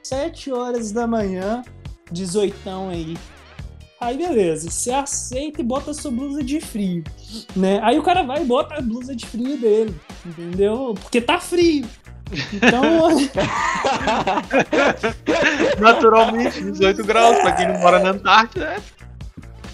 [0.04, 1.64] 7 horas da manhã,
[2.12, 2.56] 18
[2.92, 3.18] aí.
[4.02, 7.06] Aí beleza, você aceita e bota a sua blusa de frio,
[7.56, 7.80] né?
[7.82, 9.96] Aí o cara vai e bota a blusa de frio dele,
[10.26, 10.94] entendeu?
[11.02, 11.88] Porque tá frio.
[12.52, 12.82] Então,
[15.80, 19.03] Naturalmente, 18 graus, pra quem não mora na Antártida, é.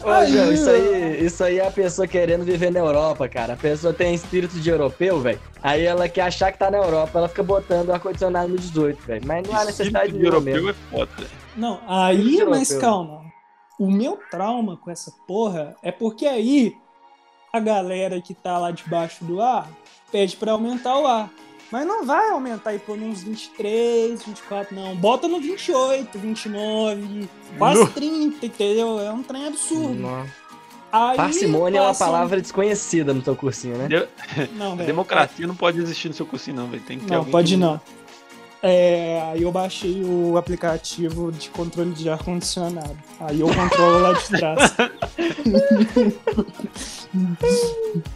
[0.02, 3.54] Ô, João, isso aí, isso aí é a pessoa querendo viver na Europa, cara.
[3.54, 5.40] A pessoa tem espírito de europeu, velho.
[5.62, 9.02] Aí ela quer achar que tá na Europa, ela fica botando o ar-condicionado no 18,
[9.06, 9.22] velho.
[9.26, 10.70] Mas não há necessidade de europeu mesmo.
[10.70, 11.30] é foda, velho.
[11.58, 13.24] Não, aí, mas calma.
[13.78, 16.74] O meu trauma com essa porra é porque aí
[17.52, 19.70] a galera que tá lá debaixo do ar
[20.12, 21.30] pede pra aumentar o ar.
[21.72, 24.96] Mas não vai aumentar e pôr uns 23, 24, não.
[24.96, 29.00] Bota no 28, 29, quase No- 30, entendeu?
[29.00, 29.94] É um trem absurdo.
[29.94, 30.26] Não.
[30.92, 33.88] Aí Parcimônia é uma passa um- palavra desconhecida no teu cursinho, né?
[33.88, 34.08] De-
[34.56, 34.88] Não, A velho.
[34.88, 36.82] democracia não pode existir no seu cursinho, não, velho.
[36.82, 37.80] Tem que ter Não, pode que- não.
[38.62, 42.98] É, aí eu baixei o aplicativo de controle de ar-condicionado.
[43.20, 44.74] Aí eu controlo lá de trás.
[44.80, 44.90] É,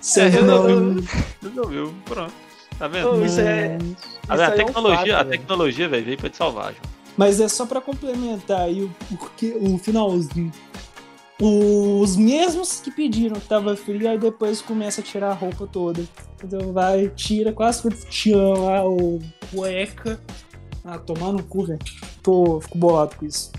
[0.01, 1.03] Sendo resolveu, não-
[1.41, 2.33] resolveu, pronto.
[2.77, 3.09] Tá vendo?
[3.11, 3.85] Ô, isso é- Tá vendo?
[3.91, 3.97] isso
[4.27, 5.29] a aí é um tecnologia, fato, a velho.
[5.29, 6.93] tecnologia, velho, veio pra te salvar, João.
[7.15, 10.51] Mas é só pra complementar aí o, porque, o finalzinho.
[11.41, 16.03] Os mesmos que pediram que tava frio, aí depois começa a tirar a roupa toda.
[16.43, 19.19] Então vai, tira, quase que tira lá o
[19.51, 20.19] cueca.
[20.85, 21.79] Ah, tomar no cu, velho.
[22.21, 23.51] Tô, fico bolado com isso.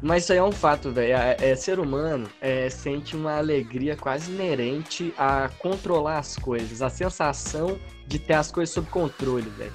[0.00, 1.14] Mas isso aí é um fato, velho.
[1.14, 6.90] É, é, ser humano é, sente uma alegria quase inerente a controlar as coisas, a
[6.90, 7.78] sensação
[8.12, 9.72] de ter as coisas sob controle, velho.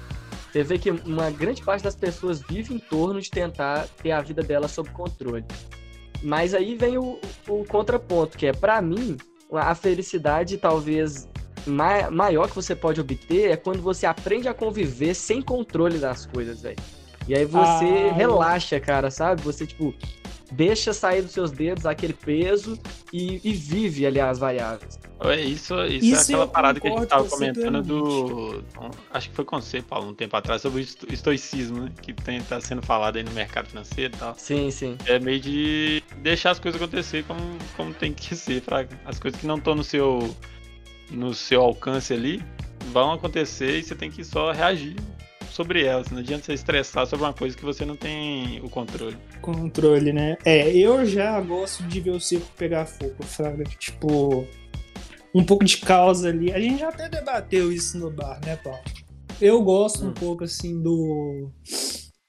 [0.50, 4.20] Você vê que uma grande parte das pessoas vive em torno de tentar ter a
[4.20, 5.44] vida dela sob controle.
[6.22, 9.16] Mas aí vem o, o contraponto, que é, pra mim,
[9.52, 11.28] a felicidade talvez
[11.66, 16.24] ma- maior que você pode obter é quando você aprende a conviver sem controle das
[16.26, 16.78] coisas, velho.
[17.26, 19.42] E aí você Ah, relaxa, cara, sabe?
[19.42, 19.94] Você, tipo,
[20.50, 22.78] deixa sair dos seus dedos aquele peso
[23.12, 24.98] e, e vive ali as variáveis.
[25.20, 27.82] É, isso, isso, Isso é aquela parada que a gente concordo tava com você comentando
[27.82, 28.64] do.
[29.10, 31.92] Acho que foi com você, Paulo, um tempo atrás, sobre o esto- estoicismo, né?
[32.00, 34.34] Que tem, tá sendo falado aí no mercado financeiro e tal.
[34.38, 34.96] Sim, sim.
[35.06, 37.40] É meio de deixar as coisas acontecer como,
[37.76, 38.98] como tem que ser, fraga.
[39.04, 40.34] As coisas que não estão no seu,
[41.10, 42.40] no seu alcance ali
[42.92, 44.94] vão acontecer e você tem que só reagir
[45.50, 46.10] sobre elas.
[46.10, 49.16] Não adianta você estressar sobre uma coisa que você não tem o controle.
[49.40, 50.36] controle, né?
[50.44, 53.64] É, eu já gosto de ver o circo pegar fogo, fraga.
[53.64, 54.46] Tipo,
[55.34, 56.52] um pouco de causa ali.
[56.52, 58.80] A gente já até debateu isso no bar, né, Paulo?
[59.40, 60.14] Eu gosto um Hum.
[60.14, 61.50] pouco, assim, do...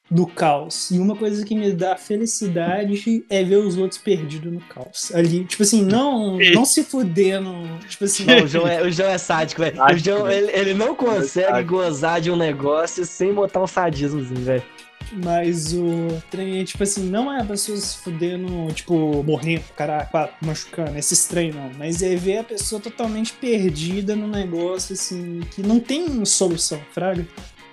[0.10, 0.89] no caos.
[0.91, 5.14] E uma coisa que me dá felicidade é ver os outros perdidos no caos.
[5.14, 7.53] Ali, tipo assim, não, não se fudendo.
[7.88, 8.26] Tipo assim.
[8.26, 9.82] Não, o, João é, o João é sádico, velho.
[9.82, 14.64] O João, ele, ele não consegue gozar de um negócio sem botar um sadismozinho, velho.
[15.12, 20.30] Mas o trem é tipo assim, não é a pessoa se fudendo, tipo, morrendo, caraca,
[20.41, 21.72] machucando, esse estranho não.
[21.78, 27.26] Mas é ver a pessoa totalmente perdida no negócio, assim, que não tem solução, fraga.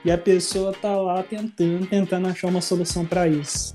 [0.06, 3.74] E a pessoa tá lá tentando, tentando achar uma solução para isso.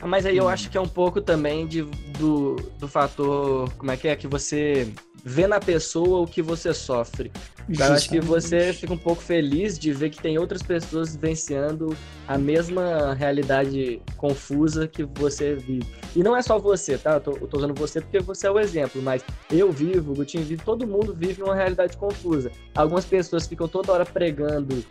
[0.00, 1.82] Ah, mas aí eu acho que é um pouco também de,
[2.18, 4.92] do, do fator, como é que é, que você
[5.24, 7.30] vê na pessoa o que você sofre.
[7.68, 11.96] Eu acho que você fica um pouco feliz de ver que tem outras pessoas vivenciando
[12.26, 15.86] a mesma realidade confusa que você vive.
[16.16, 17.12] E não é só você, tá?
[17.12, 20.16] Eu tô, eu tô usando você porque você é o exemplo, mas eu vivo, o
[20.16, 22.50] Gutinho vive, todo mundo vive uma realidade confusa.
[22.74, 24.84] Algumas pessoas ficam toda hora pregando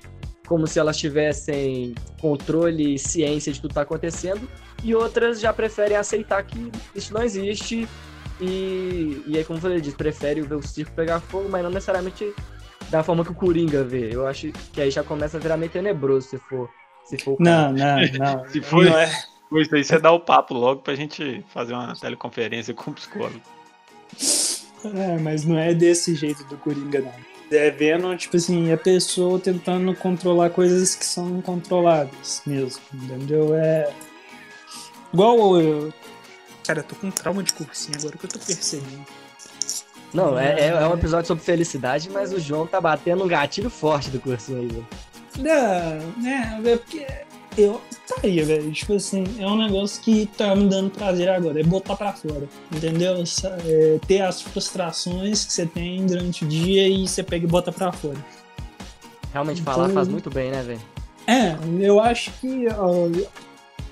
[0.52, 4.46] como se elas tivessem controle e ciência de tudo que está acontecendo,
[4.84, 7.88] e outras já preferem aceitar que isso não existe,
[8.42, 12.34] e, e aí, como você disse, prefere ver o circo pegar fogo, mas não necessariamente
[12.90, 14.14] da forma que o Coringa vê.
[14.14, 16.70] Eu acho que aí já começa a virar meio tenebroso se for.
[17.06, 18.50] Se for não, não, não.
[18.50, 19.10] se for, não é...
[19.54, 23.40] isso aí, você dá o papo logo pra gente fazer uma teleconferência com o psicólogo.
[24.84, 29.40] É, mas não é desse jeito do Coringa, não é vendo, tipo assim, a pessoa
[29.40, 33.56] tentando controlar coisas que são incontroláveis mesmo, entendeu?
[33.56, 33.92] É.
[35.14, 35.94] Igual eu.
[36.66, 39.06] Cara, eu tô com trauma de cursinho agora que eu tô percebendo.
[40.14, 43.70] Não, é, é, é um episódio sobre felicidade, mas o João tá batendo um gatilho
[43.70, 44.88] forte do cursinho aí, velho.
[45.38, 47.08] Não, né, é porque
[47.58, 48.72] eu estaria, velho.
[48.72, 51.60] Tipo assim, é um negócio que tá me dando prazer agora.
[51.60, 52.48] É botar pra fora.
[52.74, 53.24] Entendeu?
[53.66, 57.72] É ter as frustrações que você tem durante o dia e você pega e bota
[57.72, 58.18] pra fora.
[59.34, 60.82] Realmente então, falar faz muito bem, né, velho?
[61.28, 62.66] É, eu acho que.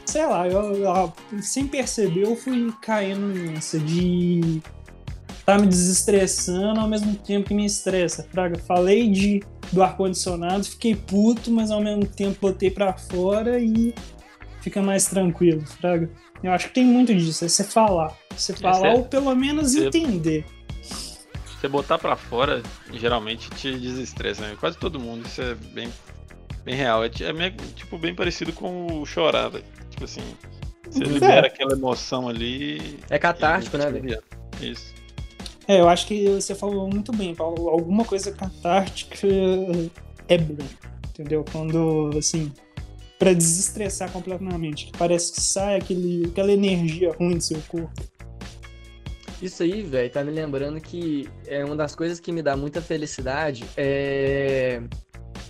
[0.05, 4.61] sei lá, eu, eu, sem perceber eu fui caindo nessa de
[5.45, 8.27] tá me desestressando ao mesmo tempo que me estressa.
[8.31, 9.41] Fraga, falei de
[9.71, 13.93] do ar-condicionado, fiquei puto, mas ao mesmo tempo botei para fora e
[14.61, 16.09] fica mais tranquilo, Fraga.
[16.41, 18.15] Eu acho que tem muito disso, é você falar.
[18.35, 20.45] Você falar é, ou pelo menos você, entender.
[20.81, 22.63] Você botar para fora,
[22.93, 24.55] geralmente te desestressa, né?
[24.59, 25.89] Quase todo mundo, isso é bem,
[26.63, 27.03] bem real.
[27.03, 29.65] É, é meio, tipo, bem parecido com o chorar, velho.
[29.89, 30.21] Tipo assim,
[30.89, 31.07] você é.
[31.07, 32.99] libera aquela emoção ali.
[33.09, 34.23] É catártico, né, velho?
[34.61, 34.98] Isso.
[35.69, 37.69] É, eu acho que você falou muito bem, Paulo.
[37.69, 39.27] Alguma coisa catártica
[40.27, 40.65] é bom,
[41.09, 41.45] entendeu?
[41.51, 42.51] Quando, assim,
[43.19, 48.01] para desestressar completamente, que parece que sai aquele, aquela energia ruim do seu corpo.
[49.39, 52.81] Isso aí, velho, tá me lembrando que é uma das coisas que me dá muita
[52.81, 54.81] felicidade é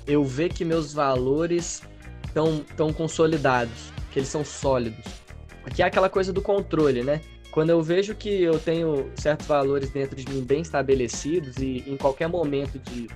[0.05, 1.81] eu ver que meus valores
[2.25, 5.05] estão tão consolidados, que eles são sólidos.
[5.63, 7.21] Aqui é aquela coisa do controle, né?
[7.51, 11.97] Quando eu vejo que eu tenho certos valores dentro de mim bem estabelecidos e em
[11.97, 13.07] qualquer momento de,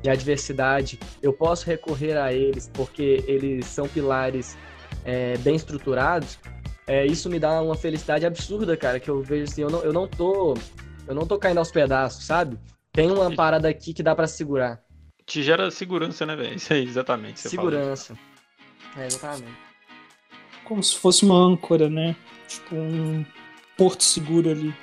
[0.00, 4.56] de adversidade eu posso recorrer a eles porque eles são pilares
[5.04, 6.38] é, bem estruturados,
[6.86, 9.92] é, isso me dá uma felicidade absurda, cara, que eu vejo assim, eu não, eu
[9.92, 10.54] não tô
[11.06, 12.58] eu não tô caindo aos pedaços, sabe?
[12.92, 14.80] Tem uma parada aqui que dá para segurar.
[15.26, 16.54] Te gera segurança, né, velho?
[16.56, 17.40] Isso aí, exatamente.
[17.40, 18.16] segurança.
[18.96, 19.58] É, exatamente.
[20.64, 22.14] Como se fosse uma âncora, né?
[22.46, 23.24] Tipo, um,
[23.80, 24.74] porto seguro ali.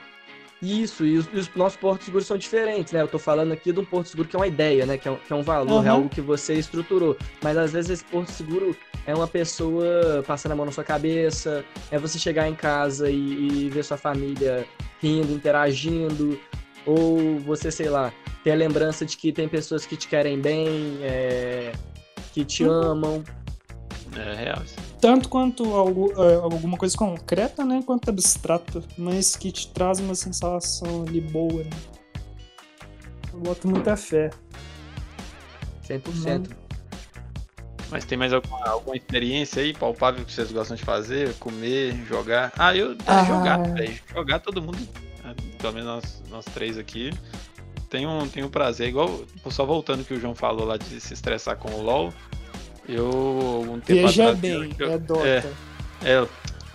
[0.60, 3.04] Isso, e os, e os, nossos portos seguros são diferentes, né?
[3.04, 4.98] Eu tô falando aqui de um porto seguro que é uma ideia, né?
[4.98, 5.86] Que é um, que é um valor, uhum.
[5.86, 7.16] é algo que você estruturou.
[7.44, 8.76] Mas às vezes esse porto seguro
[9.06, 13.66] é uma pessoa passando a mão na sua cabeça, é você chegar em casa e,
[13.66, 14.66] e ver sua família
[15.00, 16.40] rindo, interagindo,
[16.84, 18.12] ou você, sei lá,
[18.44, 21.72] ter a lembrança de que tem pessoas que te querem bem, é,
[22.34, 22.72] que te uhum.
[22.72, 23.24] amam.
[24.16, 24.64] É real.
[25.00, 27.84] Tanto quanto algo, é, alguma coisa concreta, né?
[27.86, 31.70] Quanto abstrata, mas que te traz uma sensação ali boa, né?
[33.34, 34.32] Eu boto muita fé.
[35.88, 36.50] 100%.
[37.90, 41.34] Mas tem mais alguma, alguma experiência aí palpável que vocês gostam de fazer?
[41.36, 42.52] Comer, jogar?
[42.58, 43.24] Ah, eu é, ah.
[43.24, 44.00] jogar, velho.
[44.14, 44.78] Jogar todo mundo,
[45.24, 47.12] né, pelo menos nós, nós três aqui.
[47.90, 51.14] Tem um, tem um prazer, igual, só voltando que o João falou lá de se
[51.14, 52.14] estressar com o LoL.
[52.88, 55.28] Eu, um tempo Veja atrás, bem, eu, é Dota.
[55.28, 55.44] É,
[56.04, 56.28] é, é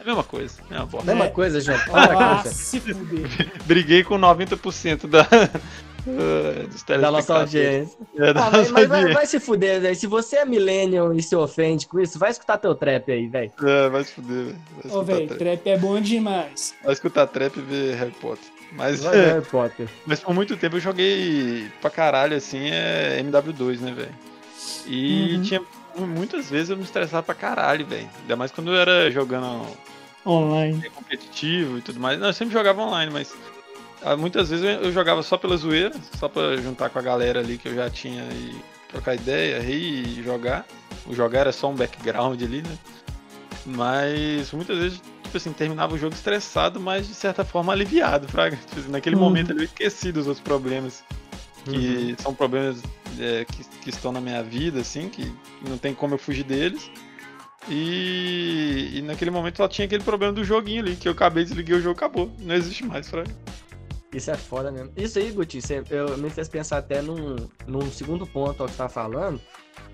[0.03, 0.61] a mesma coisa.
[0.71, 1.07] É uma bosta.
[1.07, 1.31] Mesma é.
[1.31, 1.79] coisa, João.
[1.93, 3.29] Ah, se fuder.
[3.65, 5.23] Briguei com 90% da,
[7.01, 7.97] da nossa audiência.
[8.17, 9.97] É, da ah, nossa mas, vai, vai, se fuder, velho.
[9.97, 13.53] Se você é millennial e se ofende com isso, vai escutar teu trap aí, velho.
[13.63, 14.95] É, vai se fuder, velho.
[14.95, 15.67] Ô, velho, trap.
[15.71, 16.75] é bom demais.
[16.83, 18.45] Vai escutar trap e ver Harry Potter.
[18.73, 19.89] Mas, vai é, Harry Potter.
[20.05, 24.15] Mas por muito tempo eu joguei pra caralho, assim, é MW2, né, velho?
[24.87, 25.43] E uhum.
[25.43, 25.63] tinha
[25.99, 28.09] muitas vezes eu me estressava pra caralho, velho.
[28.23, 29.67] Ainda mais quando eu era jogando
[30.27, 30.83] Online.
[30.91, 32.19] competitivo e tudo mais.
[32.19, 33.35] Não, eu sempre jogava online, mas
[34.03, 37.41] ah, muitas vezes eu eu jogava só pela zoeira, só pra juntar com a galera
[37.41, 38.55] ali que eu já tinha e
[38.89, 40.65] trocar ideia, rir e jogar.
[41.07, 42.79] O jogar era só um background ali, né?
[43.65, 48.57] Mas muitas vezes, tipo assim, terminava o jogo estressado, mas de certa forma aliviado, fraga.
[48.57, 49.23] Tipo assim, naquele Uhum.
[49.23, 51.05] momento ali eu esqueci dos outros problemas.
[51.65, 52.83] Que são problemas
[53.19, 55.33] é, que, que estão na minha vida, assim, que
[55.69, 56.91] não tem como eu fugir deles.
[57.69, 61.77] E, e naquele momento só tinha aquele problema do joguinho ali, que eu acabei, desliguei
[61.77, 62.31] o jogo, acabou.
[62.41, 63.31] Não existe mais, fraga.
[64.13, 64.91] Isso é foda mesmo.
[64.97, 67.37] Isso aí, Guti, você, eu, me fez pensar até num,
[67.67, 69.41] num segundo ponto ao que você tá falando,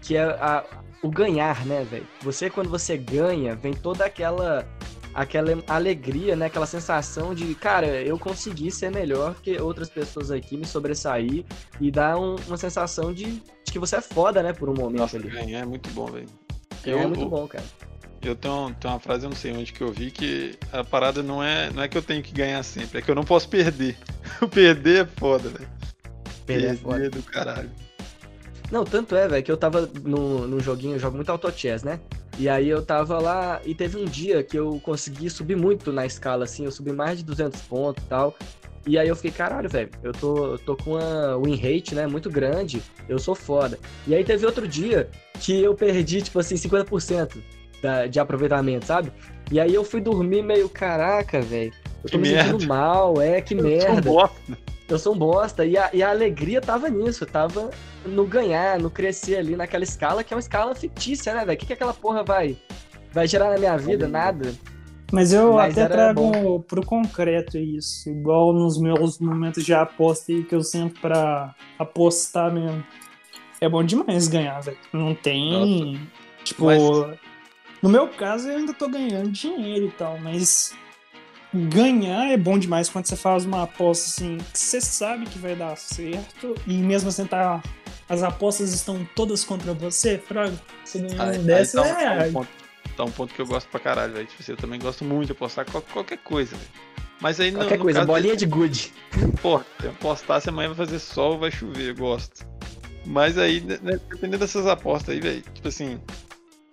[0.02, 0.64] que é a-
[1.02, 2.06] o ganhar, né, velho?
[2.22, 4.66] Você, quando você ganha, vem toda aquela
[5.14, 6.46] aquela alegria, né?
[6.46, 11.44] Aquela sensação de, cara, eu consegui ser melhor que outras pessoas aqui, me sobressair
[11.80, 13.24] e dá um- uma sensação de,
[13.64, 15.28] de que você é foda, né, por um momento Nossa, ali.
[15.28, 16.28] ganhar é muito bom, velho.
[16.84, 17.64] É Eu- muito bom, cara.
[18.20, 21.22] Eu tenho, tenho uma frase, eu não sei onde que eu vi, que a parada
[21.22, 23.48] não é, não é que eu tenho que ganhar sempre, é que eu não posso
[23.48, 23.96] perder.
[24.52, 25.68] Perder é foda, velho.
[26.44, 27.10] Perder é foda.
[27.10, 27.70] do caralho.
[28.70, 31.82] Não, tanto é, velho, que eu tava no, no joguinho, eu jogo muito Auto Chess,
[31.82, 32.00] né?
[32.38, 36.04] E aí eu tava lá e teve um dia que eu consegui subir muito na
[36.04, 38.34] escala, assim, eu subi mais de 200 pontos e tal.
[38.86, 42.06] E aí eu fiquei, caralho, velho, eu tô, eu tô com uma win rate, né,
[42.06, 43.78] muito grande, eu sou foda.
[44.06, 45.08] E aí teve outro dia
[45.40, 47.36] que eu perdi, tipo assim, 50%
[47.82, 49.12] da, de aproveitamento, sabe?
[49.50, 51.72] E aí eu fui dormir meio, caraca, velho,
[52.04, 52.52] eu tô Que me merda.
[52.52, 54.58] sentindo mal, é, que Eu sou um merda bosta.
[54.88, 55.64] Eu sou um bosta.
[55.64, 57.70] E a, e a alegria tava nisso, tava
[58.04, 61.56] no ganhar, no crescer ali naquela escala, que é uma escala fictícia, né, velho?
[61.56, 62.56] O que, que aquela porra vai,
[63.12, 64.08] vai gerar na minha vida?
[64.08, 64.52] Nada.
[65.10, 70.42] Mas eu Mas até trago pro concreto isso, igual nos meus momentos de aposta aí
[70.44, 72.84] que eu sempre pra apostar mesmo.
[73.60, 74.76] É bom demais ganhar, velho.
[74.92, 75.98] Não tem.
[76.44, 76.82] Tipo, Mas-
[77.82, 80.74] no meu caso eu ainda tô ganhando dinheiro e tal, mas
[81.54, 85.54] ganhar é bom demais quando você faz uma aposta assim, que você sabe que vai
[85.56, 87.62] dar certo e mesmo assim tá.
[88.08, 90.58] As apostas estão todas contra você, Fraga.
[90.82, 92.32] Você ganhar Aí, um aí desses tá, um, é um reais.
[92.32, 92.48] ponto,
[92.96, 94.26] tá um ponto que eu gosto pra caralho, velho.
[94.26, 96.68] Tipo assim, eu também gosto muito de apostar qual- qualquer coisa, velho.
[97.20, 97.60] Mas aí não.
[97.60, 98.94] Qualquer no coisa, caso bolinha de good.
[99.14, 102.46] Não importa, eu apostar se amanhã vai fazer sol ou vai chover, eu gosto.
[103.04, 106.00] Mas aí, né, né, dependendo dessas apostas aí, velho, tipo assim,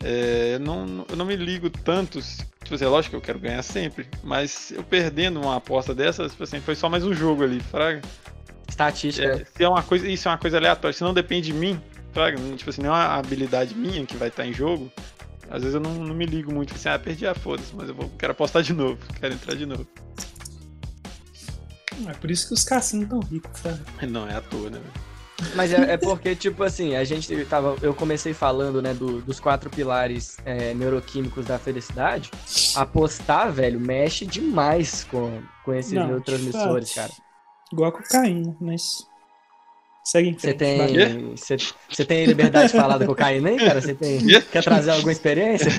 [0.04, 2.20] é, eu, não, eu não me ligo tanto,
[2.64, 6.32] tipo assim, é lógico que eu quero ganhar sempre, mas eu perdendo uma aposta dessas,
[6.32, 8.02] tipo assim, foi só mais um jogo ali, fraga.
[8.68, 9.28] Estatística.
[9.28, 11.80] É, se é uma coisa, isso é uma coisa aleatória, se não depende de mim,
[12.14, 14.92] fraga, não- tipo assim, não é uma habilidade minha que vai estar em jogo,
[15.50, 17.96] às vezes eu não, não me ligo muito, assim, ah, perdi a foda-se, mas eu
[17.96, 19.88] vou, quero apostar de novo, quero entrar de novo.
[22.08, 23.80] É por isso que os cassinos tão ricos, Fraga.
[24.10, 25.15] Não, é à toa, né, velho?
[25.54, 27.76] Mas é, é porque, tipo assim, a gente tava.
[27.82, 32.32] Eu comecei falando, né, do- dos quatro pilares é, neuroquímicos da felicidade.
[32.76, 37.12] Apostar, velho, mexe demais com, com esses Não, neurotransmissores, cara.
[37.72, 39.08] Igual a cocaína, mas.
[40.04, 40.78] Segue em Você frente.
[40.78, 40.88] vai.
[40.88, 41.36] tem.
[41.36, 41.58] Você
[41.90, 43.82] você tem liberdade de falar da cocaína aí, cara?
[43.82, 44.20] Você tem.
[44.52, 45.72] Quer trazer alguma experiência?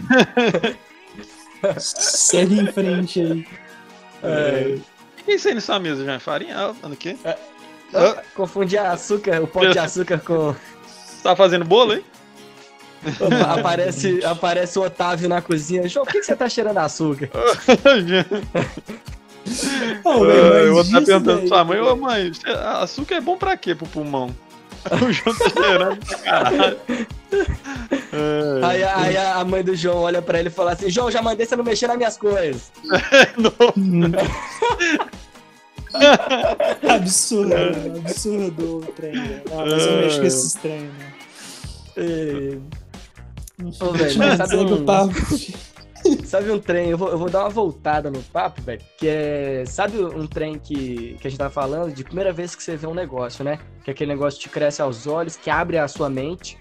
[1.78, 3.46] Segue em frente aí.
[4.22, 4.74] É,
[5.20, 6.18] O que é isso aí na sua mesa, já?
[6.18, 6.56] Farinha?
[6.56, 6.96] Ah, Mano, o
[7.90, 8.20] quê?
[8.34, 10.54] Confundir açúcar, o pó de açúcar com.
[10.86, 12.04] Você tá fazendo bolo, hein?
[13.56, 15.88] aparece, aparece o Otávio na cozinha.
[15.88, 17.28] João, por que, que você tá cheirando açúcar?
[20.04, 22.32] Ô, Ah, velho, eu disso perguntando daí- pra sua mãe, ô mãe,
[22.80, 24.34] açúcar é bom pra quê pro pulmão?
[24.90, 26.78] o João tá cheirando pra caralho.
[28.12, 31.10] É, Aí, aí a a mãe do João olha pra ele e fala assim: João,
[31.10, 32.70] já mandei você não mexer nas minhas coisas.
[33.36, 33.52] não.
[36.88, 37.52] Absurdo,
[38.04, 39.12] absurdo o trem.
[39.14, 39.42] né?
[39.52, 41.12] Ah, mas eu mexo com esses trem, né?
[41.96, 42.58] E-
[43.80, 45.14] Ô, velho, mas sabe um- papo.
[46.24, 46.90] Sabe um trem?
[46.90, 48.80] Eu vou, eu vou dar uma voltada no papo, velho.
[48.98, 49.64] Que é.
[49.66, 52.86] Sabe um trem que, que a gente tá falando de primeira vez que você vê
[52.86, 53.58] um negócio, né?
[53.84, 56.56] Que aquele negócio te cresce aos olhos, que abre a sua mente.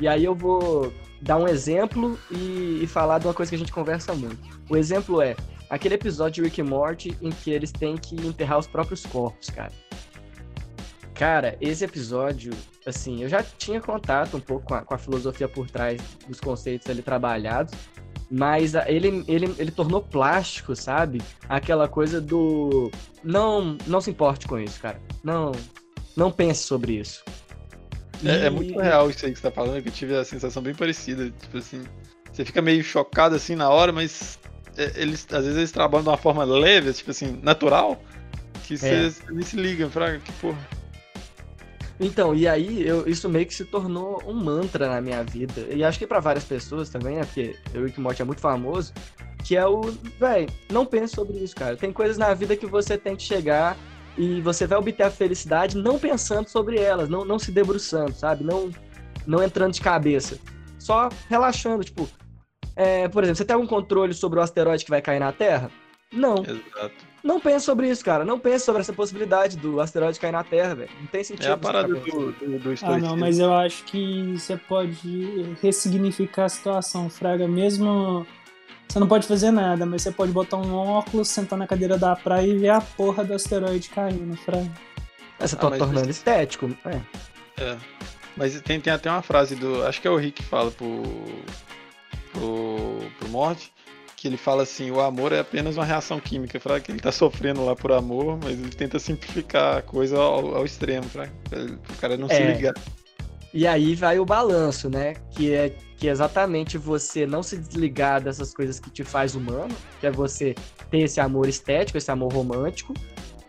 [0.00, 3.58] E aí eu vou dar um exemplo e, e falar de uma coisa que a
[3.58, 4.38] gente conversa muito.
[4.68, 5.36] O exemplo é
[5.70, 9.50] aquele episódio de Rick and Morty em que eles têm que enterrar os próprios corpos,
[9.50, 9.72] cara.
[11.14, 12.52] Cara, esse episódio,
[12.86, 16.38] assim, eu já tinha contato um pouco com a, com a filosofia por trás dos
[16.38, 17.74] conceitos ali trabalhados,
[18.30, 21.20] mas a- ele, ele, ele tornou plástico, sabe?
[21.48, 22.88] Aquela coisa do.
[23.24, 25.00] Não, não se importe com isso, cara.
[25.24, 25.50] Não,
[26.16, 27.24] não pense sobre isso.
[28.24, 30.24] É, é E- muito real isso aí que você tá falando, que eu tive a
[30.24, 31.30] sensação bem parecida.
[31.30, 31.82] Tipo assim,
[32.32, 34.47] você fica meio chocado assim na hora, mas é,
[34.96, 38.00] eles, às vezes eles trabalham de uma forma leve, tipo assim, natural,
[38.64, 39.32] que você, É.
[39.32, 40.58] nem se liga, fraga, que porra.
[42.00, 45.66] Então, e aí eu, isso meio que se tornou um mantra na minha vida.
[45.70, 47.24] E acho que para várias pessoas também, né?
[47.24, 48.92] Porque o Rick é muito famoso.
[49.44, 49.80] Que é o.
[50.18, 51.76] Véi, não pense sobre isso, cara.
[51.76, 53.76] Tem coisas na vida que você tem que chegar
[54.16, 58.44] e você vai obter a felicidade não pensando sobre elas, não, não se debruçando, sabe?
[58.44, 58.70] Não,
[59.26, 60.38] não entrando de cabeça.
[60.78, 62.08] Só relaxando, tipo.
[62.78, 65.68] É, por exemplo, você tem algum controle sobre o asteroide que vai cair na Terra?
[66.12, 66.36] Não.
[66.36, 66.94] Exato.
[67.24, 68.24] Não pense sobre isso, cara.
[68.24, 70.90] Não pense sobre essa possibilidade do asteroide cair na Terra, velho.
[71.00, 71.48] Não tem sentido.
[71.48, 72.00] É a parada do,
[72.32, 77.48] do, do Ah, não, mas eu acho que você pode ressignificar a situação, Fraga.
[77.48, 78.24] Mesmo.
[78.88, 82.14] Você não pode fazer nada, mas você pode botar um óculos, sentar na cadeira da
[82.16, 84.70] praia e ver a porra do asteroide caindo, Fraga.
[85.40, 86.70] Você Ah, tá mas tornando isso- estético.
[86.86, 87.00] É.
[87.62, 87.76] É.
[88.36, 89.84] Mas tem, tem até uma frase do.
[89.84, 91.02] Acho que é o Rick que fala pro.
[92.28, 92.98] Pro.
[93.18, 93.72] pro Morte.
[94.16, 96.58] Que ele fala assim, o amor é apenas uma reação química.
[96.58, 100.56] Fala que ele tá sofrendo lá por amor, mas ele tenta simplificar a coisa ao,
[100.56, 101.28] ao extremo, pra
[101.88, 102.52] o cara não se É.
[102.52, 102.74] ligar.
[103.54, 105.14] E aí vai o balanço, né?
[105.30, 109.74] Que é, que é exatamente você não se desligar dessas coisas que te faz humano,
[110.00, 110.52] que é você
[110.90, 112.92] ter esse amor estético, esse amor romântico,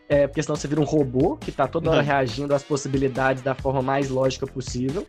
[0.08, 2.06] é, porque senão você vira um robô que tá toda hora Uhum.
[2.06, 5.06] reagindo às possibilidades da forma mais lógica possível.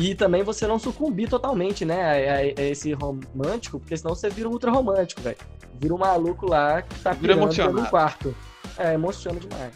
[0.00, 4.30] E também você não sucumbir totalmente, né, a, a- a esse romântico, porque senão você
[4.30, 5.36] vira um ultra romântico, velho.
[5.74, 8.34] Vira um maluco lá que tá Vira pirando do quarto.
[8.78, 9.74] É, emociona demais.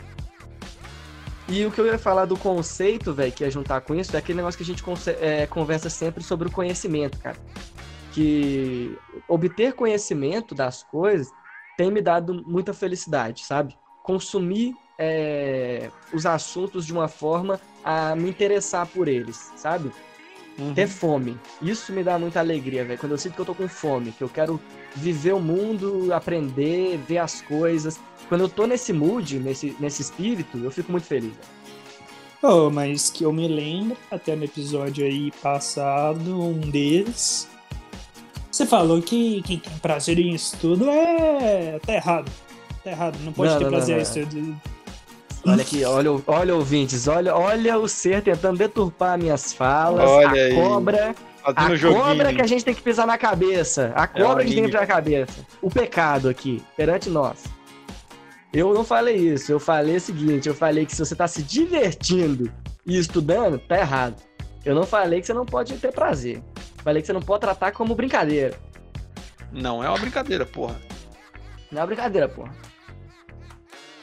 [1.47, 4.19] E o que eu ia falar do conceito, velho, que ia juntar com isso, é
[4.19, 4.83] aquele negócio que a gente
[5.21, 7.37] é, conversa sempre sobre o conhecimento, cara.
[8.13, 8.97] Que
[9.29, 11.31] obter conhecimento das coisas
[11.77, 13.77] tem me dado muita felicidade, sabe?
[14.03, 19.93] Consumir é, os assuntos de uma forma a me interessar por eles, sabe?
[20.59, 20.73] Uhum.
[20.75, 21.37] Ter fome.
[21.61, 22.99] Isso me dá muita alegria, velho.
[22.99, 24.61] Quando eu sinto que eu tô com fome, que eu quero
[24.95, 27.99] viver o mundo, aprender, ver as coisas.
[28.29, 31.33] Quando eu tô nesse mood, nesse, nesse espírito, eu fico muito feliz.
[32.43, 37.49] Oh, mas que eu me lembro, até no episódio aí passado, um deles.
[38.51, 41.81] Você falou que quem tem prazer em estudo é.
[41.85, 42.31] tá errado.
[42.85, 44.03] Tá errado, não pode Não, ter não, não, prazer em não.
[44.03, 44.61] estudo.
[45.47, 50.09] Olha aqui, olha, olha ouvintes, olha, olha o ser tentando deturpar minhas falas.
[50.09, 50.55] Olha a aí.
[50.55, 52.03] cobra, Fazendo a joguinho.
[52.03, 53.93] cobra que a gente tem que pisar na cabeça.
[53.95, 55.47] A É cobra uma que a gente tem que pisar na cabeça.
[55.61, 57.45] O pecado aqui, perante nós.
[58.53, 61.43] Eu não falei isso, eu falei o seguinte, eu falei que se você tá se
[61.43, 62.51] divertindo
[62.87, 64.17] e estudando, tá errado.
[64.65, 66.41] Eu não falei que você não pode ter prazer.
[66.83, 68.57] Falei que você não pode tratar como brincadeira.
[69.53, 70.77] Não é uma brincadeira, porra.
[71.71, 72.55] Não é brincadeira, porra.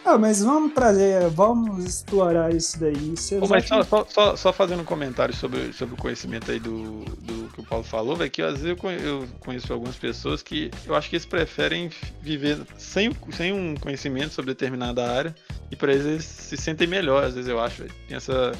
[0.03, 3.13] Ah, mas vamos trazer, vamos explorar isso daí.
[3.39, 7.47] Pô, mas só, só, só, fazendo um comentário sobre, sobre o conhecimento aí do, do
[7.53, 10.71] que o Paulo falou, velho, que às vezes eu conhe- eu conheço algumas pessoas que
[10.87, 11.89] eu acho que eles preferem
[12.19, 15.35] viver sem, sem um conhecimento sobre determinada área
[15.69, 17.83] e para eles eles se sentem melhor, às vezes eu acho.
[18.07, 18.51] Tem essa,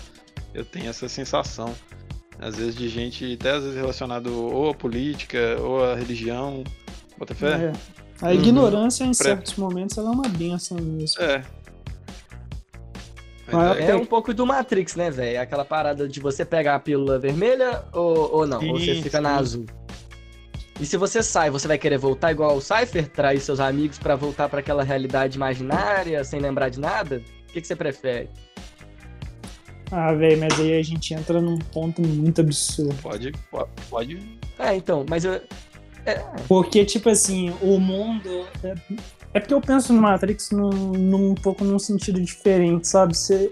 [0.54, 1.74] eu tenho essa sensação,
[2.40, 6.64] às vezes de gente, até às vezes relacionado ou à política ou à religião,
[7.18, 7.72] bota fé?
[7.74, 7.74] É.
[8.22, 11.22] A ignorância, em certos momentos, ela é uma benção mesmo.
[11.22, 11.44] É.
[13.48, 15.42] Mas Ah, é- É um pouco do Matrix, né, velho?
[15.42, 19.20] Aquela parada de você pegar a pílula vermelha ou, ou não, ou você Sim, fica
[19.20, 19.66] na azul.
[20.80, 24.16] E se você sai, você vai querer voltar igual o Cypher, trair seus amigos pra
[24.16, 27.22] voltar pra aquela realidade imaginária, sem lembrar de nada?
[27.50, 28.30] O que, que você prefere?
[29.92, 32.96] Ah, velho, mas aí a gente entra num ponto muito absurdo.
[33.02, 33.32] Pode,
[33.90, 34.40] pode.
[34.58, 35.42] É, então, mas eu.
[36.48, 38.48] Porque, tipo assim, o mundo.
[38.64, 38.76] É,
[39.34, 43.16] é porque eu penso no Matrix num, num um pouco num sentido diferente, sabe?
[43.16, 43.52] Você,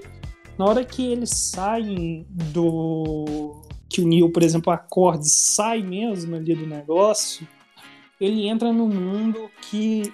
[0.57, 3.61] na hora que eles saem do.
[3.87, 7.47] Que o Neo, por exemplo, acorda e sai mesmo ali do negócio,
[8.21, 10.13] ele entra num mundo que,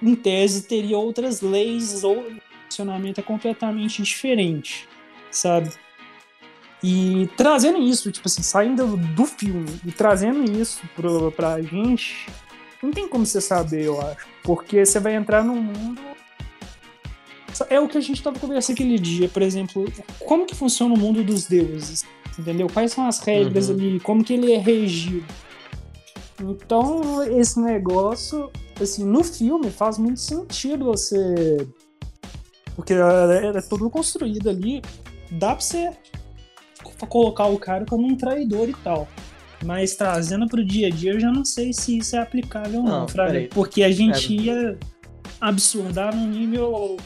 [0.00, 4.88] em tese, teria outras leis ou o funcionamento é completamente diferente,
[5.30, 5.70] sabe?
[6.86, 12.28] E trazendo isso, tipo assim, saindo do filme e trazendo isso pro, pra gente,
[12.82, 14.26] não tem como você saber, eu acho.
[14.42, 16.02] Porque você vai entrar num mundo.
[17.70, 19.90] É o que a gente tava conversando aquele dia, por exemplo,
[20.26, 22.04] como que funciona o mundo dos deuses?
[22.38, 22.66] Entendeu?
[22.70, 23.76] Quais são as regras Uhum.
[23.76, 24.00] ali?
[24.00, 25.24] Como que ele é regido?
[26.38, 31.66] Então, esse negócio, assim, no filme faz muito sentido você.
[32.76, 34.82] Porque é, é tudo construído ali.
[35.30, 35.90] Dá pra você
[36.96, 39.08] pra colocar o cara como um traidor e tal.
[39.64, 42.84] Mas trazendo pro dia a dia, eu já não sei se isso é aplicável ou
[42.84, 43.32] não, Não, Fraga.
[43.32, 43.48] peraí.
[43.48, 44.42] Porque a gente É.
[44.42, 44.78] ia
[45.40, 46.96] absurdar num nível.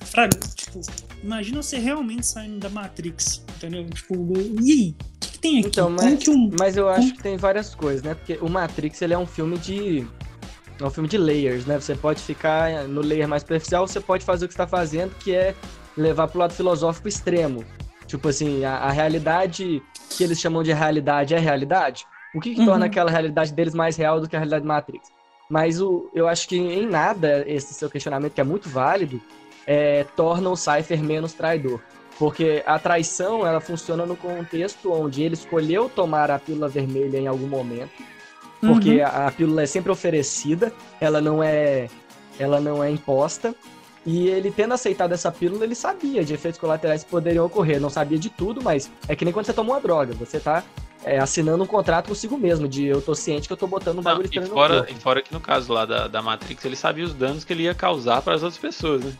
[0.00, 0.80] Fraga, tipo,
[1.22, 3.88] imagina você realmente saindo da Matrix, entendeu?
[3.88, 4.14] Tipo,
[4.62, 4.96] e aí?
[4.98, 5.68] O que, que tem aqui?
[5.68, 6.50] Então, mas, que um.
[6.58, 8.14] mas eu acho que tem várias coisas, né?
[8.14, 10.06] Porque o Matrix, ele é um filme de...
[10.80, 11.78] É um filme de layers, né?
[11.78, 15.14] Você pode ficar no layer mais superficial, você pode fazer o que você tá fazendo,
[15.18, 15.54] que é
[15.96, 17.64] levar pro lado filosófico extremo.
[18.10, 19.80] Tipo assim, a, a realidade
[20.16, 22.04] que eles chamam de realidade é realidade?
[22.34, 22.66] O que, que uhum.
[22.66, 25.12] torna aquela realidade deles mais real do que a realidade Matrix?
[25.48, 29.20] Mas o, eu acho que em nada esse seu questionamento, que é muito válido,
[29.64, 31.80] é, torna o Cypher menos traidor.
[32.18, 37.28] Porque a traição, ela funciona no contexto onde ele escolheu tomar a pílula vermelha em
[37.28, 37.92] algum momento,
[38.60, 39.06] porque uhum.
[39.06, 41.88] a, a, pílula é sempre oferecida, ela não é
[42.40, 43.54] ela não é imposta,
[44.04, 47.90] e ele tendo aceitado essa pílula, ele sabia de efeitos colaterais que poderiam ocorrer, não
[47.90, 50.64] sabia de tudo, mas é que nem quando você toma uma droga, você tá
[51.04, 54.02] é, assinando um contrato consigo mesmo, de eu tô ciente que eu tô botando um
[54.02, 57.04] bagulho não, e fora, e fora que no caso lá da, da Matrix, ele sabia
[57.04, 59.12] os danos que ele ia causar para as outras pessoas, né?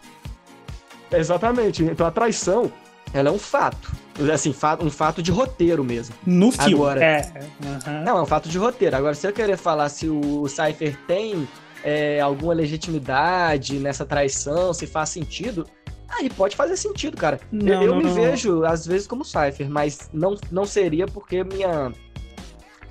[1.12, 1.82] Exatamente.
[1.82, 2.72] Então a traição,
[3.12, 3.90] ela é um fato.
[4.32, 6.14] Assim, um fato de roteiro mesmo.
[6.26, 6.74] No filme.
[6.74, 7.32] Agora, é.
[7.62, 8.04] Uhum.
[8.04, 8.94] Não, é um fato de roteiro.
[8.96, 11.48] Agora, se eu querer falar se o Cypher tem
[11.84, 15.66] é, alguma legitimidade nessa traição, se faz sentido,
[16.08, 17.40] aí pode fazer sentido, cara.
[17.50, 18.14] Não, eu não, me não.
[18.14, 21.92] vejo, às vezes, como Cypher, mas não, não seria porque minha,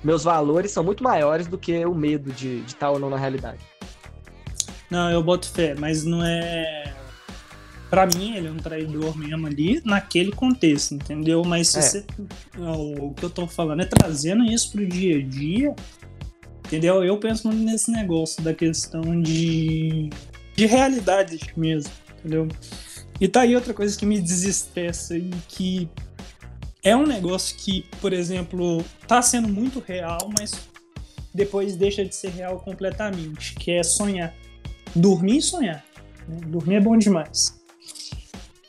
[0.02, 3.60] meus valores são muito maiores do que o medo de estar ou não na realidade.
[4.90, 6.92] Não, eu boto fé, mas não é
[7.90, 11.42] para mim, ele é um traidor mesmo ali, naquele contexto, entendeu?
[11.44, 11.82] Mas se é.
[11.82, 12.06] você.
[12.56, 15.74] O que eu tô falando é trazendo isso pro dia a dia,
[16.70, 17.04] entendeu?
[17.04, 20.08] Eu penso muito nesse negócio da questão de.
[20.56, 22.46] de realidade mesmo, entendeu?
[23.20, 25.90] E tá aí outra coisa que me desestressa e que
[26.82, 30.52] é um negócio que, por exemplo, tá sendo muito real, mas
[31.34, 34.32] depois deixa de ser real completamente, que é sonhar.
[34.94, 35.84] Dormir e sonhar.
[36.26, 36.40] Né?
[36.46, 37.59] Dormir é bom demais.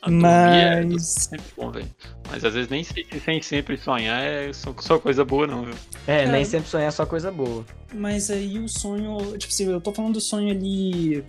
[0.03, 1.29] É Mas.
[1.31, 1.87] É bom, velho.
[2.29, 5.75] Mas às vezes nem, sem sempre sonhar é só, só coisa boa, não, viu?
[6.07, 7.63] É, é, nem sempre sonhar é só coisa boa.
[7.93, 9.37] Mas aí o sonho.
[9.37, 11.23] Tipo assim, eu tô falando do sonho ali.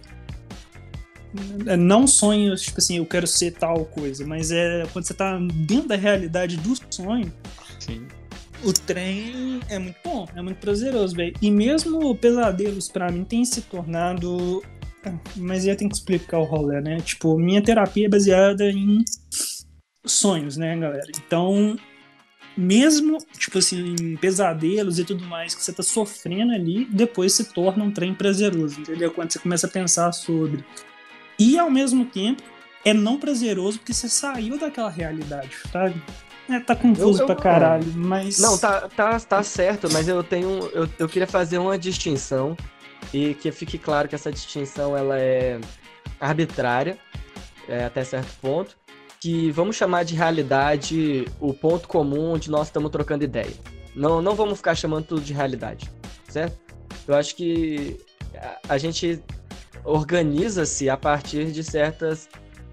[1.67, 5.39] É, não sonho, tipo assim, eu quero ser tal coisa, mas é quando você tá
[5.39, 7.33] dentro da realidade do sonho.
[7.79, 8.07] Sim.
[8.63, 11.35] O trem é muito bom, é muito prazeroso, velho.
[11.43, 14.63] E mesmo pesadelos, para mim, tem se tornado
[15.37, 16.99] mas ia ter que explicar o rolê, né?
[17.01, 19.05] Tipo, minha terapia é baseada em
[20.05, 21.07] sonhos, né, galera?
[21.17, 21.77] Então,
[22.57, 27.53] mesmo, tipo assim, em pesadelos e tudo mais que você tá sofrendo ali, depois se
[27.53, 29.11] torna um trem prazeroso, entendeu?
[29.11, 30.65] Quando você começa a pensar sobre.
[31.39, 32.43] E ao mesmo tempo,
[32.85, 36.01] é não prazeroso porque você saiu daquela realidade, sabe?
[36.49, 38.39] É, tá confuso eu, eu, pra caralho, mas.
[38.39, 40.67] Não, tá, tá, tá certo, mas eu tenho.
[40.73, 42.57] Eu, eu queria fazer uma distinção
[43.13, 45.61] e que fique claro que essa distinção ela é
[46.21, 46.99] arbitrária
[47.69, 48.77] é, até certo ponto,
[49.21, 53.53] que vamos chamar de realidade o ponto comum onde nós estamos trocando ideia.
[53.95, 55.91] Não, não vamos ficar chamando tudo de realidade,
[56.29, 56.59] certo?
[57.07, 57.99] Eu acho que
[58.35, 59.23] a, a gente
[59.85, 62.29] organiza-se a partir de certas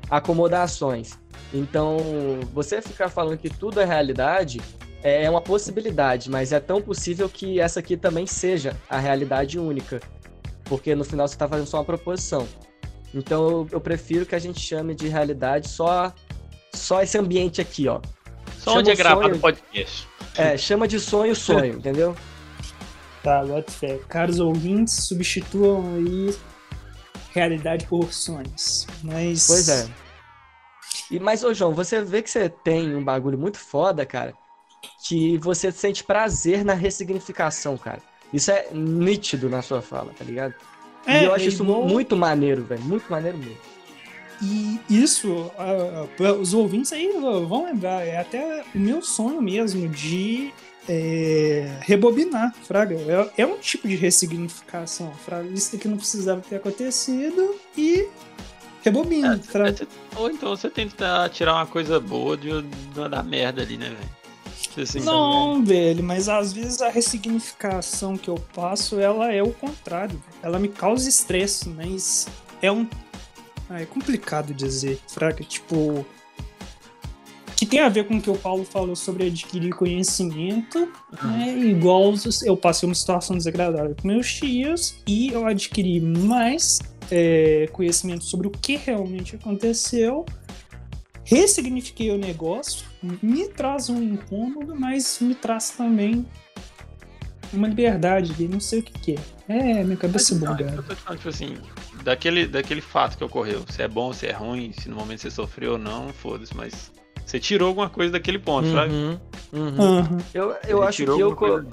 [0.09, 1.19] acomodações.
[1.53, 1.97] Então,
[2.53, 4.61] você ficar falando que tudo é realidade
[5.01, 9.99] é uma possibilidade, mas é tão possível que essa aqui também seja a realidade única
[10.69, 12.47] porque no final você está fazendo só uma proposição.
[13.13, 16.13] Então eu, eu, prefiro que a gente chame de realidade só,
[16.73, 17.99] só esse ambiente aqui, ó.
[18.59, 20.07] Só chama onde é gravado o podcast.
[20.37, 22.15] É, chama de sonho sonho, entendeu?
[23.23, 23.99] Tá, bota fé.
[24.07, 26.37] Caros ouvintes, substituam aí
[27.33, 28.85] realidade por sonhos.
[29.03, 29.47] Mas.
[29.47, 29.89] Pois é.
[31.09, 34.33] E, mas, ô João, você vê que você tem um bagulho muito foda, cara,
[35.07, 38.01] que você sente prazer na ressignificação, cara.
[38.33, 40.53] Isso é nítido na sua fala, tá ligado?
[41.05, 41.87] É, e eu acho é isso igual...
[41.87, 42.81] muito maneiro, velho.
[42.83, 43.57] Muito maneiro mesmo.
[44.41, 50.53] E isso, uh, os ouvintes aí vão lembrar, é até o meu sonho mesmo de
[50.87, 52.95] é, rebobinar, Fraga.
[52.95, 55.49] É, é, um tipo de ressignificação, Fraga.
[55.49, 58.07] Isso daqui não precisava ter acontecido e
[58.81, 59.87] rebobina, é, Fraga.
[60.15, 64.18] Ou então você tenta tirar uma coisa boa de, de, da merda ali, né, velho?
[64.77, 70.21] Assim, não, velho, mas às vezes a ressignificação que eu passo, ela é o contrário.
[70.41, 72.27] Ela me causa estresse, mas
[72.61, 72.87] é um.
[73.69, 75.43] Ah, é complicado dizer, fraca.
[75.43, 76.05] Tipo.
[77.55, 81.29] Que tem a ver com o que o Paulo falou sobre adquirir conhecimento, uhum.
[81.29, 81.57] né?
[81.57, 82.13] Igual
[82.45, 86.79] eu passei uma situação desagradável com meus tios e eu adquiri mais
[87.11, 90.25] é, conhecimento sobre o que realmente aconteceu
[91.29, 96.25] ressignifiquei o negócio, me traz um incômodo, mas me traz também
[97.53, 99.79] uma liberdade de não sei o que, que é.
[99.79, 100.75] É, minha cabeça mas, bugada.
[100.75, 101.57] Eu tô falando, tipo assim,
[102.03, 105.31] daquele, daquele fato que ocorreu, se é bom, se é ruim, se no momento você
[105.31, 106.91] sofreu ou não, foda-se, mas
[107.25, 108.93] você tirou alguma coisa daquele ponto, uhum, sabe?
[108.93, 109.19] Uhum.
[109.53, 110.17] Uhum.
[110.33, 111.65] Eu, eu acho que eu.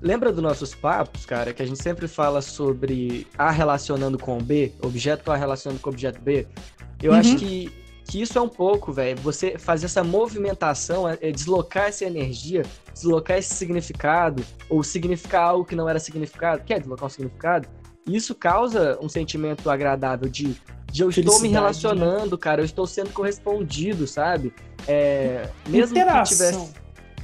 [0.00, 4.72] Lembra dos nossos papos, cara, que a gente sempre fala sobre A relacionando com B,
[4.80, 6.46] objeto A relacionando com objeto B?
[7.02, 7.36] Eu acho uhum.
[7.36, 7.72] que
[8.08, 12.62] que isso é um pouco, velho, você fazer essa movimentação, é, é deslocar essa energia,
[12.94, 17.68] deslocar esse significado, ou significar algo que não era significado, quer deslocar um significado,
[18.06, 20.56] isso causa um sentimento agradável de,
[20.90, 24.54] de eu estou me Felicidade, relacionando, cara, eu estou sendo correspondido, sabe?
[24.86, 26.36] É, mesmo que Interação.
[26.36, 26.74] tivesse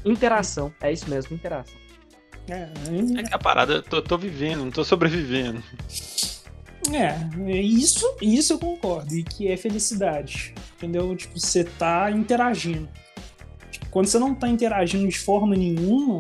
[0.04, 1.74] interação, é isso mesmo, interação.
[2.46, 2.68] É,
[3.18, 5.62] É que a parada, eu tô, tô vivendo, não tô sobrevivendo.
[6.92, 7.16] É,
[7.46, 10.54] é, isso, isso eu concordo, e que é felicidade.
[10.76, 11.14] Entendeu?
[11.16, 12.88] Tipo, você tá interagindo.
[13.70, 16.18] Tipo, quando você não tá interagindo de forma nenhuma,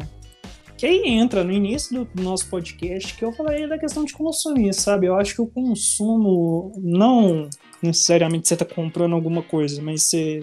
[0.76, 4.74] que aí entra no início do nosso podcast que eu falei da questão de consumir,
[4.74, 5.06] sabe?
[5.06, 7.48] Eu acho que o consumo, não
[7.82, 10.42] necessariamente você tá comprando alguma coisa, mas você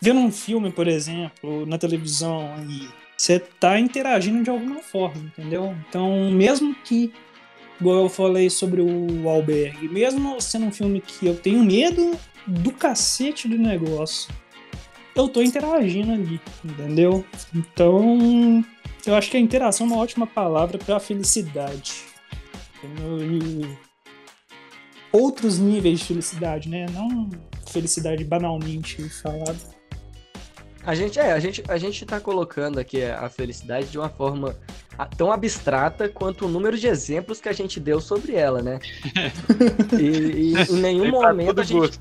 [0.00, 5.76] vendo um filme, por exemplo, na televisão aí, você tá interagindo de alguma forma, entendeu?
[5.88, 7.12] Então, mesmo que,
[7.80, 12.16] igual eu falei sobre o Albergue, mesmo sendo um filme que eu tenho medo
[12.46, 14.32] do cacete do negócio,
[15.14, 17.24] eu tô interagindo ali, entendeu?
[17.54, 18.64] Então,
[19.06, 22.04] eu acho que a interação é uma ótima palavra pra felicidade.
[22.82, 23.76] E
[25.12, 26.86] outros níveis de felicidade, né?
[26.92, 27.28] Não
[27.66, 29.79] felicidade banalmente falada.
[30.84, 34.56] A gente, é, a gente, a gente tá colocando aqui a felicidade de uma forma
[35.16, 38.78] tão abstrata quanto o número de exemplos que a gente deu sobre ela, né?
[39.98, 42.00] E, e em nenhum Tem pra momento todo a gente gosto.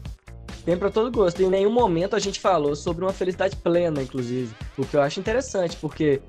[0.66, 1.42] tem pra todo gosto.
[1.44, 4.54] Em nenhum momento a gente falou sobre uma felicidade plena, inclusive.
[4.78, 6.22] O que eu acho interessante, porque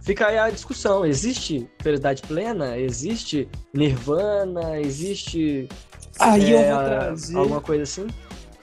[0.00, 1.04] fica aí a discussão.
[1.06, 2.76] Existe felicidade plena?
[2.76, 4.80] Existe nirvana?
[4.80, 5.68] Existe
[6.18, 7.36] Aí é, eu vou trazer.
[7.36, 8.06] alguma coisa assim?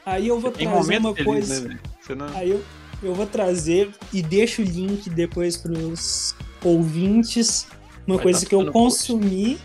[0.05, 1.61] Aí eu vou trazer uma feliz, coisa.
[1.61, 1.79] né, velho?
[2.01, 2.27] Você não...
[2.35, 2.63] Aí eu,
[3.03, 7.67] eu vou trazer e deixo o link depois pros ouvintes.
[8.07, 9.59] Uma Vai coisa tá que eu consumi,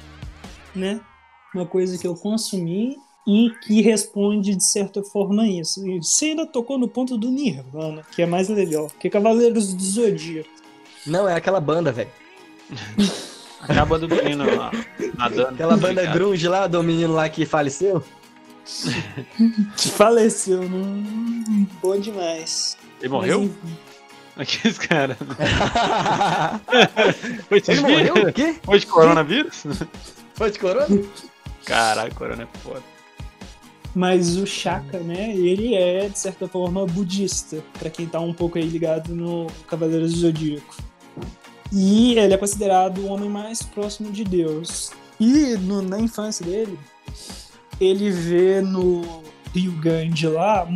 [0.75, 1.01] né?
[1.55, 5.87] Uma coisa que eu consumi e que responde de certa forma isso.
[5.87, 8.91] E você ainda tocou no ponto do Nirvana, que é mais legal.
[8.99, 10.49] Que é Cavaleiros do Zodíaco.
[11.07, 12.11] Não, é aquela banda, velho.
[13.61, 14.71] Acaba do menino lá,
[15.17, 15.49] nadando.
[15.49, 16.15] Aquela banda Obrigado.
[16.15, 18.03] grunge lá do menino lá que faleceu.
[19.77, 21.03] Faleceu, não.
[21.83, 22.77] Bom demais.
[23.01, 23.51] Ele morreu?
[24.37, 25.17] Aqueles caras.
[27.49, 28.15] Foi Ele de morreu?
[28.15, 28.31] vírus?
[28.31, 28.55] O quê?
[28.63, 29.65] Foi de coronavírus?
[30.35, 31.03] Foi de corona?
[31.65, 32.83] Caralho, corona é foda.
[33.95, 38.59] Mas o Shaka, né, ele é, de certa forma, budista, pra quem tá um pouco
[38.59, 40.77] aí ligado no Cavaleiros do Zodíaco.
[41.73, 44.93] E ele é considerado o homem mais próximo de Deus.
[45.19, 46.79] E no- na infância dele,
[47.81, 49.23] ele vê no
[49.53, 50.69] Rio Grande lá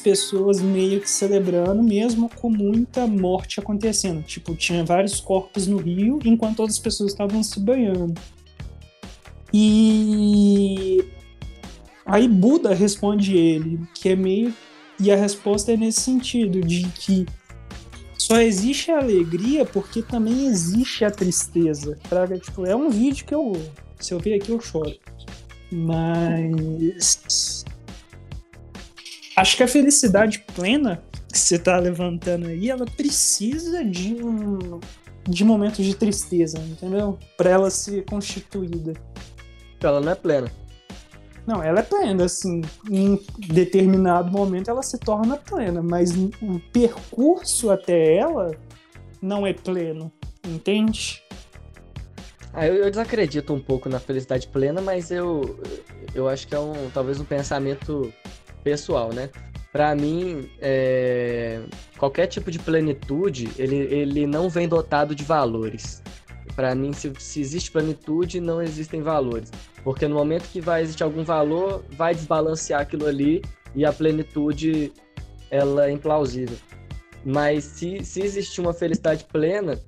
[0.00, 4.22] pessoas meio que celebrando, mesmo com muita morte acontecendo.
[4.22, 8.20] Tipo, tinha vários corpos no rio, enquanto outras pessoas estavam se banhando.
[9.52, 11.04] E
[12.10, 14.52] Aí Buda responde ele, que é meio.
[14.98, 17.24] E a resposta é nesse sentido, de que
[18.18, 21.96] só existe a alegria porque também existe a tristeza.
[22.08, 23.52] Praga, tipo, é um vídeo que eu.
[24.00, 24.96] Se eu ver aqui, eu choro.
[25.70, 27.64] Mas.
[29.40, 34.78] Acho que a felicidade plena que você tá levantando aí, ela precisa de um.
[35.26, 37.18] de momentos de tristeza, entendeu?
[37.38, 38.92] Pra ela ser constituída.
[39.82, 40.52] Ela não é plena.
[41.46, 42.60] Não, ela é plena, assim,
[42.90, 43.18] em
[43.48, 48.54] determinado momento ela se torna plena, mas o percurso até ela
[49.22, 50.12] não é pleno,
[50.46, 51.22] entende?
[52.52, 55.58] Ah, eu, eu desacredito um pouco na felicidade plena, mas eu,
[56.14, 58.12] eu acho que é um talvez um pensamento
[58.60, 59.30] pessoal, né?
[59.72, 61.60] Pra mim, é,
[61.96, 66.02] qualquer tipo de plenitude, ele, ele não vem dotado de valores.
[66.56, 69.50] Pra mim, se, se existe plenitude, não existem valores.
[69.84, 73.42] Porque no momento que vai existir algum valor, vai desbalancear aquilo ali
[73.74, 74.92] e a plenitude,
[75.50, 76.56] ela é implausível.
[77.24, 79.78] Mas se, se existir uma felicidade plena,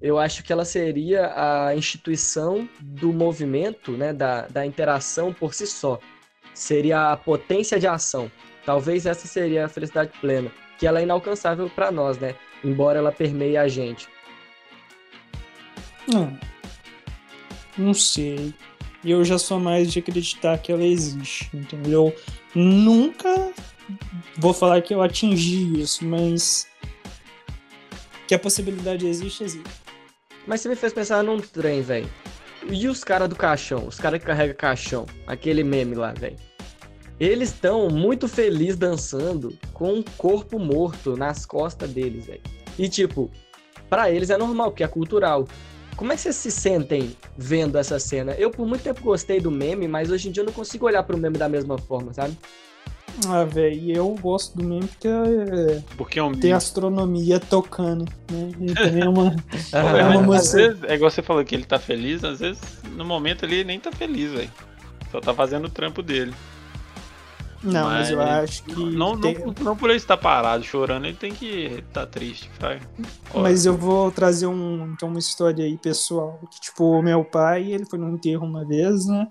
[0.00, 5.66] eu acho que ela seria a instituição do movimento, né, da, da interação por si
[5.66, 5.98] só.
[6.54, 8.30] Seria a potência de ação.
[8.64, 12.34] Talvez essa seria a felicidade plena, que ela é inalcançável para nós, né?
[12.62, 14.08] Embora ela permeie a gente.
[16.06, 16.38] Não.
[17.76, 18.54] Não sei.
[19.04, 22.14] Eu já sou mais de acreditar que ela existe, entendeu?
[22.54, 23.52] Nunca
[24.36, 26.66] vou falar que eu atingi isso, mas
[28.26, 29.70] que a possibilidade existe, existe.
[30.46, 32.08] Mas você me fez pensar num trem, velho.
[32.70, 33.86] E os caras do caixão?
[33.86, 35.06] Os caras que carregam caixão?
[35.26, 36.36] Aquele meme lá, velho.
[37.20, 42.40] Eles estão muito felizes dançando com um corpo morto nas costas deles, velho.
[42.78, 43.30] E tipo,
[43.88, 45.46] pra eles é normal, porque é cultural.
[45.96, 48.32] Como é que vocês se sentem vendo essa cena?
[48.32, 51.04] Eu por muito tempo gostei do meme, mas hoje em dia eu não consigo olhar
[51.04, 52.36] pro meme da mesma forma, sabe?
[53.28, 58.50] Ah, velho, eu gosto do meme porque é, Porque é um tem astronomia tocando, né?
[58.60, 59.36] Então é uma,
[59.72, 60.56] é uma às música.
[60.56, 62.60] vezes, é igual você falou que ele tá feliz, às vezes
[62.96, 64.50] no momento ele nem tá feliz, velho.
[65.12, 66.34] Só tá fazendo o trampo dele.
[67.62, 68.74] Não, mas eu mas acho que.
[68.74, 72.80] Não, tem- não, não por ele estar parado chorando, ele tem que estar triste, fraga.
[73.34, 76.40] Mas eu vou trazer um, então, uma história aí pessoal.
[76.50, 79.26] Que, tipo, meu pai, ele foi num enterro uma vez, né?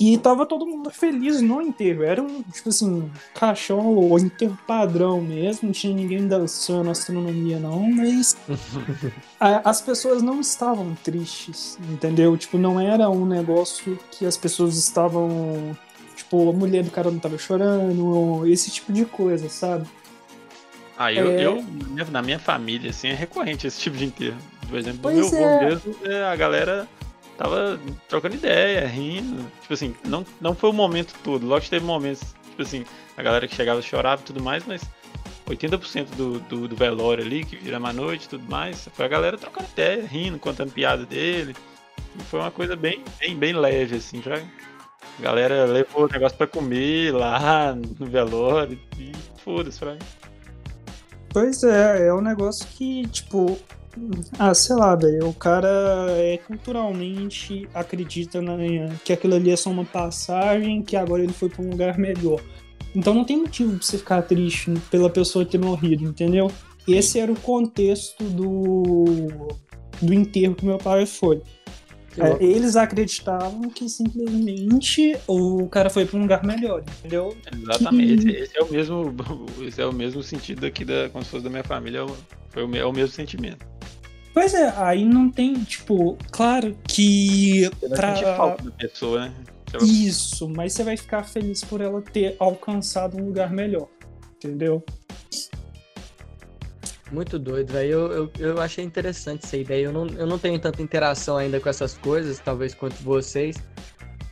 [0.00, 2.02] E tava todo mundo feliz no enterro.
[2.02, 5.66] Era um, tipo assim, caixão, o enterro padrão mesmo.
[5.68, 7.88] Não tinha ninguém dançando astronomia, não.
[7.92, 8.36] Mas
[9.38, 12.36] a- as pessoas não estavam tristes, entendeu?
[12.36, 15.76] Tipo, não era um negócio que as pessoas estavam.
[16.16, 19.86] Tipo, a mulher do cara não tava chorando, esse tipo de coisa, sabe?
[20.96, 21.44] Ah, eu, É.
[21.44, 21.64] eu
[22.10, 24.36] na minha família, assim, é recorrente esse tipo de enterro.
[24.68, 25.78] Por exemplo, do Pois meu é.
[26.04, 26.88] é, a galera
[27.36, 27.78] tava
[28.08, 29.50] trocando ideia, rindo.
[29.60, 31.46] Tipo assim, não, não foi o momento todo.
[31.46, 32.84] Lógico que teve momentos, tipo assim,
[33.16, 34.82] a galera que chegava chorava e tudo mais, mas
[35.46, 39.08] 80% do, do, do velório ali, que vira uma noite e tudo mais, foi a
[39.08, 41.54] galera trocando ideia, rindo, contando piada dele.
[42.18, 44.36] E foi uma coisa bem, bem, bem leve, assim, já.
[44.36, 49.12] A galera levou o negócio pra comer lá no velório e
[49.44, 49.80] foda-se.
[51.28, 53.58] Pois é, é um negócio que, tipo.
[54.38, 55.28] Ah, sei lá, velho.
[55.28, 58.56] O cara é culturalmente acredita na,
[59.04, 62.40] que aquilo ali é só uma passagem, que agora ele foi pra um lugar melhor.
[62.94, 66.50] Então não tem motivo pra você ficar triste pela pessoa ter morrido, entendeu?
[66.86, 69.28] Esse era o contexto do,
[70.00, 71.42] do enterro que meu pai foi.
[72.14, 77.36] Que É, eles acreditavam que simplesmente o cara foi pra um lugar melhor, entendeu?
[77.52, 79.16] Exatamente, esse, esse é o mesmo,
[79.66, 82.06] esse é o mesmo sentido aqui da, como se fosse da minha família, é
[82.50, 83.66] foi o, é o mesmo sentimento.
[84.34, 89.20] Pois é, aí não tem, tipo, claro que Você vai pra- sentir falta da pessoa,
[89.28, 89.34] né?
[89.72, 93.88] Vai- Isso, mas você vai ficar feliz por ela ter alcançado um lugar melhor,
[94.36, 94.84] entendeu?
[97.12, 97.90] Muito doido, velho.
[97.90, 99.84] Eu, eu, eu achei interessante essa ideia.
[99.86, 103.56] Eu não, eu não tenho tanta interação ainda com essas coisas, talvez quanto vocês,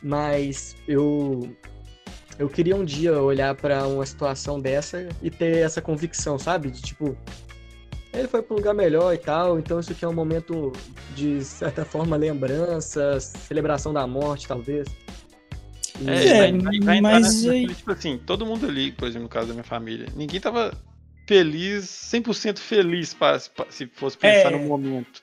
[0.01, 1.55] mas eu
[2.39, 6.71] eu queria um dia olhar pra uma situação dessa e ter essa convicção, sabe?
[6.71, 7.15] De tipo,
[8.13, 10.71] ele foi para um lugar melhor e tal, então isso aqui é um momento
[11.15, 14.87] de certa forma lembrança, celebração da morte, talvez.
[16.01, 19.23] E- É, É, vai, vai, mas nessa, aí- tipo assim, todo mundo ali, por exemplo,
[19.23, 20.73] no caso da minha família, ninguém tava
[21.27, 24.51] feliz, 100% feliz pra, pra- se fosse pensar É.
[24.51, 25.21] no momento.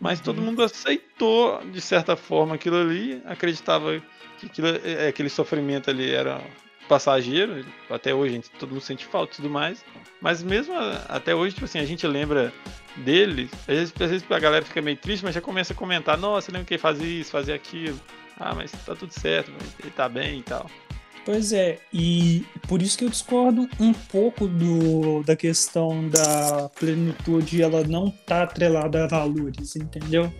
[0.00, 0.46] Mas todo Uhum.
[0.46, 4.00] mundo aceitou, de certa forma, aquilo ali, acreditava
[4.38, 6.40] que aquilo, é, aquele sofrimento ali era
[6.88, 9.84] passageiro, até hoje a gente, todo mundo sente falta e tudo mais,
[10.20, 12.52] mas mesmo a- até hoje, tipo assim, a gente lembra
[12.96, 16.16] dele, às vezes, às vezes a galera fica meio triste, mas já começa a comentar,
[16.18, 18.00] nossa, lembra que ele fazia isso, fazia aquilo,
[18.38, 20.68] ah, mas tá tudo certo, ele tá bem e tal.
[21.24, 27.62] Pois é, e por isso que eu discordo um pouco do, da questão da plenitude,
[27.62, 30.32] ela não tá atrelada a valores, entendeu?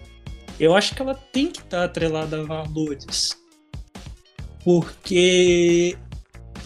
[0.59, 3.37] Eu acho que ela tem que estar atrelada a valores.
[4.65, 5.97] Porque,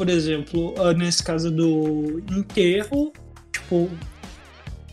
[0.02, 3.12] por exemplo, ah, nesse caso do enterro,
[3.52, 3.88] tipo,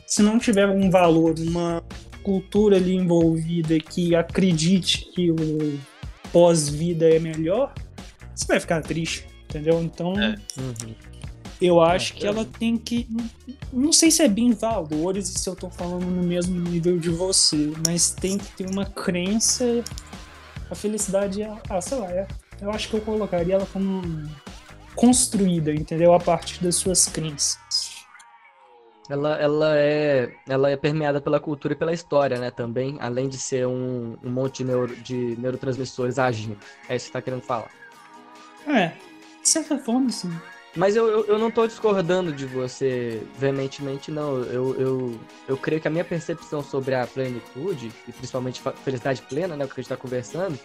[0.05, 1.81] se não tiver um valor, uma
[2.21, 5.79] cultura ali envolvida que acredite que o
[6.31, 7.73] pós-vida é melhor,
[8.35, 9.81] você vai ficar triste, entendeu?
[9.81, 10.35] Então, É.
[10.59, 10.93] Uhum.
[11.59, 13.07] eu acho É, que ela tem que.
[13.73, 17.09] Não sei se é bem valores e se eu tô falando no mesmo nível de
[17.09, 19.83] você, mas tem que ter uma crença.
[20.69, 21.51] A felicidade é.
[21.67, 22.27] Ah, sei lá, é,
[22.61, 24.03] eu acho que eu colocaria ela como
[24.99, 26.13] construída, entendeu?
[26.13, 27.57] A partir das suas crenças.
[29.09, 33.37] Ela, ela, é, ela é permeada pela cultura e pela história, né, também, além de
[33.37, 36.59] ser um, um monte de, neuro, de neurotransmissores agindo.
[36.87, 37.71] É isso que você tá querendo falar.
[38.67, 38.91] É,
[39.41, 40.31] de certa forma, sim.
[40.75, 44.43] Mas eu, eu, eu não tô discordando de você veementemente, não.
[44.43, 49.55] Eu, eu, eu creio que a minha percepção sobre a plenitude, e principalmente felicidade plena,
[49.55, 50.59] né, o que a gente tá conversando,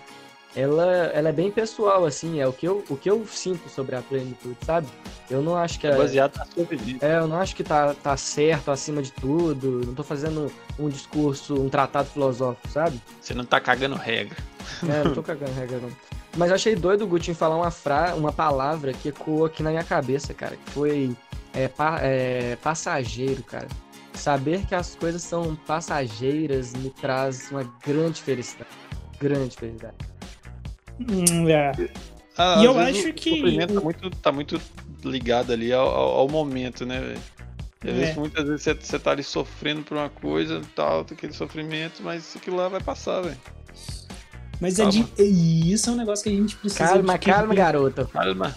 [0.57, 3.97] ela, ela é bem pessoal, assim, é o que, eu, o que eu sinto sobre
[3.97, 4.87] a plenitude, sabe?
[5.29, 5.97] Eu não acho que É é...
[5.97, 7.05] baseado na sua vida.
[7.05, 9.81] É, eu não acho que tá, tá certo acima de tudo.
[9.85, 13.01] Não tô fazendo um discurso, um tratado filosófico, sabe?
[13.21, 14.37] Você não tá cagando regra.
[14.89, 15.91] É, não tô cagando regra, não.
[16.37, 18.15] Mas eu achei doido o Gutinho falar uma, fra...
[18.15, 20.57] uma palavra que ecoou aqui na minha cabeça, cara.
[20.57, 21.17] Que foi
[21.53, 23.69] é, pa- é, passageiro, cara.
[24.13, 28.71] Saber que as coisas são passageiras me traz uma grande felicidade.
[29.21, 29.95] Grande felicidade.
[31.01, 31.73] Hum, é.
[32.37, 34.61] Ah, E eu acho o que sofrimento o- tá muito, tá muito
[35.05, 37.21] ligado ali ao, ao- ao momento, né, velho?
[37.87, 38.15] É.
[38.15, 42.57] muitas vezes você, você tá ali sofrendo por uma coisa, tal, aquele sofrimento, mas aquilo
[42.57, 43.37] lá vai passar, velho.
[44.59, 47.55] Mas é de, e isso é um negócio que a gente precisa Calma, que- calma,
[47.55, 48.07] garota.
[48.07, 48.57] Calma.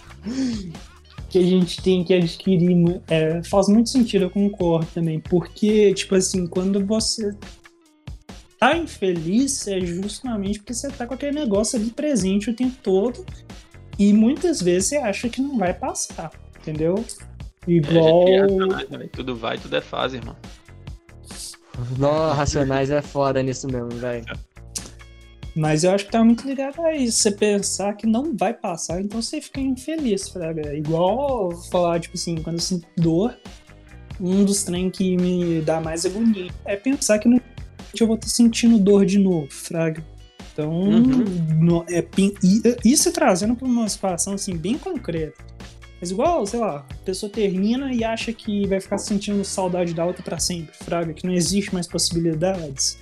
[1.28, 5.20] que a gente tem que adquirir é, faz muito sentido, eu concordo também.
[5.20, 7.36] Porque, tipo assim, quando você
[8.58, 13.24] tá infeliz, é justamente porque você tá com aquele negócio ali presente o tempo todo.
[13.98, 16.30] E muitas vezes você acha que não vai passar,
[16.60, 17.04] entendeu?
[17.66, 18.28] Igual.
[18.28, 20.36] É, né, tudo vai, tudo é fase, irmão.
[21.96, 24.24] Nossa, Racionais é foda nisso mesmo, velho.
[25.54, 27.18] Mas eu acho que tá muito ligado a isso.
[27.18, 30.74] Você pensar que não vai passar, então você fica infeliz, fraga.
[30.74, 33.36] Igual falar, tipo assim, quando eu sinto dor,
[34.20, 37.28] um dos trem que me dá mais agonia é pensar que
[37.96, 40.04] eu vou estar sentindo dor de novo, fraga.
[40.52, 41.84] Então, uhum.
[41.88, 42.04] é,
[42.84, 45.44] isso trazendo para uma situação assim, bem concreta.
[46.00, 50.04] Mas igual, sei lá, a pessoa termina e acha que vai ficar sentindo saudade da
[50.04, 52.98] outra para sempre, fraga, que não existe mais possibilidades.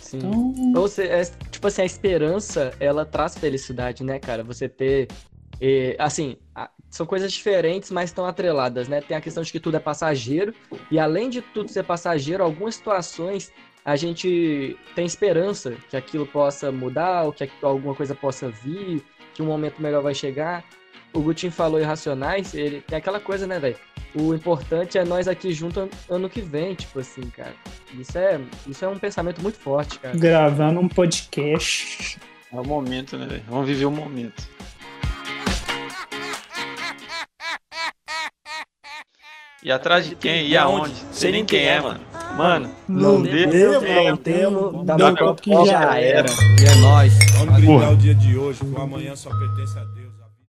[0.00, 0.18] Sim.
[0.18, 0.54] Então...
[0.76, 4.44] Ou seja, é, tipo assim, a esperança, ela traz felicidade, né, cara?
[4.44, 5.08] Você ter.
[5.60, 6.36] E, assim,
[6.90, 9.00] são coisas diferentes, mas estão atreladas, né?
[9.00, 10.54] Tem a questão de que tudo é passageiro,
[10.90, 13.50] e além de tudo ser passageiro, algumas situações
[13.86, 19.00] a gente tem esperança que aquilo possa mudar, ou que alguma coisa possa vir,
[19.32, 20.64] que um momento melhor vai chegar.
[21.12, 23.76] O Gutinho falou irracionais, ele tem aquela coisa, né, velho?
[24.12, 27.54] O importante é nós aqui junto ano que vem, tipo assim, cara.
[27.96, 30.18] Isso é, isso é um pensamento muito forte, cara.
[30.18, 32.18] Gravando um podcast.
[32.52, 33.44] É o momento, né, velho?
[33.46, 34.48] Vamos viver o momento.
[39.62, 40.48] E atrás de quem?
[40.48, 40.96] E aonde?
[41.12, 42.15] Sei nem quem é, mano.
[42.36, 46.28] Mano, não, não deu, não temo, dá meu copo que já era.
[46.60, 47.14] E é nóis.
[47.38, 49.95] Vamos brindar o dia de hoje, que o amanhã só pertence a Deus.